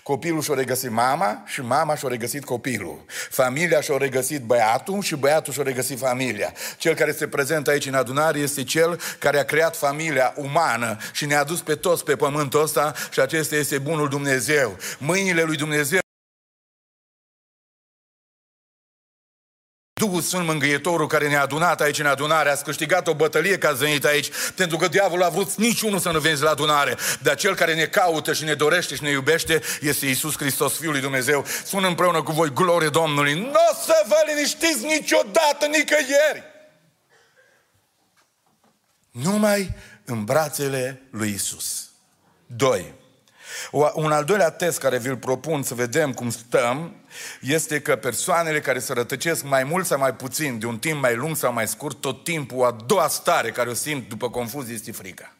Copilul 0.03 0.41
și-a 0.41 0.53
regăsit 0.53 0.91
mama 0.91 1.43
și 1.45 1.61
mama 1.61 1.95
și-a 1.95 2.07
regăsit 2.09 2.45
copilul. 2.45 3.05
Familia 3.29 3.81
și-a 3.81 3.97
regăsit 3.97 4.41
băiatul 4.41 5.01
și 5.01 5.15
băiatul 5.15 5.53
și-a 5.53 5.63
regăsit 5.63 5.99
familia. 5.99 6.53
Cel 6.77 6.95
care 6.95 7.11
se 7.11 7.27
prezentă 7.27 7.69
aici 7.69 7.85
în 7.85 7.93
adunare 7.93 8.39
este 8.39 8.63
cel 8.63 8.99
care 9.19 9.39
a 9.39 9.43
creat 9.43 9.75
familia 9.75 10.33
umană 10.35 10.97
și 11.11 11.25
ne-a 11.25 11.43
dus 11.43 11.61
pe 11.61 11.75
toți 11.75 12.03
pe 12.03 12.15
pământul 12.15 12.61
ăsta 12.61 12.93
și 13.11 13.19
acesta 13.19 13.55
este 13.55 13.77
bunul 13.77 14.09
Dumnezeu. 14.09 14.77
Mâinile 14.97 15.43
lui 15.43 15.55
Dumnezeu 15.55 15.99
Duhul 19.97 20.21
Sfânt 20.21 20.45
Mângâietorul 20.45 21.07
care 21.07 21.27
ne-a 21.27 21.41
adunat 21.41 21.81
aici 21.81 21.99
în 21.99 22.05
adunare, 22.05 22.49
a 22.49 22.55
câștigat 22.55 23.07
o 23.07 23.13
bătălie 23.13 23.57
ca 23.57 23.71
venit 23.71 24.05
aici, 24.05 24.29
pentru 24.55 24.77
că 24.77 24.87
diavolul 24.87 25.25
a 25.25 25.29
vrut 25.29 25.55
niciunul 25.55 25.99
să 25.99 26.11
nu 26.11 26.19
vezi 26.19 26.41
la 26.41 26.49
adunare. 26.49 26.97
Dar 27.21 27.35
cel 27.35 27.55
care 27.55 27.73
ne 27.73 27.85
caută 27.85 28.33
și 28.33 28.43
ne 28.43 28.53
dorește 28.53 28.95
și 28.95 29.03
ne 29.03 29.09
iubește 29.09 29.61
este 29.81 30.05
Isus 30.05 30.37
Hristos, 30.37 30.77
Fiul 30.77 30.91
lui 30.91 31.01
Dumnezeu. 31.01 31.45
Spun 31.63 31.83
împreună 31.83 32.23
cu 32.23 32.31
voi, 32.31 32.53
glorie 32.53 32.89
Domnului, 32.89 33.33
nu 33.33 33.49
o 33.71 33.75
să 33.85 34.03
vă 34.07 34.23
liniștiți 34.27 34.85
niciodată, 34.85 35.65
nicăieri. 35.65 36.43
Numai 39.11 39.75
în 40.05 40.23
brațele 40.23 41.01
lui 41.11 41.29
Isus. 41.29 41.89
Doi. 42.45 42.93
Un 43.93 44.11
al 44.11 44.23
doilea 44.23 44.49
test 44.49 44.79
care 44.79 44.97
vi-l 44.97 45.17
propun 45.17 45.63
să 45.63 45.73
vedem 45.73 46.13
cum 46.13 46.29
stăm 46.29 46.95
este 47.41 47.81
că 47.81 47.95
persoanele 47.95 48.61
care 48.61 48.79
se 48.79 48.93
rătăcesc 48.93 49.43
mai 49.43 49.63
mult 49.63 49.85
sau 49.85 49.99
mai 49.99 50.13
puțin, 50.13 50.59
de 50.59 50.65
un 50.65 50.79
timp 50.79 51.01
mai 51.01 51.15
lung 51.15 51.35
sau 51.35 51.53
mai 51.53 51.67
scurt, 51.67 52.01
tot 52.01 52.23
timpul 52.23 52.65
a 52.65 52.71
doua 52.71 53.07
stare 53.07 53.51
care 53.51 53.69
o 53.69 53.73
simt 53.73 54.09
după 54.09 54.29
confuzie 54.29 54.73
este 54.73 54.91
frica. 54.91 55.35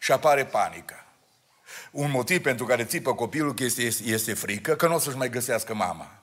Și 0.00 0.12
apare 0.12 0.44
panică. 0.44 1.04
Un 1.90 2.10
motiv 2.10 2.42
pentru 2.42 2.66
care 2.66 2.84
țipă 2.84 3.14
copilul 3.14 3.54
că 3.54 3.64
este, 3.64 3.82
este 4.04 4.34
frică, 4.34 4.74
că 4.74 4.86
nu 4.86 4.94
o 4.94 4.98
să-și 4.98 5.16
mai 5.16 5.30
găsească 5.30 5.74
mama. 5.74 6.19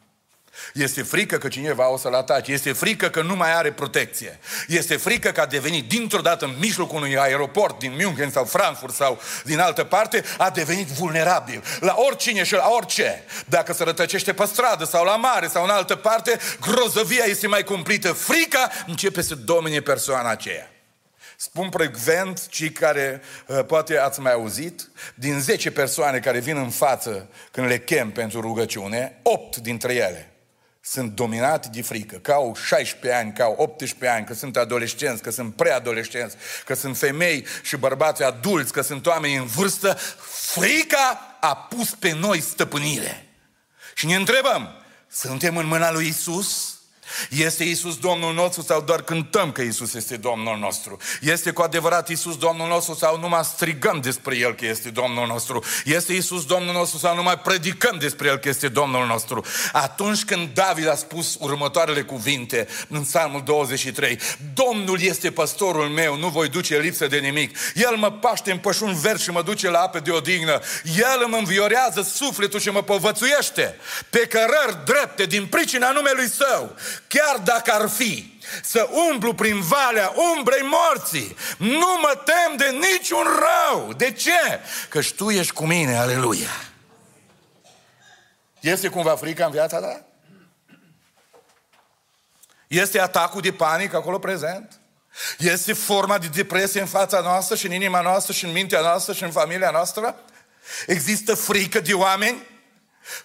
Este 0.74 1.02
frică 1.02 1.38
că 1.38 1.48
cineva 1.48 1.92
o 1.92 1.98
să-l 1.98 2.14
atace. 2.14 2.52
Este 2.52 2.72
frică 2.72 3.10
că 3.10 3.22
nu 3.22 3.36
mai 3.36 3.56
are 3.56 3.72
protecție. 3.72 4.40
Este 4.68 4.98
frică 4.98 5.32
că 5.32 5.42
a 5.42 5.46
devenit 5.46 5.90
dintr-o 5.90 6.22
dată 6.22 6.46
în 6.46 6.56
mijlocul 6.60 6.98
unui 6.98 7.18
aeroport 7.18 7.80
din 7.80 7.94
München 8.02 8.30
sau 8.30 8.46
Frankfurt 8.46 8.94
sau 8.94 9.22
din 9.44 9.60
altă 9.60 9.84
parte, 9.84 10.24
a 10.38 10.50
devenit 10.50 10.88
vulnerabil. 10.88 11.64
La 11.80 11.96
oricine 11.98 12.44
și 12.44 12.54
la 12.54 12.68
orice. 12.70 13.24
Dacă 13.46 13.74
se 13.74 13.84
rătăcește 13.84 14.34
pe 14.34 14.46
stradă 14.46 14.86
sau 14.86 15.06
la 15.06 15.16
mare 15.16 15.48
sau 15.48 15.64
în 15.64 15.70
altă 15.70 15.96
parte, 15.96 16.40
grozăvia 16.62 17.24
este 17.24 17.48
mai 17.48 17.64
cumplită. 17.64 18.12
Frica 18.12 18.72
începe 18.88 19.22
să 19.22 19.36
domine 19.36 19.80
persoana 19.80 20.30
aceea. 20.30 20.72
Spun 21.40 21.70
precvent, 21.70 22.48
cei 22.48 22.72
care 22.72 23.22
uh, 23.48 23.60
poate 23.68 23.98
ați 23.98 24.20
mai 24.20 24.34
auzit, 24.34 24.90
din 25.16 25.40
10 25.40 25.72
persoane 25.72 26.20
care 26.20 26.40
vin 26.40 26.58
în 26.58 26.70
față 26.70 27.30
când 27.52 27.68
le 27.68 27.80
chem 27.80 28.12
pentru 28.12 28.42
rugăciune, 28.42 29.20
8 29.24 29.58
dintre 29.58 29.94
ele 29.94 30.32
sunt 30.90 31.12
dominate 31.12 31.70
de 31.72 31.82
frică, 31.82 32.16
că 32.16 32.32
au 32.32 32.56
16 32.66 33.20
ani, 33.20 33.34
că 33.34 33.44
au 33.44 33.56
18 33.58 34.18
ani, 34.18 34.26
că 34.26 34.34
sunt 34.34 34.58
adolescenți, 34.58 35.22
că 35.22 35.32
sunt 35.32 35.56
preadolescenți, 35.56 36.36
că 36.66 36.74
sunt 36.74 36.98
femei 36.98 37.46
și 37.64 37.78
bărbați 37.78 38.24
adulți, 38.24 38.72
că 38.72 38.82
sunt 38.82 39.06
oameni 39.06 39.36
în 39.36 39.46
vârstă, 39.46 39.98
frica 40.30 41.38
a 41.40 41.56
pus 41.56 41.90
pe 41.90 42.12
noi 42.12 42.42
stăpânire. 42.42 43.26
Și 43.94 44.06
ne 44.06 44.16
întrebăm, 44.16 44.70
suntem 45.08 45.58
în 45.58 45.66
mâna 45.66 45.92
lui 45.92 46.08
Isus? 46.08 46.77
Este 47.30 47.64
Isus 47.64 47.98
Domnul 47.98 48.34
nostru 48.34 48.62
sau 48.62 48.82
doar 48.82 49.02
cântăm 49.02 49.52
că 49.52 49.62
Isus 49.62 49.94
este 49.94 50.18
Domnul 50.18 50.58
nostru? 50.58 50.98
Este 51.22 51.52
cu 51.52 51.62
adevărat 51.62 52.10
Isus 52.10 52.38
Domnul 52.38 52.68
nostru 52.68 52.94
sau 52.94 53.20
numai 53.20 53.44
strigăm 53.44 54.00
despre 54.02 54.38
El 54.38 54.54
că 54.56 54.66
este 54.66 54.90
Domnul 54.90 55.28
nostru? 55.28 55.64
Este 55.86 56.14
Isus 56.14 56.46
Domnul 56.46 56.74
nostru 56.74 56.98
sau 56.98 57.16
numai 57.16 57.40
predicăm 57.40 57.98
despre 58.00 58.28
El 58.28 58.38
că 58.38 58.50
este 58.50 58.68
Domnul 58.68 59.06
nostru? 59.06 59.46
Atunci 59.72 60.24
când 60.24 60.50
David 60.54 60.88
a 60.88 60.96
spus 60.96 61.38
următoarele 61.40 62.02
cuvinte 62.02 62.68
în 62.88 63.02
Psalmul 63.02 63.42
23, 63.46 64.20
Domnul 64.54 65.02
este 65.02 65.32
păstorul 65.32 65.88
meu, 65.88 66.18
nu 66.18 66.28
voi 66.28 66.50
duce 66.50 66.80
lipsă 66.80 67.08
de 67.08 67.18
nimic. 67.18 67.58
El 67.76 67.96
mă 67.96 68.12
paște 68.12 68.52
în 68.52 68.58
pășun 68.58 68.94
verde 68.94 69.22
și 69.22 69.32
mă 69.32 69.42
duce 69.42 69.70
la 69.70 69.80
apă 69.80 70.00
de 70.00 70.12
odihnă. 70.12 70.60
El 70.84 71.22
îmi 71.26 71.38
înviorează 71.38 72.02
sufletul 72.02 72.60
și 72.60 72.70
mă 72.70 72.82
povățuiește 72.82 73.76
pe 74.10 74.20
cărări 74.20 74.86
drepte 74.86 75.26
din 75.26 75.46
pricina 75.46 75.92
numelui 75.92 76.30
Său 76.30 76.76
chiar 77.08 77.38
dacă 77.38 77.72
ar 77.72 77.90
fi 77.90 78.40
să 78.64 78.90
umblu 79.12 79.34
prin 79.34 79.62
valea 79.62 80.14
umbrei 80.36 80.62
morții, 80.62 81.36
nu 81.58 81.98
mă 82.02 82.22
tem 82.26 82.58
de 82.58 82.70
niciun 82.70 83.24
rău. 83.24 83.94
De 83.94 84.12
ce? 84.12 84.60
Că 84.90 85.00
Tu 85.16 85.30
ești 85.30 85.54
cu 85.54 85.66
mine, 85.66 85.98
aleluia. 85.98 86.50
Este 88.60 88.88
cumva 88.88 89.16
frica 89.16 89.46
în 89.46 89.52
viața 89.52 89.80
ta? 89.80 90.02
Este 92.68 93.00
atacul 93.00 93.42
de 93.42 93.52
panică 93.52 93.96
acolo 93.96 94.20
prezent? 94.20 94.80
Este 95.38 95.74
forma 95.74 96.18
de 96.18 96.28
depresie 96.28 96.82
în 96.82 96.88
fața 96.88 97.20
noastră 97.20 97.56
și 97.56 97.66
în 97.66 97.72
inima 97.72 98.02
noastră 98.02 98.34
și 98.34 98.46
în 98.46 98.52
mintea 98.52 98.82
noastră 98.82 99.14
și 99.14 99.24
în 99.24 99.32
familia 99.32 99.70
noastră? 99.70 100.16
Există 100.88 101.36
frică 101.36 101.80
de 101.80 101.94
oameni? 101.94 102.57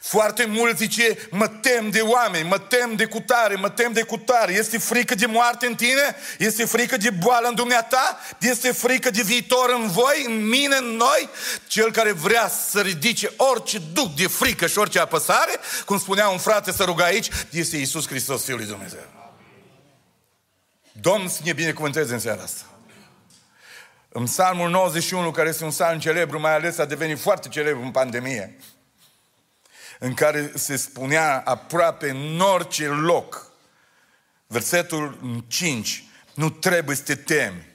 Foarte 0.01 0.45
mulți 0.45 0.77
zice, 0.77 1.29
mă 1.31 1.49
tem 1.49 1.91
de 1.91 2.01
oameni, 2.01 2.49
mă 2.49 2.59
tem 2.59 2.95
de 2.95 3.05
cutare, 3.05 3.55
mă 3.55 3.71
tem 3.71 3.93
de 3.93 4.03
cutare. 4.03 4.53
Este 4.53 4.79
frică 4.79 5.15
de 5.15 5.27
moarte 5.27 5.67
în 5.67 5.75
tine? 5.75 6.17
Este 6.39 6.65
frică 6.65 6.97
de 6.97 7.11
boală 7.11 7.49
în 7.49 7.55
dumneata? 7.55 8.21
Este 8.41 8.73
frică 8.73 9.11
de 9.11 9.23
viitor 9.23 9.71
în 9.71 9.91
voi, 9.91 10.25
în 10.27 10.49
mine, 10.49 10.77
în 10.77 10.85
noi? 10.85 11.29
Cel 11.67 11.93
care 11.93 12.13
vrea 12.13 12.49
să 12.49 12.81
ridice 12.81 13.33
orice 13.37 13.79
duc 13.93 14.15
de 14.15 14.27
frică 14.27 14.67
și 14.67 14.79
orice 14.79 14.99
apăsare, 14.99 15.53
cum 15.85 15.99
spunea 15.99 16.29
un 16.29 16.39
frate 16.39 16.73
să 16.73 16.85
ruga 16.85 17.05
aici, 17.05 17.29
este 17.51 17.77
Iisus 17.77 18.07
Hristos, 18.07 18.45
Fiul 18.45 18.59
lui 18.59 18.67
Dumnezeu. 18.67 19.07
Domnul 20.93 21.29
să 21.29 21.41
ne 21.45 21.53
binecuvânteze 21.53 22.13
în 22.13 22.21
seara 22.21 22.43
asta. 22.43 22.63
În 24.09 24.25
psalmul 24.25 24.71
91, 24.71 25.31
care 25.31 25.49
este 25.49 25.65
un 25.65 25.71
psalm 25.71 25.99
celebru, 25.99 26.41
mai 26.41 26.55
ales 26.55 26.79
a 26.79 26.85
devenit 26.85 27.19
foarte 27.19 27.49
celebru 27.49 27.83
în 27.83 27.91
pandemie, 27.91 28.57
în 30.03 30.15
care 30.15 30.53
se 30.55 30.77
spunea 30.77 31.43
aproape 31.45 32.11
în 32.11 32.41
orice 32.41 32.87
loc, 32.87 33.53
versetul 34.47 35.19
5, 35.49 36.05
nu 36.35 36.51
trebuie 36.51 36.97
să 36.97 37.03
te 37.03 37.15
temi 37.15 37.72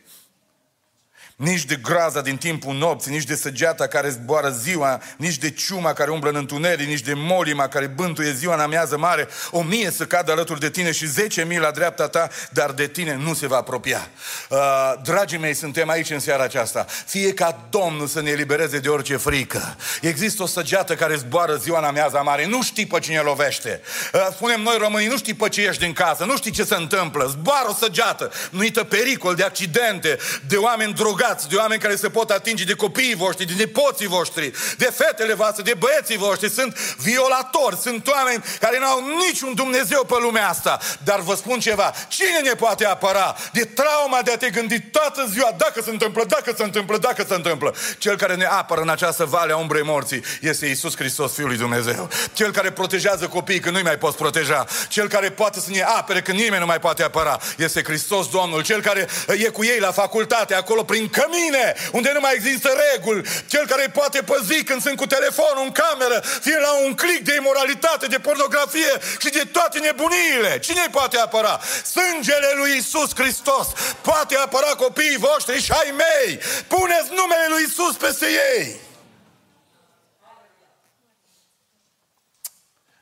nici 1.37 1.65
de 1.65 1.75
groaza 1.75 2.21
din 2.21 2.37
timpul 2.37 2.75
nopții, 2.75 3.11
nici 3.11 3.23
de 3.23 3.35
săgeata 3.35 3.87
care 3.87 4.09
zboară 4.09 4.49
ziua, 4.49 5.01
nici 5.17 5.37
de 5.37 5.51
ciuma 5.51 5.93
care 5.93 6.11
umblă 6.11 6.29
în 6.29 6.35
întuneric, 6.35 6.87
nici 6.87 7.01
de 7.01 7.13
molima 7.15 7.67
care 7.67 7.87
bântuie 7.87 8.31
ziua 8.31 8.53
în 8.53 8.59
amiază 8.59 8.97
mare, 8.97 9.27
o 9.51 9.61
mie 9.61 9.91
să 9.91 10.05
cadă 10.05 10.31
alături 10.31 10.59
de 10.59 10.69
tine 10.69 10.91
și 10.91 11.07
zece 11.07 11.45
mii 11.45 11.59
la 11.59 11.71
dreapta 11.71 12.07
ta, 12.07 12.29
dar 12.51 12.71
de 12.71 12.87
tine 12.87 13.15
nu 13.15 13.33
se 13.33 13.47
va 13.47 13.57
apropia. 13.57 14.09
Uh, 14.49 14.57
dragii 15.03 15.37
mei, 15.37 15.53
suntem 15.53 15.89
aici 15.89 16.09
în 16.09 16.19
seara 16.19 16.43
aceasta. 16.43 16.85
Fie 17.05 17.33
ca 17.33 17.67
Domnul 17.69 18.07
să 18.07 18.21
ne 18.21 18.29
elibereze 18.29 18.79
de 18.79 18.89
orice 18.89 19.17
frică. 19.17 19.75
Există 20.01 20.43
o 20.43 20.45
săgeată 20.45 20.95
care 20.95 21.15
zboară 21.15 21.55
ziua 21.55 21.77
în 21.77 21.85
amiază 21.85 22.21
mare, 22.23 22.45
nu 22.45 22.63
știi 22.63 22.85
pe 22.85 22.99
cine 22.99 23.19
lovește. 23.19 23.81
Uh, 24.13 24.27
spunem 24.31 24.61
noi 24.61 24.77
românii, 24.79 25.07
nu 25.07 25.17
știi 25.17 25.33
pe 25.33 25.49
ce 25.49 25.61
ești 25.61 25.83
din 25.83 25.93
casă, 25.93 26.23
nu 26.23 26.37
știi 26.37 26.51
ce 26.51 26.63
se 26.63 26.75
întâmplă. 26.75 27.25
Zboară 27.25 27.69
o 27.69 27.73
săgeată, 27.73 28.31
nuită 28.49 28.83
pericol 28.83 29.35
de 29.35 29.43
accidente, 29.43 30.17
de 30.47 30.55
oameni 30.55 30.93
drogați, 30.93 31.25
legați, 31.27 31.49
de 31.49 31.55
oameni 31.55 31.81
care 31.81 31.95
se 31.95 32.09
pot 32.09 32.29
atinge 32.29 32.63
de 32.63 32.73
copiii 32.73 33.15
voștri, 33.15 33.45
de 33.45 33.53
nepoții 33.57 34.07
voștri, 34.07 34.51
de 34.77 34.93
fetele 34.95 35.33
voastre, 35.33 35.63
de 35.63 35.73
băieții 35.73 36.17
voștri. 36.17 36.49
Sunt 36.49 36.77
violatori, 36.97 37.77
sunt 37.81 38.07
oameni 38.07 38.43
care 38.59 38.79
nu 38.79 38.85
au 38.85 38.99
niciun 39.27 39.53
Dumnezeu 39.53 40.03
pe 40.03 40.15
lumea 40.21 40.49
asta. 40.49 40.79
Dar 41.03 41.19
vă 41.19 41.35
spun 41.35 41.59
ceva, 41.59 41.93
cine 42.07 42.39
ne 42.43 42.53
poate 42.53 42.85
apăra 42.85 43.35
de 43.53 43.63
trauma 43.63 44.21
de 44.21 44.31
a 44.31 44.37
te 44.37 44.49
gândi 44.49 44.79
toată 44.79 45.27
ziua 45.31 45.55
dacă 45.57 45.81
se 45.81 45.89
întâmplă, 45.89 46.23
dacă 46.27 46.53
se 46.57 46.63
întâmplă, 46.63 46.97
dacă 46.97 47.25
se 47.27 47.33
întâmplă? 47.33 47.75
Cel 47.97 48.17
care 48.17 48.35
ne 48.35 48.45
apără 48.45 48.81
în 48.81 48.89
această 48.89 49.25
vale 49.25 49.53
a 49.53 49.57
umbrei 49.57 49.83
morții 49.83 50.23
este 50.41 50.65
Isus 50.65 50.95
Hristos, 50.95 51.33
Fiul 51.33 51.47
lui 51.47 51.57
Dumnezeu. 51.57 52.09
Cel 52.33 52.51
care 52.51 52.71
protejează 52.71 53.27
copiii 53.27 53.59
când 53.59 53.73
nu-i 53.73 53.83
mai 53.83 53.97
poți 53.97 54.17
proteja. 54.17 54.65
Cel 54.87 55.07
care 55.07 55.29
poate 55.29 55.59
să 55.59 55.69
ne 55.69 55.81
apere 55.81 56.21
când 56.21 56.37
nimeni 56.39 56.59
nu 56.59 56.65
mai 56.65 56.79
poate 56.79 57.03
apăra. 57.03 57.39
Este 57.57 57.83
Hristos 57.83 58.29
Domnul. 58.29 58.63
Cel 58.63 58.81
care 58.81 59.07
e 59.27 59.47
cu 59.47 59.63
ei 59.63 59.79
la 59.79 59.91
facultate, 59.91 60.53
acolo 60.53 60.83
prin 60.83 61.07
cămine, 61.17 61.65
unde 61.91 62.09
nu 62.13 62.19
mai 62.19 62.33
există 62.33 62.69
reguli, 62.85 63.27
cel 63.47 63.65
care 63.67 63.81
îi 63.83 63.97
poate 63.99 64.19
păzi 64.21 64.63
când 64.63 64.81
sunt 64.81 64.97
cu 64.97 65.05
telefonul 65.05 65.63
în 65.63 65.71
cameră, 65.71 66.17
fie 66.41 66.59
la 66.59 66.71
un 66.85 66.93
click 66.95 67.23
de 67.29 67.35
imoralitate, 67.35 68.05
de 68.07 68.19
pornografie 68.19 68.93
și 69.19 69.29
de 69.29 69.43
toate 69.51 69.79
nebuniile. 69.79 70.59
Cine 70.59 70.81
îi 70.85 70.91
poate 70.91 71.17
apăra? 71.17 71.59
Sângele 71.93 72.51
lui 72.55 72.77
Isus 72.77 73.09
Hristos 73.15 73.67
poate 74.01 74.35
apăra 74.35 74.71
copiii 74.85 75.17
voștri 75.17 75.61
și 75.61 75.71
ai 75.71 75.93
mei. 76.03 76.39
Puneți 76.67 77.09
numele 77.19 77.47
lui 77.49 77.63
Isus 77.67 77.95
peste 77.95 78.25
ei. 78.55 78.85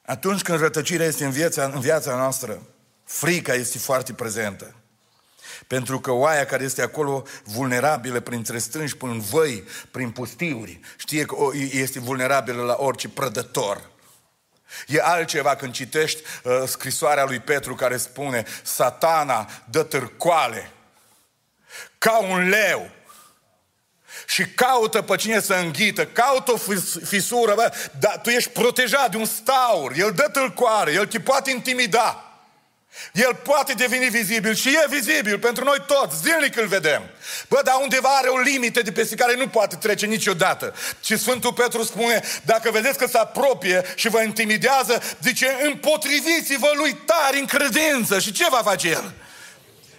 Atunci 0.06 0.42
când 0.42 0.60
rătăcirea 0.60 1.06
este 1.06 1.26
în 1.26 1.32
viața, 1.32 1.64
în 1.74 1.80
viața 1.80 2.16
noastră, 2.16 2.62
frica 3.04 3.54
este 3.54 3.78
foarte 3.78 4.14
prezentă. 4.14 4.76
Pentru 5.68 6.00
că 6.00 6.12
oaia 6.12 6.46
care 6.46 6.64
este 6.64 6.82
acolo 6.82 7.24
vulnerabilă 7.44 8.20
printre 8.20 8.58
strângi, 8.58 8.98
prin 8.98 9.20
văi, 9.20 9.64
prin 9.92 10.12
pustiuri, 10.12 10.80
știe 10.98 11.26
că 11.26 11.36
este 11.72 12.00
vulnerabilă 12.00 12.64
la 12.64 12.76
orice 12.80 13.10
prădător. 13.10 13.90
E 14.88 15.02
altceva 15.02 15.56
când 15.56 15.74
citești 15.74 16.22
uh, 16.44 16.64
scrisoarea 16.66 17.26
lui 17.26 17.40
Petru 17.40 17.76
care 17.76 17.98
spune 17.98 18.46
Satana 18.64 19.50
dă 19.70 19.84
târcoale 19.84 20.70
ca 21.98 22.18
un 22.18 22.50
leu 22.50 22.90
și 24.28 24.46
caută 24.46 25.02
pe 25.02 25.16
cine 25.16 25.40
să 25.40 25.54
înghită, 25.54 26.06
caută 26.06 26.52
o 26.52 26.58
fisură, 27.06 27.54
bă, 27.56 27.74
dar 28.00 28.20
tu 28.22 28.30
ești 28.30 28.50
protejat 28.50 29.12
de 29.12 29.18
un 29.18 29.26
staur, 29.26 29.92
el 29.96 30.12
dă 30.12 30.30
tâlcoare, 30.32 30.92
el 30.92 31.06
te 31.06 31.20
poate 31.20 31.52
intimida. 31.52 32.25
El 33.14 33.36
poate 33.36 33.74
deveni 33.74 34.10
vizibil 34.10 34.56
și 34.56 34.70
e 34.70 34.86
vizibil 34.90 35.40
pentru 35.40 35.64
noi 35.64 35.84
toți, 35.88 36.22
zilnic 36.22 36.58
îl 36.58 36.68
vedem. 36.68 37.02
Bă, 37.48 37.62
dar 37.64 37.76
undeva 37.82 38.10
are 38.10 38.28
o 38.28 38.38
limită 38.38 38.82
de 38.82 38.92
peste 38.92 39.16
care 39.16 39.36
nu 39.36 39.48
poate 39.48 39.76
trece 39.76 40.06
niciodată. 40.06 40.74
Și 41.04 41.18
Sfântul 41.18 41.54
Petru 41.54 41.84
spune, 41.84 42.24
dacă 42.44 42.72
vedeți 42.72 42.98
că 42.98 43.08
se 43.08 43.18
apropie 43.18 43.84
și 43.96 44.10
vă 44.10 44.22
intimidează, 44.22 45.02
zice, 45.22 45.58
împotriviți-vă 45.64 46.72
lui 46.76 46.94
tari 47.06 47.40
în 47.40 47.46
credință. 47.46 48.20
Și 48.20 48.32
ce 48.32 48.46
va 48.50 48.62
face 48.64 48.88
el? 48.88 49.14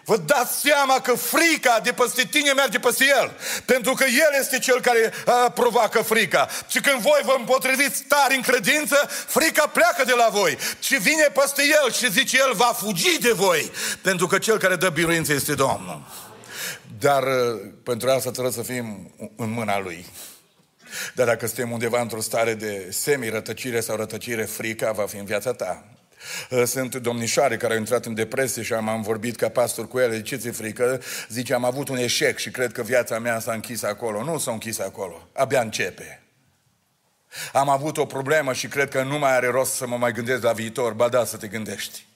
Vă 0.08 0.16
dați 0.16 0.60
seama 0.60 1.00
că 1.00 1.14
frica 1.14 1.80
de 1.82 1.92
peste 1.92 2.24
tine 2.30 2.52
merge 2.52 2.78
peste 2.78 3.04
el. 3.20 3.36
Pentru 3.64 3.92
că 3.94 4.04
el 4.04 4.40
este 4.40 4.58
cel 4.58 4.80
care 4.80 5.12
uh, 5.26 5.52
provoacă 5.54 6.02
frica. 6.02 6.48
Și 6.68 6.80
când 6.80 7.00
voi 7.00 7.20
vă 7.24 7.34
împotriviți 7.38 8.02
tari 8.02 8.34
în 8.34 8.42
credință, 8.42 8.96
frica 9.26 9.66
pleacă 9.66 10.04
de 10.04 10.12
la 10.12 10.28
voi. 10.30 10.58
Și 10.80 10.96
vine 10.96 11.26
peste 11.34 11.62
el 11.62 11.92
și 11.92 12.10
zice 12.10 12.36
el 12.36 12.52
va 12.54 12.76
fugi 12.78 13.20
de 13.20 13.32
voi. 13.32 13.70
Pentru 14.02 14.26
că 14.26 14.38
cel 14.38 14.58
care 14.58 14.76
dă 14.76 14.88
biruință 14.88 15.32
este 15.32 15.54
Domnul. 15.54 16.02
Dar 16.98 17.22
uh, 17.22 17.60
pentru 17.82 18.10
asta 18.10 18.30
trebuie 18.30 18.52
să 18.52 18.62
fim 18.62 19.14
în 19.36 19.50
mâna 19.50 19.80
lui. 19.80 20.06
Dar 21.14 21.26
dacă 21.26 21.46
suntem 21.46 21.70
undeva 21.70 22.00
într-o 22.00 22.20
stare 22.20 22.54
de 22.54 22.88
semi-rătăcire 22.90 23.80
sau 23.80 23.96
rătăcire, 23.96 24.44
frica 24.44 24.92
va 24.92 25.06
fi 25.06 25.16
în 25.16 25.24
viața 25.24 25.52
ta. 25.52 25.84
Uh, 26.50 26.62
sunt 26.66 26.96
domnișoare 26.96 27.56
care 27.56 27.72
au 27.72 27.78
intrat 27.78 28.04
în 28.04 28.14
depresie 28.14 28.62
și 28.62 28.72
am, 28.72 28.88
am 28.88 29.02
vorbit 29.02 29.36
ca 29.36 29.48
pastor 29.48 29.88
cu 29.88 29.98
ele. 29.98 30.22
Ce 30.22 30.36
ți 30.36 30.48
frică? 30.48 31.00
Zice, 31.28 31.54
am 31.54 31.64
avut 31.64 31.88
un 31.88 31.96
eșec 31.96 32.38
și 32.38 32.50
cred 32.50 32.72
că 32.72 32.82
viața 32.82 33.18
mea 33.18 33.38
s-a 33.38 33.52
închis 33.52 33.82
acolo. 33.82 34.22
Nu 34.22 34.38
s-a 34.38 34.50
închis 34.50 34.78
acolo. 34.78 35.28
Abia 35.32 35.60
începe. 35.60 36.20
Am 37.52 37.68
avut 37.68 37.96
o 37.96 38.06
problemă 38.06 38.52
și 38.52 38.66
cred 38.66 38.88
că 38.88 39.02
nu 39.02 39.18
mai 39.18 39.34
are 39.34 39.46
rost 39.46 39.72
să 39.72 39.86
mă 39.86 39.96
mai 39.96 40.12
gândesc 40.12 40.42
la 40.42 40.52
viitor. 40.52 40.92
Ba 40.92 41.08
da, 41.08 41.24
să 41.24 41.36
te 41.36 41.46
gândești. 41.46 42.06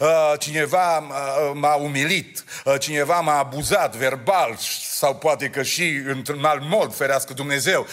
Uh, 0.00 0.32
cineva 0.38 0.98
uh, 0.98 1.50
m-a 1.54 1.74
umilit, 1.74 2.44
cineva 2.78 3.20
m-a 3.20 3.38
abuzat 3.38 3.96
verbal 3.96 4.56
sau 5.02 5.14
poate 5.14 5.48
că 5.48 5.62
și 5.62 6.02
într-un 6.08 6.44
alt 6.44 6.62
mod, 6.68 6.94
ferească 6.96 7.32
Dumnezeu. 7.32 7.86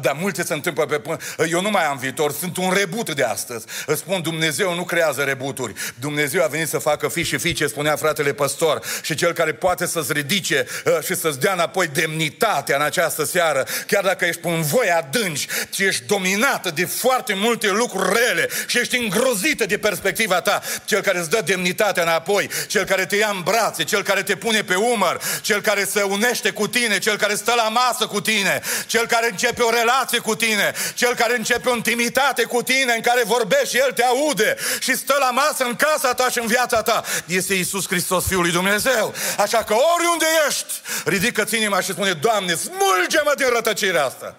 Dar 0.00 0.16
multe 0.20 0.44
se 0.44 0.54
întâmplă 0.54 0.86
pe 0.86 0.98
până. 0.98 1.16
Eu 1.50 1.60
nu 1.60 1.70
mai 1.70 1.84
am 1.84 1.96
viitor, 1.96 2.32
sunt 2.32 2.56
un 2.56 2.72
rebut 2.72 3.14
de 3.14 3.22
astăzi. 3.22 3.66
Îți 3.86 4.00
spun, 4.00 4.22
Dumnezeu 4.22 4.74
nu 4.74 4.84
creează 4.84 5.22
rebuturi. 5.22 5.72
Dumnezeu 5.94 6.42
a 6.42 6.46
venit 6.46 6.68
să 6.68 6.78
facă 6.78 7.08
fi 7.08 7.22
și 7.22 7.38
fiice, 7.38 7.66
spunea 7.66 7.96
fratele 7.96 8.32
păstor, 8.32 8.80
și 9.02 9.14
cel 9.14 9.32
care 9.32 9.52
poate 9.52 9.86
să-ți 9.86 10.12
ridice 10.12 10.66
și 11.04 11.14
să-ți 11.14 11.40
dea 11.40 11.52
înapoi 11.52 11.86
demnitatea 11.86 12.76
în 12.76 12.82
această 12.82 13.24
seară, 13.24 13.66
chiar 13.86 14.04
dacă 14.04 14.24
ești 14.24 14.40
în 14.42 14.62
voi 14.62 14.90
adânci 14.90 15.46
și 15.70 15.84
ești 15.84 16.06
dominată 16.06 16.70
de 16.70 16.84
foarte 16.84 17.34
multe 17.34 17.70
lucruri 17.70 18.18
rele 18.18 18.48
și 18.66 18.78
ești 18.78 18.96
îngrozită 18.96 19.66
de 19.66 19.78
perspectiva 19.78 20.40
ta, 20.40 20.62
cel 20.84 21.00
care 21.00 21.18
îți 21.18 21.30
dă 21.30 21.42
demnitatea 21.44 22.02
înapoi, 22.02 22.50
cel 22.66 22.84
care 22.84 23.06
te 23.06 23.16
ia 23.16 23.28
în 23.28 23.40
brațe, 23.44 23.84
cel 23.84 24.02
care 24.02 24.22
te 24.22 24.36
pune 24.36 24.62
pe 24.62 24.74
umăr, 24.74 25.20
cel 25.42 25.60
care 25.60 25.84
se 25.84 26.02
unește 26.02 26.54
cu 26.56 26.66
tine, 26.68 26.98
cel 26.98 27.16
care 27.16 27.34
stă 27.34 27.52
la 27.56 27.68
masă 27.68 28.06
cu 28.06 28.20
tine, 28.20 28.60
cel 28.86 29.06
care 29.06 29.28
începe 29.30 29.62
o 29.62 29.70
relație 29.70 30.18
cu 30.18 30.34
tine, 30.34 30.72
cel 30.94 31.14
care 31.14 31.36
începe 31.36 31.68
o 31.68 31.74
intimitate 31.74 32.42
cu 32.42 32.62
tine, 32.62 32.92
în 32.94 33.00
care 33.00 33.22
vorbești 33.24 33.68
și 33.68 33.82
El 33.84 33.92
te 33.92 34.04
aude 34.04 34.56
și 34.80 34.96
stă 34.96 35.16
la 35.18 35.30
masă 35.30 35.64
în 35.64 35.74
casa 35.74 36.14
ta 36.14 36.28
și 36.30 36.38
în 36.38 36.46
viața 36.46 36.82
ta. 36.82 37.04
Este 37.26 37.54
Iisus 37.54 37.86
Hristos, 37.86 38.26
Fiul 38.26 38.42
lui 38.42 38.52
Dumnezeu. 38.60 39.14
Așa 39.38 39.64
că 39.64 39.74
oriunde 39.94 40.26
ești, 40.48 40.72
ridică-ți 41.04 41.56
inima 41.56 41.80
și 41.80 41.90
spune, 41.92 42.12
Doamne, 42.12 42.54
smulge-mă 42.54 43.32
din 43.36 43.48
rătăcirea 43.54 44.04
asta. 44.04 44.36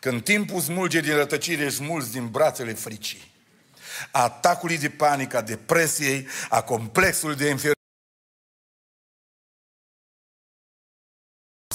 Când 0.00 0.24
timpul 0.24 0.60
smulge 0.60 1.00
din 1.00 1.16
rătăcire, 1.16 1.68
smulgi 1.68 2.10
din 2.10 2.28
brațele 2.28 2.72
fricii 2.72 3.28
atacului 4.10 4.78
de 4.78 4.88
panică, 4.88 5.36
a 5.36 5.40
depresiei, 5.40 6.26
a 6.48 6.62
complexului 6.62 7.36
de 7.36 7.48
inferioritate. 7.48 7.79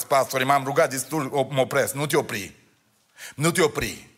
Pastore, 0.06 0.44
m-am 0.44 0.64
rugat 0.64 0.90
destul, 0.90 1.48
mă 1.50 1.60
opresc, 1.60 1.94
nu 1.94 2.06
te 2.06 2.16
opri. 2.16 2.54
Nu 3.34 3.50
te 3.50 3.62
opri. 3.62 4.08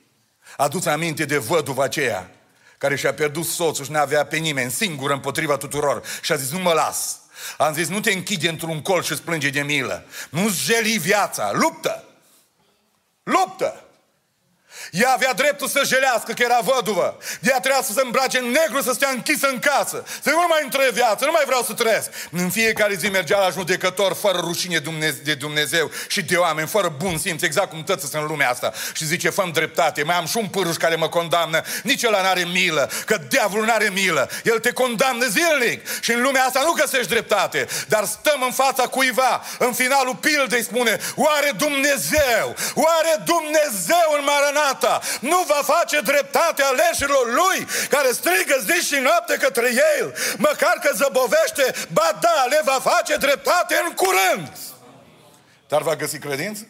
Adu-ți 0.57 0.89
aminte 0.89 1.25
de 1.25 1.39
văduva 1.39 1.83
aceea 1.83 2.31
care 2.79 2.97
și-a 2.97 3.15
pierdut 3.15 3.45
soțul 3.45 3.85
și 3.85 3.91
n-avea 3.91 4.25
pe 4.27 4.37
nimeni, 4.37 4.71
singură 4.71 5.13
împotriva 5.13 5.57
tuturor. 5.57 6.03
Și 6.23 6.33
a 6.33 6.37
zis, 6.37 6.51
nu 6.51 6.59
mă 6.59 6.73
las. 6.73 7.19
Am 7.59 7.75
zis, 7.75 7.89
nu 7.89 8.01
te 8.01 8.13
închide 8.13 8.49
într-un 8.49 8.83
colț 8.83 9.05
și 9.05 9.13
îți 9.13 9.23
plânge 9.23 9.51
de 9.51 9.61
milă. 9.61 10.05
Nu-ți 10.31 10.65
jeli 10.65 10.99
viața. 10.99 11.53
Luptă! 11.53 12.05
Luptă! 13.23 13.88
Ea 14.91 15.11
avea 15.11 15.33
dreptul 15.33 15.69
să 15.69 15.83
jelească, 15.87 16.33
că 16.33 16.43
era 16.43 16.59
văduvă. 16.63 17.19
Ea 17.41 17.61
trebuia 17.61 17.83
să 17.83 17.93
se 17.93 18.01
îmbrace 18.05 18.39
în 18.39 18.51
negru, 18.51 18.83
să 18.83 18.93
stea 18.93 19.09
închisă 19.09 19.49
în 19.49 19.59
casă. 19.59 20.05
Să 20.23 20.31
nu 20.31 20.47
mai 20.49 20.61
între 20.65 20.89
viață, 20.93 21.25
nu 21.25 21.31
mai 21.31 21.43
vreau 21.47 21.63
să 21.63 21.73
trăiesc. 21.73 22.09
În 22.31 22.51
fiecare 22.51 22.95
zi 22.95 23.09
mergea 23.09 23.39
la 23.39 23.51
judecător 23.51 24.15
fără 24.15 24.39
rușine 24.39 24.83
de 25.23 25.35
Dumnezeu 25.35 25.91
și 26.09 26.23
de 26.23 26.37
oameni, 26.37 26.69
fără 26.69 26.95
bun 26.99 27.19
simț, 27.19 27.43
exact 27.43 27.71
cum 27.71 27.85
tăți 27.85 28.01
sunt 28.01 28.23
în 28.23 28.29
lumea 28.29 28.51
asta. 28.51 28.73
Și 28.93 29.05
zice, 29.05 29.31
făm 29.31 29.51
dreptate, 29.53 30.03
mai 30.03 30.17
am 30.17 30.27
și 30.27 30.37
un 30.37 30.47
pârâș 30.47 30.77
care 30.77 30.95
mă 30.95 31.09
condamnă. 31.09 31.63
Nici 31.83 32.03
ăla 32.03 32.23
n-are 32.23 32.47
milă, 32.53 32.91
că 33.07 33.17
diavolul 33.29 33.67
n-are 33.67 33.91
milă. 33.95 34.31
El 34.45 34.59
te 34.59 34.73
condamnă 34.73 35.27
zilnic. 35.27 36.01
Și 36.01 36.13
în 36.13 36.23
lumea 36.23 36.45
asta 36.45 36.61
nu 36.65 36.73
găsești 36.73 37.09
dreptate. 37.09 37.67
Dar 37.89 38.05
stăm 38.05 38.43
în 38.43 38.53
fața 38.53 38.83
cuiva, 38.83 39.43
în 39.59 39.73
finalul 39.73 40.17
pildei 40.17 40.63
spune, 40.63 40.99
oare 41.15 41.53
Dumnezeu, 41.57 42.55
oare 42.75 43.23
Dumnezeu 43.25 44.09
în 44.19 44.25
Maranat 44.25 44.68
gata, 44.69 45.01
nu 45.21 45.45
va 45.47 45.75
face 45.75 46.01
dreptate 46.01 46.63
aleșilor 46.63 47.27
lui, 47.27 47.67
care 47.89 48.11
strigă 48.13 48.57
zi 48.67 48.87
și 48.87 49.01
noapte 49.01 49.37
către 49.37 49.71
el, 49.99 50.15
măcar 50.37 50.79
că 50.83 50.91
zăbovește, 50.95 51.87
ba 51.93 52.19
da, 52.21 52.47
le 52.49 52.61
va 52.65 52.79
face 52.91 53.17
dreptate 53.17 53.75
în 53.87 53.95
curând. 53.95 54.53
Dar 55.69 55.83
va 55.83 55.97
găsi 55.97 56.19
credință? 56.19 56.67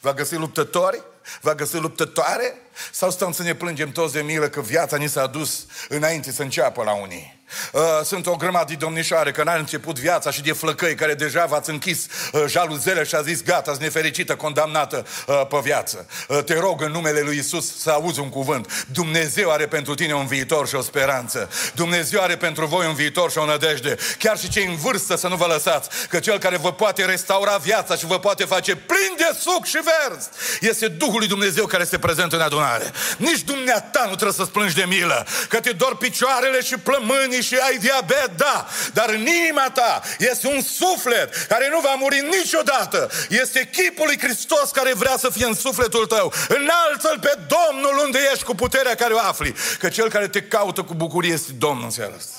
Va 0.00 0.12
găsi 0.12 0.34
luptători? 0.34 1.02
Va 1.40 1.54
găsi 1.54 1.76
luptătoare? 1.76 2.54
Sau 2.92 3.10
stăm 3.10 3.32
să 3.32 3.42
ne 3.42 3.54
plângem 3.54 3.90
toți 3.92 4.12
de 4.12 4.22
milă 4.22 4.48
că 4.48 4.60
viața 4.60 4.96
ni 4.96 5.08
s-a 5.08 5.26
dus 5.26 5.66
înainte 5.88 6.32
să 6.32 6.42
înceapă 6.42 6.82
la 6.82 6.94
unii? 6.94 7.33
Uh, 7.72 7.82
sunt 8.04 8.26
o 8.26 8.36
grămadă 8.36 8.64
de 8.68 8.74
domnișoare 8.74 9.30
că 9.30 9.42
n-a 9.42 9.54
început 9.54 9.98
viața 9.98 10.30
și 10.30 10.42
de 10.42 10.52
flăcăi 10.52 10.94
care 10.94 11.14
deja 11.14 11.44
v-ați 11.44 11.70
închis 11.70 12.06
uh, 12.32 12.44
jaluzele 12.46 13.04
și 13.04 13.14
a 13.14 13.22
zis 13.22 13.42
gata, 13.42 13.70
sunt 13.70 13.82
nefericită, 13.82 14.34
condamnată 14.34 15.06
uh, 15.26 15.46
pe 15.48 15.56
viață. 15.62 16.06
Uh, 16.28 16.44
te 16.44 16.58
rog 16.58 16.82
în 16.82 16.90
numele 16.90 17.20
lui 17.20 17.36
Isus 17.36 17.78
să 17.78 17.90
auzi 17.90 18.20
un 18.20 18.28
cuvânt. 18.28 18.86
Dumnezeu 18.92 19.50
are 19.50 19.66
pentru 19.66 19.94
tine 19.94 20.14
un 20.14 20.26
viitor 20.26 20.68
și 20.68 20.74
o 20.74 20.80
speranță. 20.80 21.50
Dumnezeu 21.74 22.20
are 22.20 22.36
pentru 22.36 22.66
voi 22.66 22.86
un 22.86 22.94
viitor 22.94 23.30
și 23.30 23.38
o 23.38 23.44
nădejde. 23.44 23.96
Chiar 24.18 24.38
și 24.38 24.48
cei 24.48 24.66
în 24.66 24.76
vârstă 24.76 25.16
să 25.16 25.28
nu 25.28 25.36
vă 25.36 25.46
lăsați, 25.46 25.88
că 26.08 26.18
cel 26.18 26.38
care 26.38 26.56
vă 26.56 26.72
poate 26.72 27.04
restaura 27.04 27.56
viața 27.56 27.96
și 27.96 28.06
vă 28.06 28.18
poate 28.18 28.44
face 28.44 28.76
plin 28.76 29.14
de 29.16 29.38
suc 29.40 29.64
și 29.64 29.78
verzi 29.84 30.28
este 30.60 30.88
Duhul 30.88 31.18
lui 31.18 31.28
Dumnezeu 31.28 31.66
care 31.66 31.82
este 31.82 31.98
prezent 31.98 32.32
în 32.32 32.40
adunare. 32.40 32.92
Nici 33.16 33.40
dumneata 33.40 34.00
nu 34.02 34.14
trebuie 34.14 34.32
să-ți 34.32 34.50
plângi 34.50 34.74
de 34.74 34.84
milă, 34.88 35.26
că 35.48 35.60
te 35.60 35.72
dor 35.72 35.96
picioarele 35.96 36.60
și 36.62 36.76
plămânii 36.76 37.42
și 37.44 37.56
ai 37.56 37.78
diabet, 37.78 38.30
da, 38.36 38.68
dar 38.92 39.08
în 39.08 39.26
inima 39.26 39.70
ta 39.70 40.02
este 40.18 40.46
un 40.46 40.60
suflet 40.62 41.34
care 41.34 41.68
nu 41.68 41.80
va 41.80 41.94
muri 41.94 42.26
niciodată. 42.38 43.10
Este 43.28 43.68
chipul 43.72 44.06
lui 44.06 44.18
Hristos 44.18 44.70
care 44.70 44.94
vrea 44.94 45.16
să 45.16 45.30
fie 45.30 45.46
în 45.46 45.54
sufletul 45.54 46.06
tău. 46.06 46.32
Înalță-L 46.48 47.18
pe 47.20 47.38
Domnul 47.48 47.98
unde 48.04 48.18
ești 48.32 48.44
cu 48.44 48.54
puterea 48.54 48.94
care 48.94 49.12
o 49.12 49.18
afli. 49.18 49.54
Că 49.78 49.88
cel 49.88 50.08
care 50.10 50.28
te 50.28 50.42
caută 50.42 50.82
cu 50.82 50.94
bucurie 50.94 51.32
este 51.32 51.52
Domnul 51.52 51.84
în 51.84 51.90
seara 51.90 52.14
asta. 52.16 52.36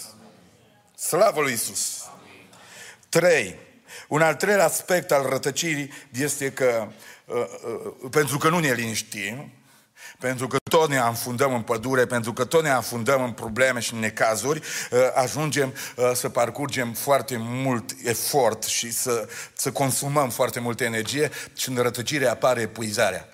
Slavă 0.98 1.42
lui 1.42 1.54
Isus. 1.54 2.04
Trei. 3.10 3.56
Un 4.08 4.22
al 4.22 4.36
treilea 4.36 4.66
aspect 4.66 5.12
al 5.12 5.26
rătăcirii 5.30 5.92
este 6.20 6.52
că, 6.52 6.88
uh, 7.26 7.36
uh, 7.36 8.10
pentru 8.12 8.38
că 8.38 8.50
nu 8.50 8.60
ne 8.60 8.74
liniștim, 8.74 9.52
pentru 10.26 10.48
că 10.48 10.58
tot 10.70 10.90
ne 10.90 10.98
afundăm 10.98 11.54
în 11.54 11.62
pădure, 11.62 12.06
pentru 12.06 12.34
că 12.34 12.46
tot 12.46 12.64
ne 12.64 12.70
afundăm 12.70 13.24
în 13.24 13.32
probleme 13.32 13.80
și 13.80 13.94
în 13.94 14.00
necazuri, 14.00 14.62
uh, 14.92 15.00
ajungem 15.14 15.74
uh, 15.96 16.12
să 16.14 16.30
parcurgem 16.30 16.94
foarte 16.94 17.36
mult 17.40 17.92
efort 18.04 18.64
și 18.64 18.92
să, 18.92 19.28
să 19.54 19.72
consumăm 19.72 20.30
foarte 20.30 20.60
multă 20.60 20.84
energie 20.84 21.32
și 21.54 21.70
în 21.70 21.76
rătăcire 21.76 22.28
apare 22.28 22.62
epuizarea. 22.62 23.30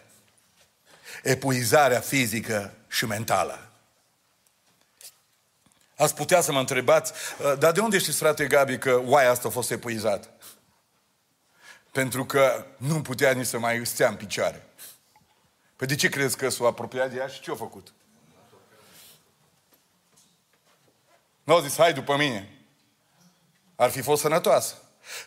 Epuizarea 1.23 1.99
fizică 1.99 2.73
și 2.87 3.05
mentală. 3.05 3.69
Ați 5.95 6.15
putea 6.15 6.41
să 6.41 6.51
mă 6.51 6.59
întrebați, 6.59 7.13
uh, 7.37 7.57
dar 7.59 7.71
de 7.71 7.79
unde 7.79 7.97
știți, 7.97 8.17
frate 8.17 8.45
Gabi, 8.45 8.77
că 8.77 9.01
oaia 9.05 9.29
asta 9.29 9.47
a 9.47 9.51
fost 9.51 9.71
epuizată? 9.71 10.27
Pentru 11.91 12.25
că 12.25 12.65
nu 12.77 13.01
putea 13.01 13.31
nici 13.31 13.45
să 13.45 13.59
mai 13.59 13.85
stea 13.85 14.07
în 14.07 14.15
picioare. 14.15 14.65
Păi 15.81 15.89
de 15.89 15.95
ce 15.95 16.09
crezi 16.09 16.37
că 16.37 16.49
s-a 16.49 16.65
apropiat 16.65 17.11
de 17.11 17.17
ea 17.17 17.27
și 17.27 17.41
ce 17.41 17.51
a 17.51 17.55
făcut? 17.55 17.93
Nu 21.43 21.53
au 21.53 21.61
zis, 21.61 21.77
hai 21.77 21.93
după 21.93 22.15
mine. 22.17 22.49
Ar 23.75 23.89
fi 23.89 24.01
fost 24.01 24.21
sănătoasă. 24.21 24.75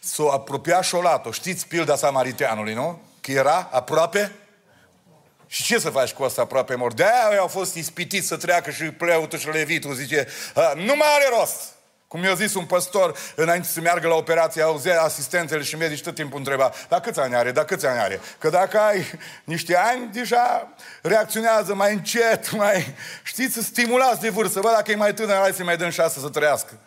S-a 0.01 0.23
apropiat 0.33 0.85
și 0.85 0.95
o 0.95 1.01
luat-o. 1.01 1.31
Știți 1.31 1.67
pilda 1.67 1.97
samariteanului, 1.97 2.75
nu? 2.75 3.03
Că 3.21 3.31
era 3.31 3.69
aproape 3.73 4.37
și 5.47 5.63
ce 5.63 5.79
să 5.79 5.91
faci 5.91 6.13
cu 6.13 6.23
asta 6.23 6.43
aproape 6.43 6.75
mor? 6.75 6.93
De-aia 6.93 7.39
au 7.39 7.49
fost 7.49 7.75
ispitiți 7.75 8.27
să 8.27 8.37
treacă 8.37 8.71
și 8.71 8.85
preotul 8.85 9.39
și 9.39 9.49
levitul. 9.49 9.95
Zice, 9.95 10.29
nu 10.75 10.97
mai 10.97 11.09
are 11.15 11.37
rost. 11.39 11.74
Cum 12.15 12.23
mi-a 12.23 12.35
zis 12.35 12.55
un 12.55 12.65
păstor 12.65 13.19
înainte 13.35 13.69
să 13.69 13.81
meargă 13.81 14.09
la 14.09 14.15
operație, 14.15 14.63
auzea 14.63 15.03
asistentele 15.03 15.63
și 15.63 15.77
medici 15.77 16.03
tot 16.03 16.15
timpul 16.15 16.39
întreba, 16.39 16.73
dar 16.89 17.01
câți 17.01 17.21
ani 17.21 17.35
are, 17.35 17.53
dar 17.53 17.65
câți 17.65 17.87
ani 17.87 17.99
are? 17.99 18.21
Că 18.39 18.49
dacă 18.49 18.79
ai 18.79 19.07
niște 19.45 19.77
ani, 19.77 20.13
deja 20.13 20.73
reacționează 21.03 21.75
mai 21.75 21.93
încet, 21.93 22.51
mai, 22.51 22.95
știți, 23.23 23.65
stimulați 23.65 24.21
de 24.21 24.29
vârstă. 24.29 24.61
Bă, 24.61 24.71
dacă 24.75 24.91
e 24.91 24.95
mai 24.95 25.15
tânăr, 25.15 25.37
hai 25.37 25.53
să 25.53 25.65
mai 25.65 25.77
dăm 25.77 25.91
șase 25.91 26.21
să 26.21 26.29
trăiască. 26.29 26.79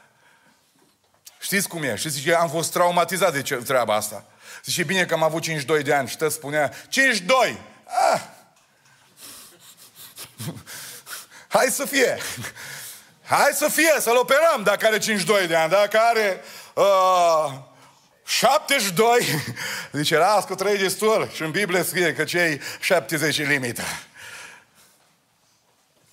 Știți 1.39 1.67
cum 1.67 1.84
e? 1.84 1.95
Și 1.95 2.09
zice, 2.09 2.36
am 2.36 2.49
fost 2.49 2.71
traumatizat 2.71 3.34
de 3.34 3.57
treaba 3.57 3.95
asta. 3.95 4.25
Zice, 4.63 4.84
bine 4.84 5.05
că 5.05 5.13
am 5.13 5.23
avut 5.23 5.41
52 5.41 5.84
de 5.84 5.93
ani 5.93 6.07
și 6.07 6.17
tot 6.17 6.32
spunea, 6.32 6.73
52! 6.88 7.61
Ah! 8.13 8.21
Hai 11.47 11.67
să 11.69 11.86
fie! 11.86 12.17
Hai 13.28 13.51
să 13.53 13.67
fie, 13.67 13.93
să-l 13.99 14.17
operăm 14.17 14.63
dacă 14.63 14.86
are 14.86 14.97
52 14.97 15.47
de 15.47 15.55
ani, 15.55 15.69
dacă 15.69 15.99
are 15.99 16.43
uh, 16.73 17.53
72, 18.25 19.19
zice, 19.91 20.17
las 20.17 20.45
cu 20.45 20.55
trei 20.55 20.78
destul. 20.78 21.30
Și 21.34 21.41
în 21.41 21.51
Biblie 21.51 21.84
scrie 21.84 22.13
că 22.13 22.23
cei 22.23 22.61
70 22.80 23.47
limita. 23.47 23.84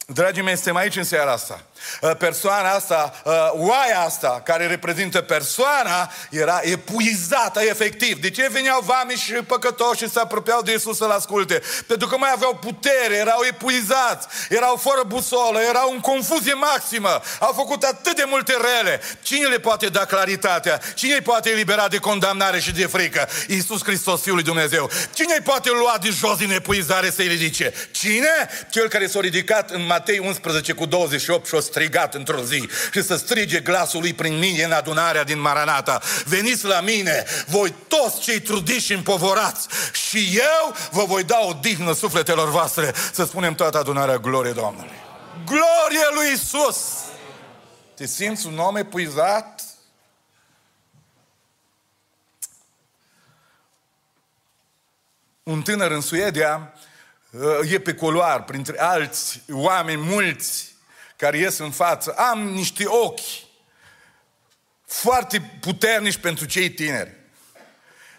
Dragii 0.06 0.42
mei, 0.42 0.54
suntem 0.54 0.76
aici 0.76 0.96
în 0.96 1.04
seara 1.04 1.32
asta. 1.32 1.64
Uh, 2.01 2.16
persoana 2.18 2.70
asta, 2.70 3.20
uh, 3.24 3.32
oaia 3.53 4.01
asta, 4.01 4.41
care 4.45 4.66
reprezintă 4.66 5.20
persoana, 5.20 6.12
era 6.30 6.61
epuizată 6.62 7.61
efectiv. 7.61 8.20
De 8.20 8.30
ce 8.30 8.49
veneau 8.53 8.80
vami 8.80 9.14
și 9.14 9.32
păcătoși 9.32 10.03
și 10.03 10.11
se 10.11 10.18
apropiau 10.18 10.62
de 10.62 10.72
Isus 10.74 10.97
să-L 10.97 11.11
asculte? 11.11 11.62
Pentru 11.87 12.09
că 12.09 12.16
mai 12.16 12.30
aveau 12.35 12.55
putere, 12.55 13.14
erau 13.14 13.41
epuizați, 13.49 14.26
erau 14.49 14.76
fără 14.76 15.03
busolă, 15.07 15.61
erau 15.68 15.91
în 15.91 16.01
confuzie 16.01 16.53
maximă, 16.53 17.20
au 17.39 17.53
făcut 17.53 17.82
atât 17.82 18.16
de 18.16 18.24
multe 18.26 18.53
rele. 18.53 19.01
Cine 19.22 19.47
le 19.47 19.59
poate 19.59 19.87
da 19.87 20.05
claritatea? 20.05 20.80
Cine 20.95 21.14
îi 21.14 21.20
poate 21.20 21.51
elibera 21.51 21.89
de 21.89 21.99
condamnare 21.99 22.61
și 22.61 22.72
de 22.72 22.87
frică? 22.87 23.28
Iisus 23.49 23.82
Hristos, 23.85 24.22
Fiul 24.22 24.35
lui 24.35 24.45
Dumnezeu. 24.45 24.91
Cine 25.12 25.35
îi 25.35 25.43
poate 25.45 25.70
lua 25.70 25.97
de 26.01 26.09
jos 26.09 26.37
din 26.37 26.51
epuizare 26.51 27.11
să-i 27.11 27.28
ridice? 27.28 27.74
Cine? 27.91 28.49
Cel 28.70 28.89
care 28.89 29.07
s-a 29.07 29.20
ridicat 29.20 29.70
în 29.70 29.87
Matei 29.87 30.18
11 30.18 30.72
cu 30.72 30.87
28 30.87 31.47
și 31.47 31.55
o 31.55 31.61
strigat 31.75 32.14
într-o 32.14 32.43
zi 32.43 32.68
și 32.93 33.03
să 33.03 33.16
strige 33.16 33.61
glasul 33.61 34.01
lui 34.01 34.14
prin 34.14 34.39
mine 34.39 34.62
în 34.62 34.72
adunarea 34.72 35.25
din 35.25 35.41
Maranata. 35.41 36.01
Veniți 36.25 36.64
la 36.64 36.81
mine, 36.81 37.25
voi 37.47 37.75
toți 37.89 38.20
cei 38.20 38.41
trudiși 38.41 38.85
și 38.85 38.93
împovorați 38.93 39.68
și 39.93 40.33
eu 40.37 40.75
vă 40.91 41.05
voi 41.05 41.25
da 41.25 41.39
o 41.41 41.53
dignă 41.53 41.93
sufletelor 41.93 42.51
voastre. 42.51 42.95
Să 43.12 43.25
spunem 43.25 43.55
toată 43.55 43.79
adunarea 43.79 44.16
glorie 44.16 44.53
Domnului. 44.53 45.03
Glorie 45.45 46.07
lui 46.14 46.33
Isus! 46.35 46.77
Te 47.95 48.07
simți 48.07 48.47
un 48.47 48.59
om 48.59 48.77
epuizat? 48.77 49.62
Un 55.43 55.62
tânăr 55.62 55.91
în 55.91 56.01
Suedia 56.01 56.72
uh, 57.31 57.72
e 57.72 57.79
pe 57.79 57.95
coloar 57.95 58.45
printre 58.45 58.81
alți 58.81 59.43
oameni 59.53 60.03
mulți 60.03 60.74
care 61.25 61.39
ies 61.39 61.59
în 61.59 61.70
față, 61.70 62.12
am 62.12 62.49
niște 62.49 62.85
ochi 62.87 63.20
foarte 64.87 65.59
puternici 65.61 66.16
pentru 66.16 66.45
cei 66.45 66.70
tineri. 66.70 67.12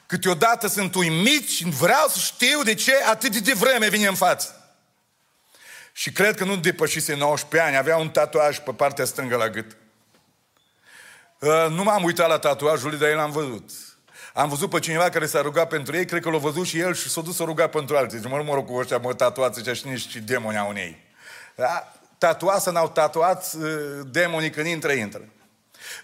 Câteodată 0.06 0.68
sunt 0.68 0.96
uimit 0.96 1.50
și 1.50 1.70
vreau 1.70 2.08
să 2.08 2.20
știu 2.20 2.64
de 2.64 2.74
ce 2.74 2.94
atât 3.10 3.38
de 3.38 3.54
vreme 3.54 3.90
vine 3.90 4.08
în 4.08 4.16
față. 4.16 4.78
Și 5.92 6.12
cred 6.12 6.36
că 6.36 6.44
nu 6.44 6.56
depășise 6.56 7.16
19 7.16 7.70
ani, 7.70 7.78
avea 7.78 7.98
un 7.98 8.10
tatuaj 8.10 8.60
pe 8.60 8.72
partea 8.72 9.06
stângă 9.06 9.36
la 9.36 9.50
gât. 9.50 9.78
Uh, 11.40 11.66
nu 11.70 11.84
m-am 11.84 12.04
uitat 12.04 12.28
la 12.28 12.40
tatuajul 12.40 12.90
lui, 12.90 13.00
dar 13.00 13.10
el 13.10 13.16
l-am 13.16 13.32
văzut. 13.32 13.72
Am 14.34 14.50
văzut 14.50 14.70
pe 14.70 14.80
cineva 14.80 15.10
care 15.10 15.26
s-a 15.26 15.42
rugat 15.42 15.68
pentru 15.68 15.96
ei, 15.96 16.06
cred 16.06 16.22
că 16.22 16.30
l-a 16.30 16.38
văzut 16.38 16.66
și 16.66 16.80
el 16.80 16.94
și 16.94 17.10
s-a 17.10 17.22
dus 17.22 17.36
să 17.36 17.44
ruga 17.44 17.68
pentru 17.68 17.98
alții. 17.98 18.20
Deci 18.20 18.30
mă, 18.30 18.38
nu 18.38 18.44
mă 18.44 18.54
rog 18.54 18.66
cu 18.66 18.76
ăștia, 18.76 18.98
mă, 18.98 19.14
tatuați 19.14 19.58
ăștia 19.58 19.74
și 19.74 19.88
nici 19.88 20.16
demoni 20.16 20.58
au 20.58 20.70
în 20.70 20.76
ei. 20.76 21.04
Da? 21.56 21.94
Tatua 22.18 22.60
să 22.60 22.72
n-au 22.72 22.90
tatuat 22.90 23.54
uh, 23.54 23.72
demonii 24.12 24.50
când 24.50 24.68
intră, 24.68 24.92
intră. 24.92 25.30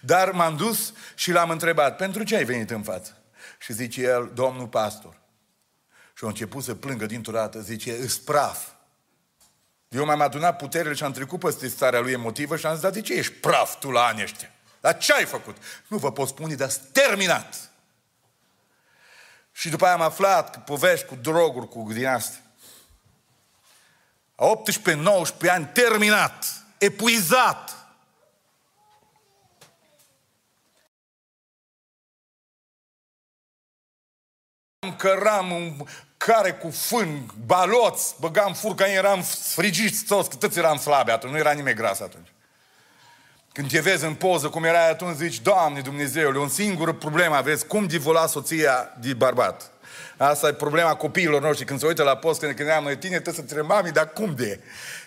Dar 0.01 0.32
m-am 0.32 0.55
dus 0.55 0.93
și 1.16 1.32
l-am 1.32 1.49
întrebat, 1.49 1.95
pentru 1.95 2.24
ce 2.24 2.36
ai 2.36 2.43
venit 2.43 2.70
în 2.70 2.84
față? 2.84 3.18
Și 3.59 3.74
zice 3.74 4.01
el, 4.01 4.32
domnul 4.34 4.68
pastor. 4.68 5.20
Și 6.14 6.24
a 6.24 6.28
început 6.28 6.64
să 6.64 6.76
plângă 6.76 7.05
dintr-o 7.05 7.32
dată, 7.32 7.59
zice, 7.59 7.91
îs 7.91 8.18
praf. 8.18 8.68
Eu 9.88 10.05
m-am 10.05 10.22
adunat 10.22 10.57
puterile 10.57 10.93
și 10.93 11.03
am 11.03 11.12
trecut 11.12 11.39
peste 11.39 11.68
starea 11.68 11.99
lui 11.99 12.12
emotivă 12.12 12.57
și 12.57 12.66
am 12.66 12.74
zis, 12.74 12.82
dar 12.82 12.91
de 12.91 13.01
ce 13.01 13.14
ești 13.14 13.34
praf 13.34 13.80
tu 13.80 13.89
la 13.89 14.05
anii 14.05 14.24
ăștia? 14.24 14.51
Dar 14.80 14.97
ce 14.97 15.14
ai 15.14 15.26
făcut? 15.26 15.57
Nu 15.88 15.97
vă 15.97 16.12
pot 16.12 16.28
spune, 16.28 16.55
dar 16.55 16.72
terminat. 16.91 17.72
Și 19.51 19.70
după 19.70 19.86
aia 19.86 19.93
am 19.93 20.01
aflat 20.01 20.64
povești 20.64 21.05
cu 21.05 21.16
droguri, 21.16 21.68
cu 21.68 21.88
din 21.93 22.07
astea. 22.07 22.40
18-19 24.41 25.49
ani, 25.49 25.69
terminat, 25.73 26.45
epuizat. 26.77 27.75
Căram 34.97 35.51
un 35.51 35.85
care 36.17 36.53
cu 36.53 36.69
fân, 36.69 37.31
baloți, 37.45 38.15
băgam 38.19 38.53
furca, 38.53 38.85
eram 38.87 39.21
frigiți 39.21 40.03
toți, 40.03 40.37
toți 40.37 40.57
eram 40.57 40.77
slabe 40.77 41.11
atunci, 41.11 41.31
nu 41.31 41.37
era 41.37 41.51
nimeni 41.51 41.75
gras 41.75 41.99
atunci. 41.99 42.27
Când 43.53 43.69
te 43.69 43.79
vezi 43.79 44.05
în 44.05 44.15
poză 44.15 44.49
cum 44.49 44.63
erai 44.63 44.89
atunci, 44.89 45.15
zici, 45.15 45.39
Doamne 45.39 45.81
Dumnezeule, 45.81 46.37
o 46.37 46.47
singură 46.47 46.93
problemă 46.93 47.35
aveți, 47.35 47.67
cum 47.67 47.87
divula 47.87 48.27
soția 48.27 48.97
de 48.99 49.13
bărbat. 49.13 49.70
Asta 50.17 50.47
e 50.47 50.53
problema 50.53 50.95
copiilor 50.95 51.41
noștri. 51.41 51.65
Când 51.65 51.79
se 51.79 51.85
uită 51.85 52.03
la 52.03 52.15
post, 52.15 52.39
când, 52.39 52.55
când 52.55 52.69
eram 52.69 52.83
noi 52.83 52.97
tine, 52.97 53.13
trebuie 53.13 53.33
să 53.33 53.41
întreb, 53.41 53.65
mami, 53.65 53.91
dar 53.91 54.09
cum 54.13 54.33
de? 54.35 54.59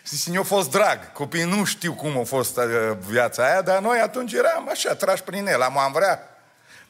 Și 0.05 0.31
mi-a 0.31 0.43
fost 0.43 0.71
drag. 0.71 1.13
Copiii 1.13 1.45
nu 1.45 1.65
știu 1.65 1.93
cum 1.93 2.19
a 2.19 2.23
fost 2.23 2.57
uh, 2.57 2.65
viața 3.09 3.45
aia, 3.45 3.63
dar 3.63 3.81
noi 3.81 3.99
atunci 3.99 4.33
eram 4.33 4.69
așa, 4.71 4.95
trași 4.95 5.23
prin 5.23 5.47
el. 5.47 5.63
Am, 5.63 5.79
am 5.79 5.93
vrea 5.93 6.34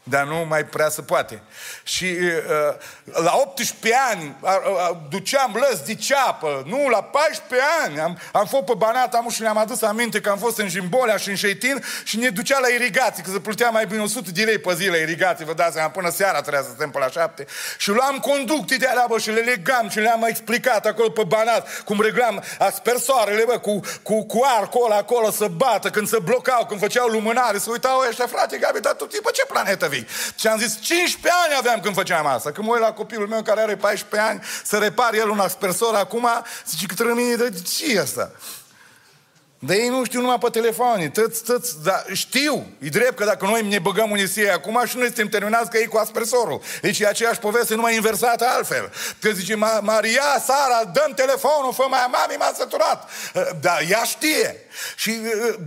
dar 0.05 0.25
nu 0.25 0.45
mai 0.49 0.65
prea 0.65 0.89
se 0.89 1.03
poate. 1.03 1.43
Și 1.83 2.05
uh, 2.05 3.23
la 3.23 3.37
18 3.37 3.99
ani 4.11 4.37
uh, 4.41 4.51
uh, 4.51 4.97
duceam 5.09 5.65
lăs 5.69 5.81
de 5.81 5.95
ceapă, 5.95 6.63
nu, 6.67 6.89
la 6.89 7.03
14 7.03 7.69
ani 7.85 8.01
am, 8.01 8.19
am 8.33 8.47
fost 8.47 8.65
pe 8.65 8.73
Banat, 8.77 9.15
am 9.15 9.29
și 9.29 9.43
ne-am 9.43 9.59
adus 9.59 9.83
aminte 9.83 10.21
că 10.21 10.31
am 10.31 10.39
fost 10.39 10.59
în 10.59 10.69
Jimbolea 10.69 11.17
și 11.17 11.29
în 11.29 11.35
Șeitin 11.35 11.85
și 12.05 12.19
ne 12.19 12.29
ducea 12.29 12.59
la 12.59 12.69
irigații, 12.69 13.23
că 13.23 13.31
se 13.31 13.41
plătea 13.41 13.71
mai 13.71 13.87
bine 13.87 14.03
100 14.03 14.31
de 14.31 14.45
lei 14.45 14.59
pe 14.59 14.75
zi 14.75 14.89
la 14.89 14.97
irigații, 14.97 15.45
vă 15.45 15.53
dați 15.53 15.73
seama, 15.75 15.91
până 15.91 16.11
seara 16.11 16.41
trebuia 16.41 16.63
să 16.63 16.69
stăm 16.75 16.91
pe 16.91 16.99
la 16.99 17.09
7. 17.09 17.47
Și 17.79 17.91
luam 17.91 18.19
conducte 18.19 18.77
de 18.77 18.87
alea, 18.87 19.07
bă, 19.09 19.19
și 19.19 19.31
le 19.31 19.41
legam 19.41 19.89
și 19.89 19.99
le-am 19.99 20.25
explicat 20.29 20.87
acolo 20.87 21.11
pe 21.11 21.23
Banat, 21.27 21.83
cum 21.85 22.01
reglam 22.01 22.43
aspersoarele, 22.59 23.45
bă, 23.47 23.59
cu, 23.59 23.81
cu, 24.03 24.27
cu 24.27 24.41
arcul 24.59 24.85
ăla 24.85 24.97
acolo 24.97 25.31
să 25.31 25.47
bată, 25.47 25.91
când 25.91 26.09
se 26.09 26.19
blocau, 26.19 26.67
când 26.67 26.81
făceau 26.81 27.09
lumânare, 27.09 27.59
să 27.59 27.71
uitau 27.71 28.05
ăștia, 28.09 28.27
frate, 28.27 28.57
Gabi, 28.57 28.81
dar 28.81 28.93
tu, 28.93 29.07
pe 29.07 29.31
ce 29.33 29.45
planetă 29.45 29.89
vii? 29.95 30.07
Și 30.38 30.47
am 30.47 30.59
zis, 30.59 30.80
15 30.80 31.40
ani 31.45 31.55
aveam 31.59 31.80
când 31.80 31.95
făceam 31.95 32.26
asta. 32.26 32.53
Când 32.53 32.66
mă 32.66 32.72
uit 32.72 32.82
la 32.82 32.92
copilul 32.92 33.28
meu 33.28 33.42
care 33.42 33.61
are 33.61 33.76
14 33.76 34.30
ani, 34.30 34.42
să 34.64 34.78
repare 34.78 35.16
el 35.16 35.28
un 35.28 35.38
aspersor 35.38 35.95
acum, 35.95 36.28
zice 36.68 36.86
că 36.86 36.95
trebuie 36.95 37.36
de 37.36 37.62
ce 37.76 37.95
e 37.95 38.01
asta? 38.01 38.30
Dar 39.66 39.76
ei 39.76 39.88
nu 39.88 40.05
știu 40.05 40.20
numai 40.20 40.38
pe 40.38 40.49
telefoane, 40.49 41.09
tăți, 41.09 41.45
tăți, 41.45 41.82
dar 41.82 42.05
știu, 42.12 42.66
e 42.78 42.88
drept 42.88 43.16
că 43.16 43.24
dacă 43.24 43.47
noi 43.47 43.68
ne 43.68 43.78
băgăm 43.78 44.12
în 44.12 44.18
isie 44.18 44.51
acum 44.51 44.82
și 44.86 44.97
noi 44.97 45.07
suntem 45.07 45.28
terminați 45.28 45.70
că 45.70 45.76
ei 45.78 45.86
cu 45.86 45.97
aspersorul. 45.97 46.61
Deci 46.80 46.99
e 46.99 47.07
aceeași 47.07 47.38
poveste, 47.38 47.74
numai 47.74 47.95
inversată 47.95 48.47
altfel. 48.47 48.92
Că 49.20 49.30
zice, 49.30 49.55
Maria, 49.80 50.22
Sara, 50.45 50.84
dăm 50.92 51.12
telefonul, 51.14 51.72
fă 51.72 51.84
mai 51.88 52.07
mami, 52.11 52.36
m-a 52.38 52.53
săturat. 52.57 53.11
Dar 53.61 53.84
ea 53.88 54.03
știe. 54.03 54.57
Și, 54.97 55.20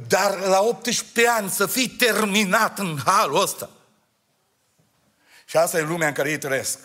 dar 0.07 0.39
la 0.47 0.59
18 0.61 1.29
ani 1.29 1.49
să 1.49 1.65
fii 1.65 1.87
terminat 1.87 2.79
în 2.79 2.97
halul 3.05 3.41
ăsta. 3.41 3.69
Și 5.49 5.57
asta 5.57 5.77
e 5.77 5.81
lumea 5.81 6.07
în 6.07 6.13
care 6.13 6.29
ei 6.29 6.37
trăiesc. 6.37 6.79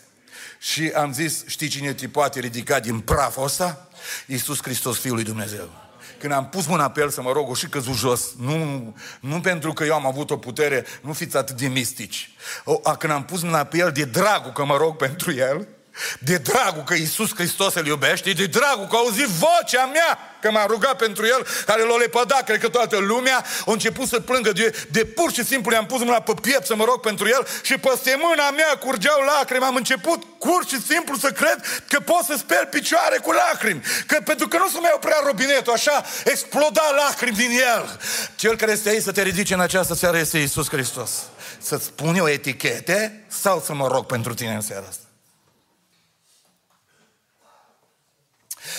Și 0.59 0.93
am 0.95 1.13
zis, 1.13 1.45
știi 1.47 1.69
cine 1.69 1.93
te 1.93 2.09
poate 2.09 2.41
ridica 2.41 2.81
din 2.81 3.01
praful 3.01 3.45
ăsta? 3.45 3.89
Iisus 4.27 4.63
Hristos, 4.63 4.99
Fiul 4.99 5.15
lui 5.15 5.25
Dumnezeu 5.25 5.83
când 6.23 6.35
am 6.35 6.49
pus 6.49 6.67
mâna 6.67 6.91
pe 6.91 7.01
el 7.01 7.11
să 7.11 7.23
mă 7.23 7.33
rog, 7.33 7.51
o 7.51 7.55
și 7.55 7.67
căzut 7.67 7.95
jos. 7.95 8.35
Nu, 8.39 8.97
nu 9.21 9.41
pentru 9.41 9.73
că 9.73 9.85
eu 9.85 9.95
am 9.95 10.07
avut 10.07 10.31
o 10.31 10.37
putere, 10.37 10.85
nu 11.01 11.13
fiți 11.13 11.37
atât 11.37 11.57
de 11.57 11.67
mistici. 11.67 12.31
O, 12.65 12.81
a, 12.83 12.97
când 12.97 13.13
am 13.13 13.25
pus 13.25 13.43
mâna 13.43 13.65
pe 13.65 13.79
el, 13.79 13.93
de 13.93 14.05
dragul 14.05 14.53
că 14.53 14.65
mă 14.65 14.77
rog 14.77 14.97
pentru 14.97 15.33
el, 15.33 15.69
de 16.19 16.37
dragul 16.37 16.83
că 16.83 16.95
Iisus 16.95 17.35
Hristos 17.35 17.75
îl 17.75 17.87
iubește, 17.87 18.31
de 18.31 18.47
dragul 18.47 18.87
că 18.87 18.97
a 18.97 18.99
auzit 18.99 19.27
vocea 19.27 19.85
mea, 19.87 20.19
că 20.41 20.51
m-a 20.51 20.67
rugat 20.67 20.97
pentru 20.97 21.27
el, 21.27 21.47
care 21.67 21.83
l-a 21.83 21.97
lepădat, 21.97 22.45
cred 22.45 22.61
că 22.61 22.69
toată 22.69 22.97
lumea, 22.97 23.37
a 23.67 23.73
început 23.73 24.09
să 24.09 24.21
plângă 24.21 24.53
de, 24.53 24.87
de 24.91 25.05
pur 25.05 25.33
și 25.33 25.45
simplu 25.45 25.73
i-am 25.73 25.87
pus 25.87 25.99
mâna 25.99 26.21
pe 26.21 26.35
piept 26.41 26.67
să 26.67 26.75
mă 26.75 26.85
rog 26.85 27.01
pentru 27.01 27.27
el 27.29 27.47
și 27.63 27.79
peste 27.79 28.19
mâna 28.21 28.51
mea 28.51 28.77
curgeau 28.79 29.21
lacrimi. 29.21 29.65
Am 29.65 29.75
început 29.75 30.25
pur 30.39 30.67
și 30.67 30.83
simplu 30.83 31.17
să 31.17 31.31
cred 31.31 31.59
că 31.89 32.01
pot 32.01 32.25
să 32.25 32.35
speli 32.39 32.67
picioare 32.71 33.19
cu 33.19 33.31
lacrimi. 33.31 33.83
Că, 34.07 34.21
pentru 34.25 34.49
că 34.49 34.57
nu 34.57 34.69
se 34.69 34.79
mai 34.81 34.91
oprea 34.95 35.21
robinetul, 35.27 35.73
așa 35.73 36.05
exploda 36.25 36.83
lacrimi 36.97 37.37
din 37.37 37.51
el. 37.51 38.01
Cel 38.37 38.57
care 38.57 38.73
este 38.73 38.89
aici 38.89 39.03
să 39.03 39.13
te 39.13 39.23
ridice 39.23 39.55
în 39.55 39.61
această 39.61 39.95
seară 39.95 40.19
este 40.19 40.39
Iisus 40.39 40.69
Hristos. 40.69 41.11
Să-ți 41.59 41.85
spune 41.85 42.21
o 42.21 42.29
etichete 42.29 43.25
sau 43.29 43.63
să 43.65 43.75
mă 43.75 43.87
rog 43.87 44.07
pentru 44.07 44.35
tine 44.35 44.55
în 44.55 44.61
seara 44.61 44.87
asta. 44.89 45.02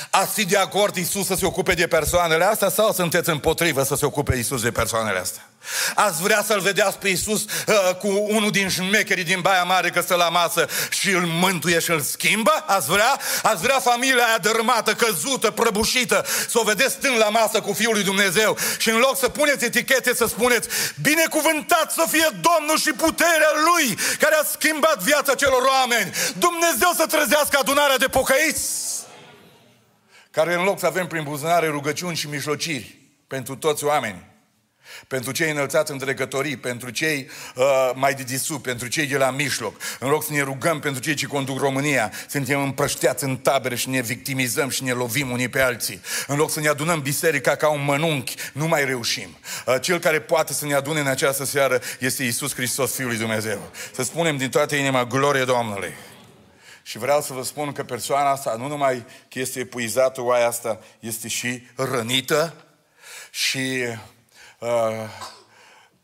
Ați 0.10 0.34
fi 0.34 0.46
de 0.46 0.58
acord 0.58 0.96
Iisus 0.96 1.26
să 1.26 1.36
se 1.36 1.46
ocupe 1.46 1.74
de 1.74 1.88
persoanele 1.88 2.46
astea 2.46 2.70
sau 2.70 2.91
sunteți 2.91 3.30
împotrivă 3.30 3.84
să 3.84 3.96
se 3.96 4.06
ocupe 4.06 4.36
Iisus 4.36 4.62
de 4.62 4.72
persoanele 4.72 5.20
astea? 5.20 5.48
Ați 5.96 6.22
vrea 6.22 6.44
să-L 6.48 6.60
vedeați 6.60 6.98
pe 6.98 7.08
Iisus 7.08 7.41
uh, 7.41 7.96
cu 7.96 8.26
unul 8.28 8.52
din 8.52 8.70
șmecherii 8.70 9.24
din 9.24 9.41
Baia 9.41 9.64
Mare 9.64 9.89
că 9.89 10.02
stă 10.02 10.16
la 10.16 10.30
masă 10.30 10.68
și 10.89 11.10
îl 11.10 11.26
mântuie 11.26 11.80
și 11.80 11.91
îl 11.91 12.02
schimbă? 12.02 12.64
Ați 12.66 12.88
vrea? 12.88 13.20
Ați 13.44 13.62
vrea 13.62 13.80
familia 13.80 14.26
aia 14.26 14.38
dărâmată, 14.38 14.94
căzută, 14.94 15.52
prăbușită, 15.52 16.26
să 16.50 16.60
o 16.60 16.64
vedeți 16.64 16.94
stând 16.94 17.18
la 17.18 17.30
masă 17.30 17.62
cu 17.62 17.74
Fiul 17.74 17.94
lui 17.94 18.04
Dumnezeu 18.04 18.58
și 18.78 18.89
în 18.89 18.98
loc 18.98 19.18
să 19.18 19.30
puneți 19.30 19.66
etichete 19.66 20.16
să 20.16 20.26
spuneți 20.26 20.68
binecuvântat 21.02 21.91
să 21.91 22.06
fie 22.10 22.28
Domnul 22.41 22.78
și 22.78 22.91
puterea 22.91 23.52
Lui 23.66 23.98
care 24.20 24.36
a 24.36 24.48
schimbat 24.52 25.04
viața 25.04 25.34
celor 25.34 25.62
oameni. 25.62 26.14
Dumnezeu 26.38 26.91
să 26.98 27.06
trezească 27.06 27.58
adunarea 27.60 27.98
de 27.98 28.08
pocăiți 28.08 28.62
care 30.34 30.54
în 30.54 30.64
loc 30.64 30.80
să 30.80 30.86
avem 30.86 31.08
prin 31.08 31.24
buzunare 31.24 31.68
rugăciuni 31.68 32.16
și 32.16 32.28
mijlociri 32.28 32.98
pentru 33.28 33.56
toți 33.56 33.84
oamenii, 33.84 34.26
pentru 35.08 35.32
cei 35.32 35.52
înălțați 35.52 35.92
în 35.92 35.98
dregătorii, 35.98 36.58
pentru 36.58 36.90
cei 36.90 37.30
uh, 37.56 37.92
mai 37.96 38.14
de 38.14 38.24
disub, 38.24 38.62
pentru 38.62 38.88
cei 38.88 39.06
de 39.06 39.18
la 39.18 39.32
mijloc. 39.32 39.76
În 40.00 40.10
loc 40.10 40.24
să 40.24 40.34
ne 40.34 40.42
rugăm 40.42 40.80
pentru 40.80 41.02
cei 41.02 41.14
ce 41.14 41.26
conduc 41.26 41.60
România, 41.60 42.12
suntem 42.28 42.62
împrășteați 42.62 43.24
în 43.24 43.38
tabere 43.38 43.76
și 43.76 43.90
ne 43.90 44.02
victimizăm 44.02 44.70
și 44.70 44.84
ne 44.84 44.92
lovim 44.92 45.32
unii 45.32 45.50
pe 45.50 45.62
alții. 45.62 46.02
În 46.28 46.38
loc 46.38 46.52
să 46.52 46.60
ne 46.60 46.68
adunăm 46.68 47.02
biserica 47.02 47.56
ca 47.56 47.70
un 47.70 47.84
mănunchi, 47.84 48.36
nu 48.54 48.68
mai 48.68 48.86
reușim. 48.86 49.38
Uh, 49.66 49.76
cel 49.82 50.00
care 50.00 50.22
poate 50.22 50.54
să 50.54 50.66
ne 50.66 50.74
adune 50.74 51.00
în 51.00 51.08
această 51.08 51.46
seară 51.46 51.82
este 52.00 52.24
Isus 52.24 52.54
Hristos, 52.54 52.96
Fiul 52.96 53.08
lui 53.08 53.18
Dumnezeu. 53.18 53.72
Să 53.92 54.04
spunem 54.04 54.38
din 54.38 54.50
toată 54.50 54.76
inima, 54.76 55.06
glorie 55.06 55.44
Domnului! 55.44 55.94
Și 56.84 56.98
vreau 56.98 57.22
să 57.22 57.34
vă 57.34 57.44
spun 57.44 57.72
că 57.72 57.84
persoana 57.84 58.30
asta 58.30 58.56
nu 58.56 58.68
numai 58.68 59.06
că 59.30 59.40
este 59.40 59.60
epuizată, 59.60 60.22
oaia 60.22 60.48
asta 60.48 60.80
este 61.00 61.28
și 61.28 61.68
rănită 61.76 62.54
și 63.32 63.84
uh, 64.60 65.10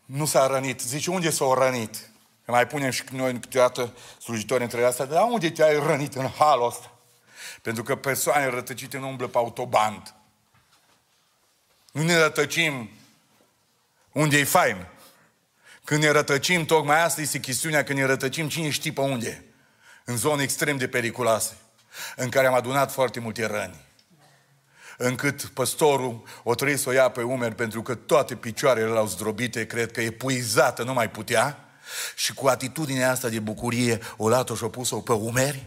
nu 0.06 0.26
s-a 0.26 0.48
rănit. 0.48 0.82
Zice, 0.82 1.12
unde 1.12 1.30
s-a 1.30 1.54
rănit? 1.58 2.10
Că 2.46 2.52
mai 2.52 2.68
punem 2.68 2.90
și 2.90 3.04
noi 3.12 3.40
câteodată 3.40 3.94
slujitori 4.22 4.64
între 4.64 4.84
astea, 4.84 5.06
dar 5.06 5.24
unde 5.24 5.50
te-ai 5.50 5.80
rănit 5.80 6.16
în 6.16 6.30
halul 6.38 6.68
ăsta? 6.68 6.94
Pentru 7.62 7.84
că 7.84 7.96
persoane 7.96 8.50
rătăcite 8.50 8.98
nu 8.98 9.08
umblă 9.08 9.28
pe 9.28 9.38
autoband. 9.38 10.16
Nu 11.92 12.04
ne 12.04 12.18
rătăcim 12.18 12.90
unde 14.12 14.38
e 14.38 14.44
fain. 14.44 14.88
Când 15.84 16.04
ne 16.04 16.10
rătăcim, 16.10 16.66
tocmai 16.66 17.04
asta 17.04 17.22
este 17.22 17.40
chestiunea, 17.40 17.84
când 17.84 18.00
ne 18.00 18.06
rătăcim, 18.06 18.50
cine 18.50 18.70
știe 18.70 18.92
pe 18.92 19.02
unde 19.02 19.49
în 20.10 20.18
zone 20.18 20.44
extrem 20.44 20.78
de 20.78 20.88
periculoase, 20.88 21.58
în 22.16 22.30
care 22.30 22.48
am 22.48 22.54
adunat 22.54 22.92
foarte 22.92 23.20
multe 23.20 23.46
răni. 23.46 23.86
Încât 24.98 25.46
păstorul 25.46 26.24
o 26.44 26.56
trebuie 26.56 26.78
să 26.78 26.90
o 26.90 26.92
ia 26.92 27.10
pe 27.10 27.22
umeri 27.22 27.56
pentru 27.56 27.82
că 27.82 27.96
toate 27.96 28.36
picioarele 28.36 28.88
l-au 28.88 29.08
zdrobite, 29.08 29.66
cred 29.66 29.92
că 29.92 30.02
e 30.02 30.12
puizată, 30.12 30.84
nu 30.84 30.94
mai 30.94 31.10
putea. 31.10 31.66
Și 32.16 32.34
cu 32.34 32.48
atitudinea 32.48 33.12
asta 33.12 33.30
de 33.30 33.40
bucurie, 33.40 34.00
o 34.18 34.28
luat-o 34.28 34.56
și-o 34.56 34.70
pus-o 34.70 35.00
pe 35.00 35.14
umeri 35.14 35.66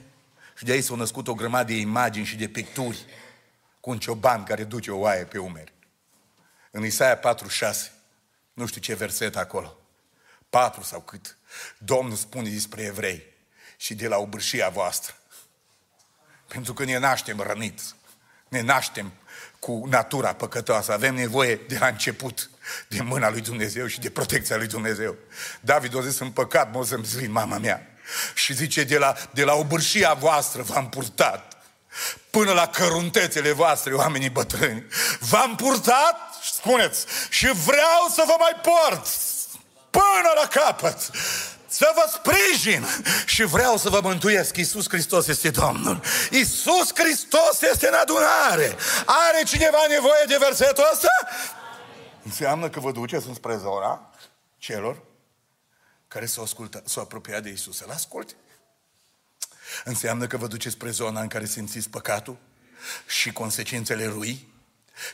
și 0.56 0.64
de 0.64 0.72
aici 0.72 0.84
s-au 0.84 0.96
născut 0.96 1.28
o 1.28 1.34
grămadă 1.34 1.72
de 1.72 1.78
imagini 1.78 2.24
și 2.24 2.36
de 2.36 2.48
picturi 2.48 3.04
cu 3.80 3.90
un 3.90 3.98
cioban 3.98 4.42
care 4.44 4.64
duce 4.64 4.90
o 4.90 4.98
oaie 4.98 5.24
pe 5.24 5.38
umeri. 5.38 5.72
În 6.70 6.84
Isaia 6.84 7.16
46, 7.16 7.92
nu 8.52 8.66
știu 8.66 8.80
ce 8.80 8.94
verset 8.94 9.36
acolo, 9.36 9.76
4 10.50 10.82
sau 10.82 11.00
cât, 11.00 11.36
Domnul 11.78 12.16
spune 12.16 12.48
despre 12.48 12.82
evrei, 12.82 13.31
și 13.82 13.94
de 13.94 14.08
la 14.08 14.16
obârșia 14.16 14.68
voastră. 14.68 15.14
Pentru 16.46 16.72
că 16.74 16.84
ne 16.84 16.98
naștem 16.98 17.40
răniți, 17.40 17.94
ne 18.48 18.60
naștem 18.60 19.12
cu 19.58 19.86
natura 19.88 20.34
păcătoasă, 20.34 20.92
avem 20.92 21.14
nevoie 21.14 21.54
de 21.54 21.78
la 21.78 21.86
început 21.86 22.50
de 22.88 23.02
mâna 23.02 23.30
lui 23.30 23.40
Dumnezeu 23.40 23.86
și 23.86 24.00
de 24.00 24.10
protecția 24.10 24.56
lui 24.56 24.66
Dumnezeu. 24.66 25.16
David 25.60 25.96
a 25.96 26.00
zis, 26.00 26.18
în 26.18 26.30
păcat 26.30 26.72
mă 26.72 26.84
să-mi 26.84 27.04
zvin 27.04 27.32
mama 27.32 27.58
mea. 27.58 27.86
Și 28.34 28.54
zice, 28.54 28.84
de 28.84 28.98
la, 28.98 29.16
de 29.30 29.44
la 29.44 29.54
obârșia 29.54 30.14
voastră 30.14 30.62
v-am 30.62 30.88
purtat 30.88 31.52
până 32.30 32.52
la 32.52 32.66
căruntețele 32.66 33.52
voastre, 33.52 33.94
oamenii 33.94 34.30
bătrâni. 34.30 34.86
V-am 35.20 35.56
purtat, 35.56 36.16
spuneți, 36.52 37.06
și 37.30 37.46
vreau 37.46 38.08
să 38.14 38.22
vă 38.26 38.34
mai 38.38 38.60
port 38.62 39.06
până 39.90 40.32
la 40.34 40.48
capăt 40.48 41.10
să 41.72 41.92
vă 41.94 42.10
sprijin 42.12 42.86
și 43.26 43.42
vreau 43.42 43.76
să 43.76 43.88
vă 43.88 44.00
mântuiesc. 44.02 44.56
Iisus 44.56 44.88
Hristos 44.88 45.26
este 45.26 45.50
Domnul. 45.50 46.02
Iisus 46.30 46.90
Hristos 46.94 47.60
este 47.60 47.86
în 47.88 47.94
adunare. 47.94 48.76
Are 49.06 49.42
cineva 49.46 49.78
nevoie 49.88 50.24
de 50.26 50.36
versetul 50.40 50.84
ăsta? 50.92 51.08
Înseamnă 52.22 52.68
că 52.68 52.80
vă 52.80 52.92
duceți 52.92 53.26
înspre 53.26 53.56
zona 53.56 54.10
celor 54.58 55.02
care 56.08 56.26
s-au, 56.26 56.42
ascultat, 56.42 56.88
s-au 56.88 57.02
apropiat 57.02 57.42
de 57.42 57.48
Iisus. 57.48 57.76
Să-L 57.76 57.90
asculte. 57.90 58.34
Înseamnă 59.84 60.26
că 60.26 60.36
vă 60.36 60.46
duceți 60.46 60.74
spre 60.74 60.90
zona 60.90 61.20
în 61.20 61.28
care 61.28 61.46
simțiți 61.46 61.88
păcatul 61.88 62.36
și 63.06 63.32
consecințele 63.32 64.06
lui 64.06 64.51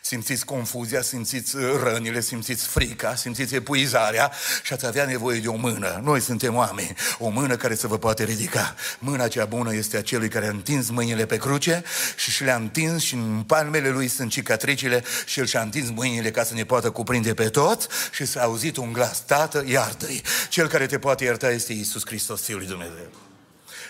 Simțiți 0.02 0.44
confuzia, 0.44 1.02
simțiți 1.02 1.56
uh, 1.56 1.80
rănile, 1.82 2.20
simțiți 2.20 2.66
frica, 2.66 3.14
simțiți 3.14 3.54
epuizarea 3.54 4.32
și 4.62 4.72
ați 4.72 4.86
avea 4.86 5.04
nevoie 5.04 5.40
de 5.40 5.48
o 5.48 5.56
mână. 5.56 6.00
Noi 6.04 6.20
suntem 6.20 6.54
oameni. 6.54 6.94
O 7.18 7.28
mână 7.28 7.56
care 7.56 7.74
să 7.74 7.86
vă 7.86 7.98
poate 7.98 8.24
ridica. 8.24 8.74
Mâna 8.98 9.28
cea 9.28 9.44
bună 9.44 9.74
este 9.74 9.96
a 9.96 10.02
celui 10.02 10.28
care 10.28 10.46
a 10.46 10.50
întins 10.50 10.90
mâinile 10.90 11.26
pe 11.26 11.36
cruce 11.36 11.82
și 12.16 12.30
și 12.30 12.44
le-a 12.44 12.56
întins 12.56 13.02
și 13.02 13.14
în 13.14 13.42
palmele 13.46 13.88
lui 13.88 14.08
sunt 14.08 14.30
cicatricile 14.30 15.04
și 15.26 15.40
el 15.40 15.46
și-a 15.46 15.60
întins 15.60 15.90
mâinile 15.90 16.30
ca 16.30 16.44
să 16.44 16.54
ne 16.54 16.64
poată 16.64 16.90
cuprinde 16.90 17.34
pe 17.34 17.48
tot 17.48 17.88
și 18.12 18.26
s-a 18.26 18.42
auzit 18.42 18.76
un 18.76 18.92
glas, 18.92 19.24
Tată, 19.24 19.64
iartă-i. 19.66 20.22
Cel 20.48 20.68
care 20.68 20.86
te 20.86 20.98
poate 20.98 21.24
ierta 21.24 21.50
este 21.50 21.72
Iisus 21.72 22.06
Hristos, 22.06 22.42
Fiul 22.42 22.58
lui 22.58 22.66
Dumnezeu. 22.66 23.10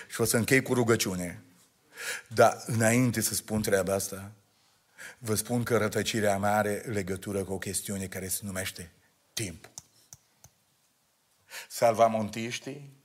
Și 0.07 0.21
o 0.21 0.25
să 0.25 0.37
închei 0.37 0.61
cu 0.61 0.73
rugăciune. 0.73 1.43
Dar 2.27 2.63
înainte 2.65 3.21
să 3.21 3.33
spun 3.33 3.61
treaba 3.61 3.93
asta, 3.93 4.31
Vă 5.17 5.35
spun 5.35 5.63
că 5.63 5.77
rătăcirea 5.77 6.37
mea 6.37 6.55
are 6.55 6.73
legătură 6.73 7.43
cu 7.43 7.53
o 7.53 7.57
chestiune 7.57 8.07
care 8.07 8.27
se 8.27 8.39
numește 8.43 8.91
timp. 9.33 9.69
Salvamontiștii, 11.67 12.97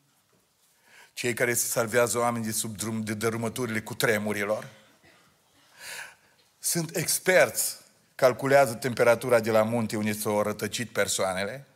cei 1.12 1.34
care 1.34 1.54
se 1.54 1.66
salvează 1.66 2.18
oameni 2.18 2.44
de 2.44 2.52
sub 2.52 2.76
drum, 2.76 3.02
de 3.02 3.14
dărâmăturile 3.14 3.80
cu 3.80 3.94
tremurilor, 3.94 4.68
sunt 6.58 6.96
experți, 6.96 7.76
calculează 8.14 8.74
temperatura 8.74 9.40
de 9.40 9.50
la 9.50 9.62
munte 9.62 9.96
unde 9.96 10.12
s-au 10.12 10.42
rătăcit 10.42 10.90
persoanele 10.90 11.66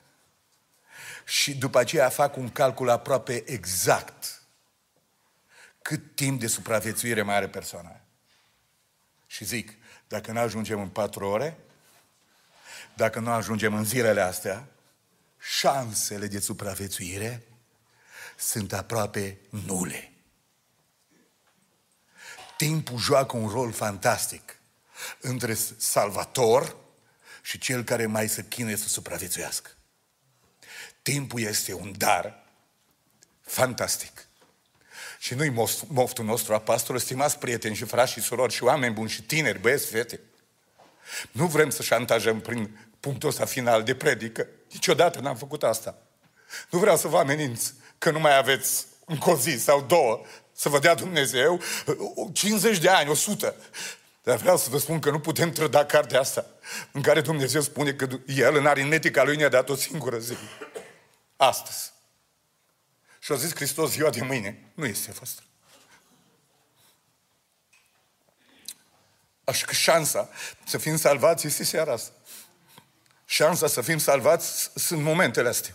și 1.24 1.56
după 1.56 1.78
aceea 1.78 2.08
fac 2.08 2.36
un 2.36 2.48
calcul 2.48 2.90
aproape 2.90 3.42
exact 3.46 4.42
cât 5.82 6.14
timp 6.14 6.40
de 6.40 6.46
supraviețuire 6.46 7.22
mai 7.22 7.34
are 7.34 7.48
persoana. 7.48 8.00
Și 9.26 9.44
zic, 9.44 9.77
dacă 10.08 10.32
nu 10.32 10.38
ajungem 10.38 10.80
în 10.80 10.88
patru 10.88 11.26
ore, 11.26 11.58
dacă 12.94 13.18
nu 13.18 13.30
ajungem 13.30 13.74
în 13.74 13.84
zilele 13.84 14.20
astea, 14.20 14.68
șansele 15.38 16.26
de 16.26 16.38
supraviețuire 16.38 17.42
sunt 18.36 18.72
aproape 18.72 19.38
nule. 19.48 20.12
Timpul 22.56 22.98
joacă 22.98 23.36
un 23.36 23.48
rol 23.48 23.72
fantastic 23.72 24.60
între 25.20 25.54
salvator 25.76 26.76
și 27.42 27.58
cel 27.58 27.84
care 27.84 28.06
mai 28.06 28.28
se 28.28 28.44
chinuie 28.48 28.76
să 28.76 28.88
supraviețuiască. 28.88 29.70
Timpul 31.02 31.40
este 31.40 31.72
un 31.72 31.94
dar 31.96 32.44
fantastic. 33.40 34.27
Și 35.18 35.34
nu-i 35.34 35.68
moftul 35.88 36.24
nostru 36.24 36.54
a 36.54 36.58
pastorului, 36.58 37.06
stimați 37.06 37.38
prieteni 37.38 37.74
și 37.74 37.84
frați 37.84 38.12
și 38.12 38.20
surori 38.20 38.52
și 38.52 38.62
oameni 38.62 38.94
buni 38.94 39.08
și 39.08 39.22
tineri, 39.22 39.58
băieți, 39.58 39.86
fete. 39.86 40.20
Nu 41.32 41.46
vrem 41.46 41.70
să 41.70 41.82
șantajăm 41.82 42.40
prin 42.40 42.90
punctul 43.00 43.28
ăsta 43.28 43.44
final 43.44 43.82
de 43.82 43.94
predică. 43.94 44.46
Niciodată 44.72 45.20
n-am 45.20 45.36
făcut 45.36 45.62
asta. 45.62 45.98
Nu 46.70 46.78
vreau 46.78 46.96
să 46.96 47.08
vă 47.08 47.18
ameninț 47.18 47.72
că 47.98 48.10
nu 48.10 48.20
mai 48.20 48.36
aveți 48.36 48.86
încă 49.04 49.30
o 49.30 49.36
zi 49.36 49.58
sau 49.58 49.82
două 49.82 50.20
să 50.52 50.68
vă 50.68 50.78
dea 50.78 50.94
Dumnezeu 50.94 51.60
50 52.32 52.78
de 52.78 52.88
ani, 52.88 53.10
100. 53.10 53.54
Dar 54.22 54.36
vreau 54.36 54.56
să 54.56 54.70
vă 54.70 54.78
spun 54.78 54.98
că 54.98 55.10
nu 55.10 55.20
putem 55.20 55.52
trăda 55.52 55.84
cartea 55.84 56.20
asta 56.20 56.46
în 56.92 57.02
care 57.02 57.20
Dumnezeu 57.20 57.60
spune 57.60 57.92
că 57.92 58.08
El 58.26 58.56
în 58.56 58.66
aritmetica 58.66 59.22
Lui 59.22 59.36
ne-a 59.36 59.48
dat 59.48 59.68
o 59.68 59.74
singură 59.74 60.18
zi. 60.18 60.34
Astăzi. 61.36 61.92
Și 63.18 63.32
a 63.32 63.34
zis 63.34 63.54
Hristos 63.54 63.90
ziua 63.90 64.10
de 64.10 64.22
mâine. 64.22 64.58
Nu 64.74 64.86
este 64.86 65.10
fost. 65.10 65.42
Așa 69.44 69.66
că 69.66 69.72
șansa 69.72 70.28
să 70.66 70.78
fim 70.78 70.96
salvați 70.96 71.46
este 71.46 71.64
seara 71.64 71.92
asta. 71.92 72.12
Șansa 73.24 73.66
să 73.66 73.80
fim 73.80 73.98
salvați 73.98 74.70
sunt 74.74 75.02
momentele 75.02 75.48
astea. 75.48 75.74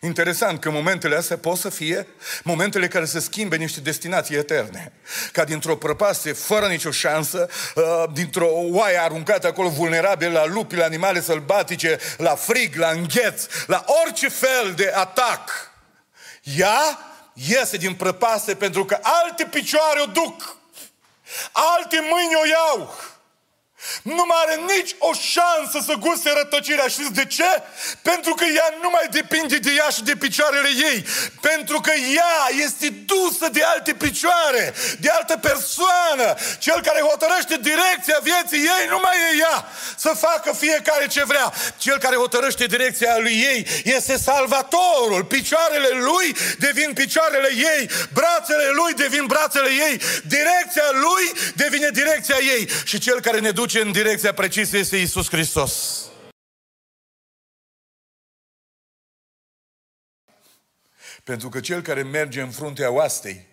Interesant 0.00 0.60
că 0.60 0.70
momentele 0.70 1.16
astea 1.16 1.38
pot 1.38 1.58
să 1.58 1.68
fie 1.68 2.06
momentele 2.42 2.88
care 2.88 3.04
să 3.04 3.20
schimbe 3.20 3.56
niște 3.56 3.80
destinații 3.80 4.36
eterne. 4.36 4.92
Ca 5.32 5.44
dintr-o 5.44 5.76
prăpastie 5.76 6.32
fără 6.32 6.66
nicio 6.66 6.90
șansă, 6.90 7.48
uh, 7.74 8.04
dintr-o 8.12 8.48
oaie 8.50 8.98
aruncată 8.98 9.46
acolo 9.46 9.68
vulnerabil 9.68 10.32
la 10.32 10.46
lupi, 10.46 10.76
la 10.76 10.84
animale 10.84 11.20
sălbatice, 11.20 11.98
la 12.16 12.34
frig, 12.34 12.74
la 12.74 12.88
îngheț, 12.88 13.46
la 13.66 13.84
orice 14.04 14.28
fel 14.28 14.72
de 14.76 14.92
atac. 14.94 15.72
Ea 16.44 16.98
iese 17.32 17.76
din 17.76 17.94
prăpastie 17.94 18.54
pentru 18.54 18.84
că 18.84 18.98
alte 19.02 19.44
picioare 19.44 20.00
o 20.00 20.06
duc, 20.06 20.56
alte 21.52 22.00
mâini 22.10 22.34
o 22.34 22.46
iau. 22.46 22.94
Nu 24.02 24.24
mai 24.28 24.38
are 24.44 24.56
nici 24.74 24.94
o 24.98 25.12
șansă 25.12 25.78
să 25.86 25.94
guste 25.98 26.30
rătăcirea. 26.36 26.86
Știți 26.86 27.12
de 27.12 27.26
ce? 27.26 27.50
Pentru 28.02 28.34
că 28.34 28.44
ea 28.44 28.68
nu 28.82 28.90
mai 28.90 29.06
depinde 29.10 29.56
de 29.56 29.72
ea 29.76 29.88
și 29.88 30.02
de 30.02 30.16
picioarele 30.16 30.68
ei. 30.92 31.06
Pentru 31.40 31.80
că 31.80 31.92
ea 32.20 32.64
este 32.64 32.88
dusă 32.88 33.48
de 33.48 33.62
alte 33.62 33.92
picioare, 33.94 34.74
de 34.98 35.08
altă 35.08 35.36
persoană. 35.36 36.26
Cel 36.58 36.80
care 36.82 37.00
hotărăște 37.00 37.56
direcția 37.70 38.18
vieții 38.22 38.68
ei 38.76 38.84
nu 38.88 38.98
mai 39.02 39.16
e 39.32 39.36
ea 39.38 39.68
să 39.96 40.10
facă 40.26 40.52
fiecare 40.58 41.06
ce 41.06 41.24
vrea. 41.24 41.52
Cel 41.76 41.98
care 41.98 42.16
hotărăște 42.16 42.66
direcția 42.66 43.18
lui 43.18 43.36
ei 43.52 43.66
este 43.84 44.16
salvatorul. 44.16 45.24
Picioarele 45.24 45.88
lui 45.88 46.36
devin 46.58 46.92
picioarele 46.92 47.50
ei, 47.76 47.90
brațele 48.12 48.68
lui 48.72 48.92
devin 48.94 49.26
brațele 49.26 49.68
ei, 49.68 50.00
direcția 50.24 50.88
lui 50.92 51.52
devine 51.54 51.88
direcția 51.92 52.36
ei. 52.56 52.68
Și 52.84 52.98
cel 52.98 53.20
care 53.20 53.38
ne 53.38 53.50
duce 53.50 53.73
duce 53.74 53.86
în 53.86 53.92
direcția 53.92 54.34
precisă 54.34 54.76
este 54.76 54.96
Isus 54.96 55.28
Hristos. 55.28 56.04
Pentru 61.24 61.48
că 61.48 61.60
cel 61.60 61.82
care 61.82 62.02
merge 62.02 62.40
în 62.40 62.50
fruntea 62.50 62.90
oastei 62.90 63.46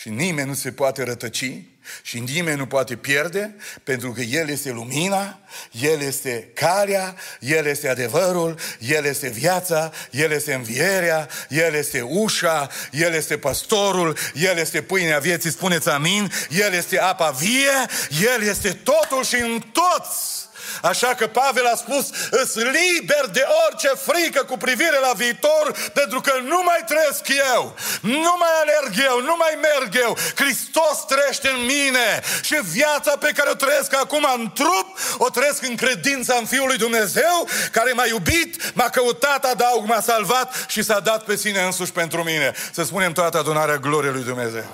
și 0.00 0.08
nimeni 0.08 0.48
nu 0.48 0.54
se 0.54 0.72
poate 0.72 1.02
rătăci 1.02 1.62
și 2.02 2.18
nimeni 2.18 2.56
nu 2.58 2.66
poate 2.66 2.96
pierde, 2.96 3.54
pentru 3.84 4.12
că 4.12 4.20
El 4.20 4.48
este 4.48 4.70
lumina, 4.70 5.38
El 5.70 6.00
este 6.00 6.50
calea, 6.54 7.16
El 7.40 7.66
este 7.66 7.88
adevărul, 7.88 8.58
El 8.78 9.04
este 9.04 9.28
viața, 9.28 9.92
El 10.10 10.30
este 10.30 10.54
învierea, 10.54 11.28
El 11.48 11.74
este 11.74 12.00
ușa, 12.00 12.68
El 12.92 13.12
este 13.12 13.38
pastorul, 13.38 14.16
El 14.34 14.56
este 14.56 14.82
pâinea 14.82 15.18
vieții, 15.18 15.50
spuneți 15.50 15.88
amin, 15.88 16.32
El 16.50 16.72
este 16.72 16.98
apa 16.98 17.30
vie, 17.30 17.86
El 18.34 18.42
este 18.42 18.72
totul 18.72 19.24
și 19.24 19.36
în 19.36 19.62
toți. 19.72 20.47
Așa 20.82 21.14
că 21.14 21.26
Pavel 21.26 21.66
a 21.66 21.76
spus, 21.76 22.10
îs 22.30 22.54
liber 22.54 23.26
de 23.32 23.44
orice 23.66 23.88
frică 23.88 24.44
cu 24.44 24.56
privire 24.56 24.98
la 25.00 25.12
viitor, 25.16 25.90
pentru 25.92 26.20
că 26.20 26.32
nu 26.42 26.62
mai 26.64 26.80
trăiesc 26.86 27.28
eu, 27.52 27.76
nu 28.00 28.34
mai 28.38 28.54
alerg 28.62 28.92
eu, 29.10 29.20
nu 29.20 29.34
mai 29.38 29.58
merg 29.68 29.94
eu. 29.94 30.16
Hristos 30.34 31.04
trăiește 31.06 31.48
în 31.48 31.64
mine 31.64 32.20
și 32.42 32.56
viața 32.62 33.16
pe 33.16 33.32
care 33.36 33.50
o 33.50 33.54
trăiesc 33.54 33.94
acum 33.94 34.26
în 34.36 34.52
trup, 34.54 34.98
o 35.16 35.28
trăiesc 35.28 35.62
în 35.62 35.76
credința 35.76 36.34
în 36.38 36.46
Fiul 36.46 36.66
lui 36.66 36.76
Dumnezeu, 36.76 37.48
care 37.72 37.92
m-a 37.92 38.06
iubit, 38.06 38.74
m-a 38.74 38.88
căutat, 38.88 39.44
adaug, 39.44 39.86
m-a 39.86 40.00
salvat 40.00 40.66
și 40.68 40.82
s-a 40.82 41.00
dat 41.00 41.24
pe 41.24 41.36
sine 41.36 41.62
însuși 41.62 41.92
pentru 41.92 42.22
mine. 42.22 42.52
Să 42.72 42.82
spunem 42.82 43.12
toată 43.12 43.38
adunarea 43.38 43.76
gloriei 43.76 44.12
lui 44.12 44.24
Dumnezeu. 44.24 44.64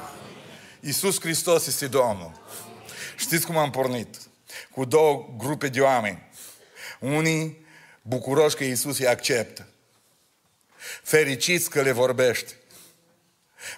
Iisus 0.81 1.21
Hristos 1.21 1.67
este 1.67 1.87
Domnul. 1.87 2.33
Știți 3.17 3.47
cum 3.47 3.57
am 3.57 3.71
pornit? 3.71 4.17
Cu 4.71 4.85
două 4.85 5.35
grupe 5.37 5.69
de 5.69 5.81
oameni. 5.81 6.31
Unii 7.01 7.67
bucuroși 8.03 8.57
că 8.57 8.65
Iisus 8.65 8.99
îi 8.99 9.07
acceptă. 9.07 9.69
Fericiți 11.03 11.71
că 11.71 11.83
le 11.83 11.93
vorbește. 11.93 12.53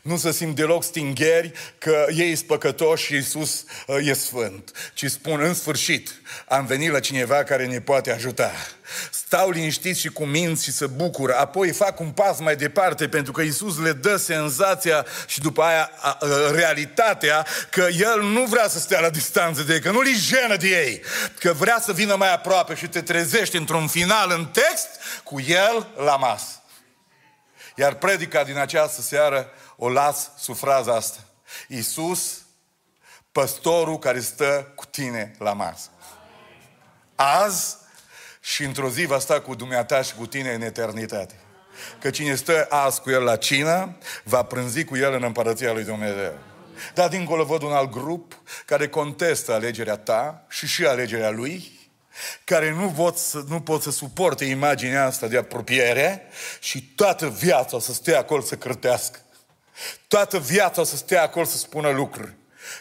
Nu 0.03 0.16
să 0.16 0.30
simt 0.30 0.57
deloc 0.57 0.84
stingheri 0.84 1.53
că 1.78 2.07
ei 2.09 2.34
sunt 2.34 2.49
păcătoși 2.49 3.05
și 3.05 3.14
Iisus 3.14 3.64
uh, 3.87 4.07
e 4.07 4.12
sfânt, 4.12 4.91
ci 4.95 5.07
spun 5.07 5.41
în 5.41 5.55
sfârșit, 5.55 6.11
am 6.49 6.66
venit 6.66 6.91
la 6.91 7.01
cineva 7.01 7.43
care 7.45 7.66
ne 7.66 7.80
poate 7.80 8.12
ajuta. 8.12 8.53
Stau 9.11 9.51
liniștiți 9.51 10.01
și 10.01 10.09
cu 10.09 10.24
minți 10.24 10.64
și 10.64 10.72
se 10.72 10.87
bucură, 10.87 11.37
apoi 11.37 11.72
fac 11.72 12.01
un 12.01 12.11
pas 12.11 12.39
mai 12.39 12.57
departe 12.57 13.09
pentru 13.09 13.32
că 13.32 13.43
Iisus 13.43 13.78
le 13.78 13.93
dă 13.93 14.16
senzația 14.16 15.07
și 15.26 15.41
după 15.41 15.62
aia 15.62 15.91
a, 16.01 16.18
a, 16.20 16.26
realitatea 16.51 17.47
că 17.70 17.87
El 17.99 18.22
nu 18.22 18.45
vrea 18.45 18.68
să 18.68 18.78
stea 18.78 19.01
la 19.01 19.11
distanță 19.11 19.62
de 19.62 19.72
ei, 19.72 19.80
că 19.80 19.91
nu-li 19.91 20.12
jenă 20.12 20.57
de 20.57 20.68
ei, 20.68 21.03
că 21.39 21.53
vrea 21.53 21.80
să 21.80 21.93
vină 21.93 22.16
mai 22.16 22.32
aproape 22.32 22.74
și 22.74 22.89
te 22.89 23.03
trezești 23.03 23.57
într-un 23.57 23.87
final 23.87 24.30
în 24.30 24.47
text 24.47 24.89
cu 25.24 25.41
El 25.41 25.87
la 25.97 26.16
masă. 26.16 26.62
Iar 27.76 27.95
predica 27.95 28.45
din 28.45 28.59
această 28.59 29.01
seară 29.01 29.51
o 29.76 29.88
las 29.88 30.30
sub 30.38 30.56
fraza 30.56 30.94
asta. 30.94 31.18
Iisus, 31.68 32.42
păstorul 33.32 33.98
care 33.98 34.20
stă 34.20 34.72
cu 34.74 34.84
tine 34.84 35.34
la 35.38 35.52
masă. 35.52 35.88
Azi 37.14 37.76
și 38.40 38.64
într-o 38.64 38.90
zi 38.90 39.04
va 39.04 39.18
sta 39.18 39.40
cu 39.40 39.54
dumneata 39.54 40.02
și 40.02 40.14
cu 40.14 40.26
tine 40.26 40.52
în 40.54 40.62
eternitate. 40.62 41.34
Că 42.00 42.10
cine 42.10 42.34
stă 42.34 42.66
azi 42.70 43.00
cu 43.00 43.10
el 43.10 43.22
la 43.22 43.36
cină, 43.36 43.96
va 44.24 44.42
prânzi 44.42 44.84
cu 44.84 44.96
el 44.96 45.12
în 45.12 45.22
împărăția 45.22 45.72
lui 45.72 45.84
Dumnezeu. 45.84 46.32
Dar 46.94 47.08
dincolo 47.08 47.44
văd 47.44 47.62
un 47.62 47.72
alt 47.72 47.90
grup 47.90 48.42
care 48.66 48.88
contestă 48.88 49.52
alegerea 49.52 49.96
ta 49.96 50.44
și 50.48 50.66
și 50.66 50.86
alegerea 50.86 51.30
lui, 51.30 51.76
care 52.44 52.72
nu 52.72 52.90
pot, 52.90 53.16
să, 53.16 53.44
nu 53.48 53.60
pot 53.60 53.82
să 53.82 53.90
suporte 53.90 54.44
imaginea 54.44 55.04
asta 55.04 55.26
de 55.26 55.36
apropiere 55.36 56.22
și 56.60 56.82
toată 56.82 57.28
viața 57.28 57.76
o 57.76 57.78
să 57.78 57.92
stea 57.92 58.18
acolo 58.18 58.40
să 58.40 58.56
cârtească. 58.56 59.20
Toată 60.08 60.38
viața 60.38 60.80
o 60.80 60.84
să 60.84 60.96
stea 60.96 61.22
acolo 61.22 61.44
să 61.44 61.56
spună 61.56 61.90
lucruri. 61.90 62.34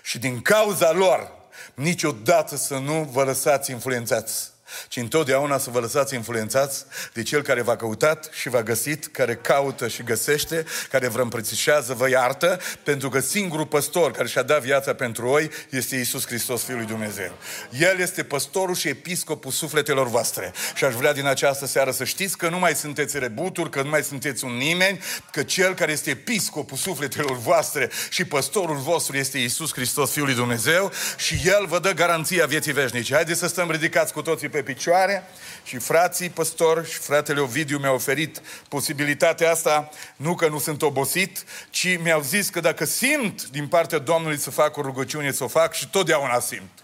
Și 0.04 0.20
din 0.20 0.42
cauza 0.42 0.92
lor, 0.92 1.32
niciodată 1.74 2.56
să 2.56 2.78
nu 2.78 3.10
vă 3.12 3.24
lăsați 3.24 3.72
influențați 3.72 4.52
ci 4.88 4.98
întotdeauna 4.98 5.58
să 5.58 5.70
vă 5.70 5.80
lăsați 5.80 6.16
influențați 6.16 6.86
de 7.14 7.24
cel 7.24 7.42
care 7.42 7.62
v-a 7.62 7.76
căutat 7.76 8.30
și 8.32 8.50
v-a 8.50 8.64
găsit, 8.64 9.06
care 9.06 9.36
caută 9.36 9.88
și 9.88 10.04
găsește, 10.04 10.66
care 10.90 11.08
vă 11.08 11.22
împrățișează, 11.22 11.94
vă 11.94 12.10
iartă, 12.10 12.60
pentru 12.84 13.10
că 13.10 13.20
singurul 13.20 13.66
păstor 13.66 14.12
care 14.12 14.28
și-a 14.28 14.44
dat 14.44 14.62
viața 14.62 14.94
pentru 14.94 15.34
voi 15.36 15.50
este 15.70 15.96
Isus 15.96 16.26
Hristos, 16.26 16.64
Fiul 16.64 16.78
lui 16.78 16.86
Dumnezeu. 16.86 17.32
El 17.80 18.00
este 18.00 18.24
păstorul 18.24 18.76
și 18.76 18.88
episcopul 18.88 19.52
sufletelor 19.52 20.08
voastre. 20.08 20.54
Și 20.76 20.84
aș 20.84 20.94
vrea 20.94 21.14
din 21.14 21.26
această 21.26 21.66
seară 21.66 21.92
să 21.92 22.04
știți 22.04 22.38
că 22.38 22.50
nu 22.50 22.60
mai 22.60 22.76
sunteți 22.76 23.20
rebuturi, 23.20 23.70
că 23.70 23.82
nu 23.82 23.90
mai 23.90 24.04
sunteți 24.04 24.44
un 24.44 24.52
nimeni, 24.52 25.00
că 25.32 25.44
cel 25.44 25.74
care 25.74 25.92
este 25.92 26.10
episcopul 26.10 26.78
sufletelor 26.78 27.38
voastre 27.38 27.90
și 28.10 28.26
păstorul 28.26 28.76
vostru 28.76 29.18
este 29.18 29.38
Isus 29.38 29.74
Hristos, 29.74 30.12
Fiul 30.12 30.26
lui 30.26 30.36
Dumnezeu 30.36 30.92
și 31.18 31.42
El 31.46 31.66
vă 31.66 31.80
dă 31.80 31.92
garanția 31.92 32.46
vieții 32.46 32.74
veșnice. 32.74 33.14
Haideți 33.14 33.40
să 33.40 33.48
stăm 33.48 33.72
ridicați 33.72 34.14
cu 34.14 34.22
toții 34.22 34.50
pe 34.56 34.64
picioare 34.64 35.24
și 35.64 35.78
frații 35.78 36.30
păstori 36.30 36.90
și 36.90 36.98
fratele 36.98 37.40
Ovidiu 37.40 37.78
mi-au 37.78 37.96
oferit 37.96 38.42
posibilitatea 38.68 39.52
asta, 39.52 39.90
nu 40.16 40.36
că 40.36 40.48
nu 40.48 40.60
sunt 40.60 40.82
obosit, 40.82 41.44
ci 41.70 41.98
mi-au 42.02 42.22
zis 42.22 42.50
că 42.50 42.60
dacă 42.60 42.86
simt 42.86 43.48
din 43.48 43.68
partea 43.68 43.98
Domnului 43.98 44.38
să 44.38 44.50
fac 44.50 44.78
o 44.78 44.82
rugăciune, 44.82 45.32
să 45.32 45.44
o 45.44 45.48
fac 45.48 45.74
și 45.74 45.90
totdeauna 45.90 46.40
simt. 46.40 46.84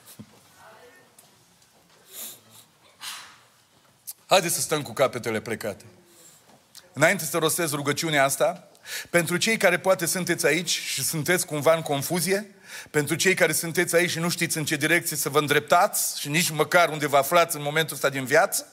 Haideți 4.26 4.54
să 4.54 4.62
stăm 4.62 4.82
cu 4.82 4.94
capetele 4.94 5.42
plecate. 5.42 5.84
Înainte 6.94 7.24
să 7.24 7.38
rostez 7.38 7.72
rugăciunea 7.72 8.24
asta, 8.24 8.68
pentru 9.10 9.38
cei 9.38 9.58
care 9.58 9.80
poate 9.80 10.06
sunteți 10.06 10.46
aici 10.46 10.70
și 10.70 11.04
sunteți 11.04 11.46
cumva 11.46 11.76
în 11.76 11.82
confuzie, 11.82 12.56
pentru 12.90 13.16
cei 13.16 13.34
care 13.34 13.52
sunteți 13.52 13.96
aici 13.96 14.10
și 14.10 14.20
nu 14.20 14.30
știți 14.30 14.58
în 14.58 14.66
ce 14.66 14.76
direcție 14.76 15.18
să 15.18 15.30
vă 15.30 15.40
îndreptați 15.40 16.20
și 16.20 16.30
nici 16.30 16.50
măcar 16.50 16.90
unde 16.90 17.08
vă 17.08 17.18
aflați 17.18 17.56
în 17.56 17.62
momentul 17.62 17.96
ăsta 17.96 18.10
din 18.10 18.26
viață, 18.26 18.68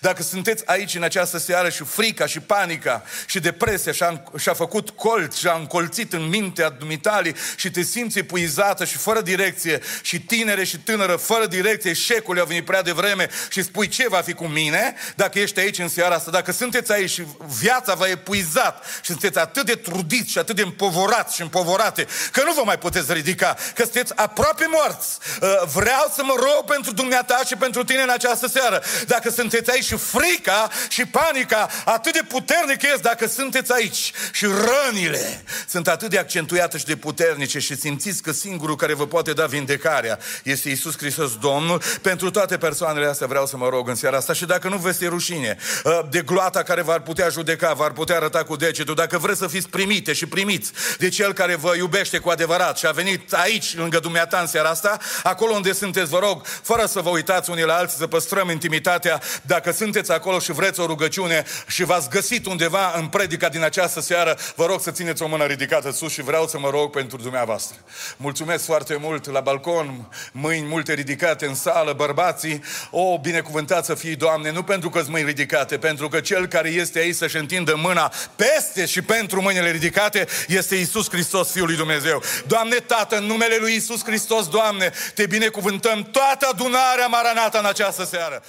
Dacă 0.00 0.22
sunteți 0.22 0.62
aici 0.66 0.94
în 0.94 1.02
această 1.02 1.38
seară 1.38 1.68
și 1.68 1.84
frica 1.84 2.26
și 2.26 2.40
panica 2.40 3.02
și 3.26 3.40
depresia 3.40 3.92
și-a, 3.92 4.22
și-a 4.38 4.54
făcut 4.54 4.90
colț 4.90 5.36
și-a 5.36 5.52
încolțit 5.52 6.12
în 6.12 6.28
mintea 6.28 6.68
dumitali 6.68 7.34
și 7.56 7.70
te 7.70 7.82
simți 7.82 8.18
epuizată 8.18 8.84
și 8.84 8.96
fără 8.96 9.20
direcție 9.20 9.80
și 10.02 10.20
tinere 10.20 10.64
și 10.64 10.78
tânără 10.78 11.16
fără 11.16 11.46
direcție, 11.46 11.92
șecul 11.92 12.40
a 12.40 12.44
venit 12.44 12.64
prea 12.64 12.82
devreme 12.82 13.28
și 13.50 13.62
spui 13.62 13.88
ce 13.88 14.08
va 14.08 14.20
fi 14.20 14.32
cu 14.32 14.46
mine 14.46 14.94
dacă 15.16 15.38
ești 15.38 15.60
aici 15.60 15.78
în 15.78 15.88
seara 15.88 16.14
asta, 16.14 16.30
dacă 16.30 16.52
sunteți 16.52 16.92
aici 16.92 17.10
și 17.10 17.22
viața 17.60 17.94
v-a 17.94 18.08
epuizat 18.08 18.84
și 19.02 19.10
sunteți 19.10 19.38
atât 19.38 19.66
de 19.66 19.74
trudiți 19.74 20.30
și 20.30 20.38
atât 20.38 20.56
de 20.56 20.62
împovorați 20.62 21.34
și 21.34 21.42
împovorate 21.42 22.06
că 22.32 22.42
nu 22.44 22.52
vă 22.52 22.62
mai 22.64 22.78
puteți 22.78 23.12
ridica, 23.12 23.56
că 23.74 23.82
sunteți 23.82 24.12
aproape 24.16 24.64
morți. 24.68 25.18
Uh, 25.40 25.48
vreau 25.74 26.12
să 26.14 26.22
mă 26.24 26.34
rog 26.36 26.64
pentru 26.66 26.92
dumneata 26.92 27.40
și 27.46 27.56
pentru 27.56 27.84
tine 27.84 28.02
în 28.02 28.10
această 28.10 28.46
seară. 28.46 28.82
Dacă 29.06 29.30
sunteți 29.30 29.59
aici 29.68 29.84
și 29.84 29.96
frica 29.96 30.70
și 30.88 31.04
panica 31.04 31.68
atât 31.84 32.12
de 32.12 32.22
puternică 32.28 32.86
este 32.86 33.00
dacă 33.02 33.26
sunteți 33.26 33.72
aici 33.72 34.12
și 34.32 34.44
rănile 34.46 35.44
sunt 35.68 35.88
atât 35.88 36.10
de 36.10 36.18
accentuate 36.18 36.78
și 36.78 36.84
de 36.84 36.96
puternice 36.96 37.58
și 37.58 37.76
simțiți 37.76 38.22
că 38.22 38.32
singurul 38.32 38.76
care 38.76 38.94
vă 38.94 39.06
poate 39.06 39.32
da 39.32 39.46
vindecarea 39.46 40.18
este 40.42 40.68
Isus 40.68 40.96
Hristos 40.96 41.36
Domnul, 41.36 41.82
pentru 42.02 42.30
toate 42.30 42.56
persoanele 42.56 43.06
astea 43.06 43.26
vreau 43.26 43.46
să 43.46 43.56
mă 43.56 43.68
rog 43.68 43.88
în 43.88 43.94
seara 43.94 44.16
asta 44.16 44.32
și 44.32 44.44
dacă 44.44 44.68
nu 44.68 44.76
veți 44.76 45.04
rușine 45.06 45.56
uh, 45.84 46.00
de 46.10 46.20
gloata 46.22 46.62
care 46.62 46.82
v-ar 46.82 47.00
putea 47.00 47.28
judeca, 47.28 47.72
v-ar 47.72 47.90
putea 47.90 48.16
arăta 48.16 48.44
cu 48.44 48.56
degetul, 48.56 48.94
dacă 48.94 49.18
vreți 49.18 49.38
să 49.38 49.46
fiți 49.46 49.68
primite 49.68 50.12
și 50.12 50.26
primiți 50.26 50.72
de 50.98 51.08
Cel 51.08 51.32
care 51.32 51.54
vă 51.54 51.74
iubește 51.76 52.18
cu 52.18 52.28
adevărat 52.28 52.78
și 52.78 52.86
a 52.86 52.90
venit 52.90 53.32
aici 53.32 53.76
lângă 53.76 53.98
dumneata 53.98 54.38
în 54.38 54.46
seara 54.46 54.68
asta, 54.68 54.98
acolo 55.22 55.54
unde 55.54 55.72
sunteți, 55.72 56.10
vă 56.10 56.18
rog, 56.18 56.46
fără 56.62 56.86
să 56.86 57.00
vă 57.00 57.08
uitați 57.08 57.50
unii 57.50 57.64
la 57.64 57.74
alții, 57.74 57.98
să 57.98 58.06
păstrăm 58.06 58.50
intimitatea, 58.50 59.20
dacă 59.50 59.72
sunteți 59.72 60.12
acolo 60.12 60.38
și 60.38 60.52
vreți 60.52 60.80
o 60.80 60.86
rugăciune 60.86 61.44
și 61.66 61.84
v-ați 61.84 62.08
găsit 62.08 62.46
undeva 62.46 62.92
în 62.96 63.06
predica 63.06 63.48
din 63.48 63.62
această 63.62 64.00
seară, 64.00 64.36
vă 64.56 64.66
rog 64.66 64.80
să 64.80 64.90
țineți 64.90 65.22
o 65.22 65.26
mână 65.26 65.44
ridicată 65.44 65.90
sus 65.90 66.12
și 66.12 66.22
vreau 66.22 66.46
să 66.46 66.58
mă 66.58 66.70
rog 66.70 66.90
pentru 66.90 67.16
dumneavoastră. 67.16 67.76
Mulțumesc 68.16 68.64
foarte 68.64 68.96
mult 69.00 69.30
la 69.30 69.40
balcon, 69.40 70.08
mâini 70.32 70.66
multe 70.66 70.92
ridicate 70.92 71.46
în 71.46 71.54
sală, 71.54 71.92
bărbații, 71.92 72.62
o, 72.90 73.18
binecuvântat 73.18 73.84
să 73.84 73.94
fii, 73.94 74.16
Doamne, 74.16 74.50
nu 74.50 74.62
pentru 74.62 74.90
că-ți 74.90 75.10
mâini 75.10 75.26
ridicate, 75.26 75.78
pentru 75.78 76.08
că 76.08 76.20
Cel 76.20 76.46
care 76.46 76.68
este 76.68 76.98
aici 76.98 77.14
să-și 77.14 77.36
întindă 77.36 77.74
mâna 77.76 78.12
peste 78.36 78.86
și 78.86 79.02
pentru 79.02 79.42
mâinile 79.42 79.70
ridicate 79.70 80.26
este 80.48 80.74
Isus 80.74 81.10
Hristos, 81.10 81.50
Fiul 81.50 81.66
lui 81.66 81.76
Dumnezeu. 81.76 82.22
Doamne, 82.46 82.76
Tată, 82.76 83.16
în 83.16 83.24
numele 83.24 83.56
lui 83.60 83.74
Isus 83.74 84.04
Hristos, 84.04 84.48
Doamne, 84.48 84.92
te 85.14 85.26
binecuvântăm 85.26 86.02
toată 86.02 86.48
adunarea 86.52 87.06
maranată 87.06 87.58
în 87.58 87.64
această 87.64 88.04
seară. 88.04 88.42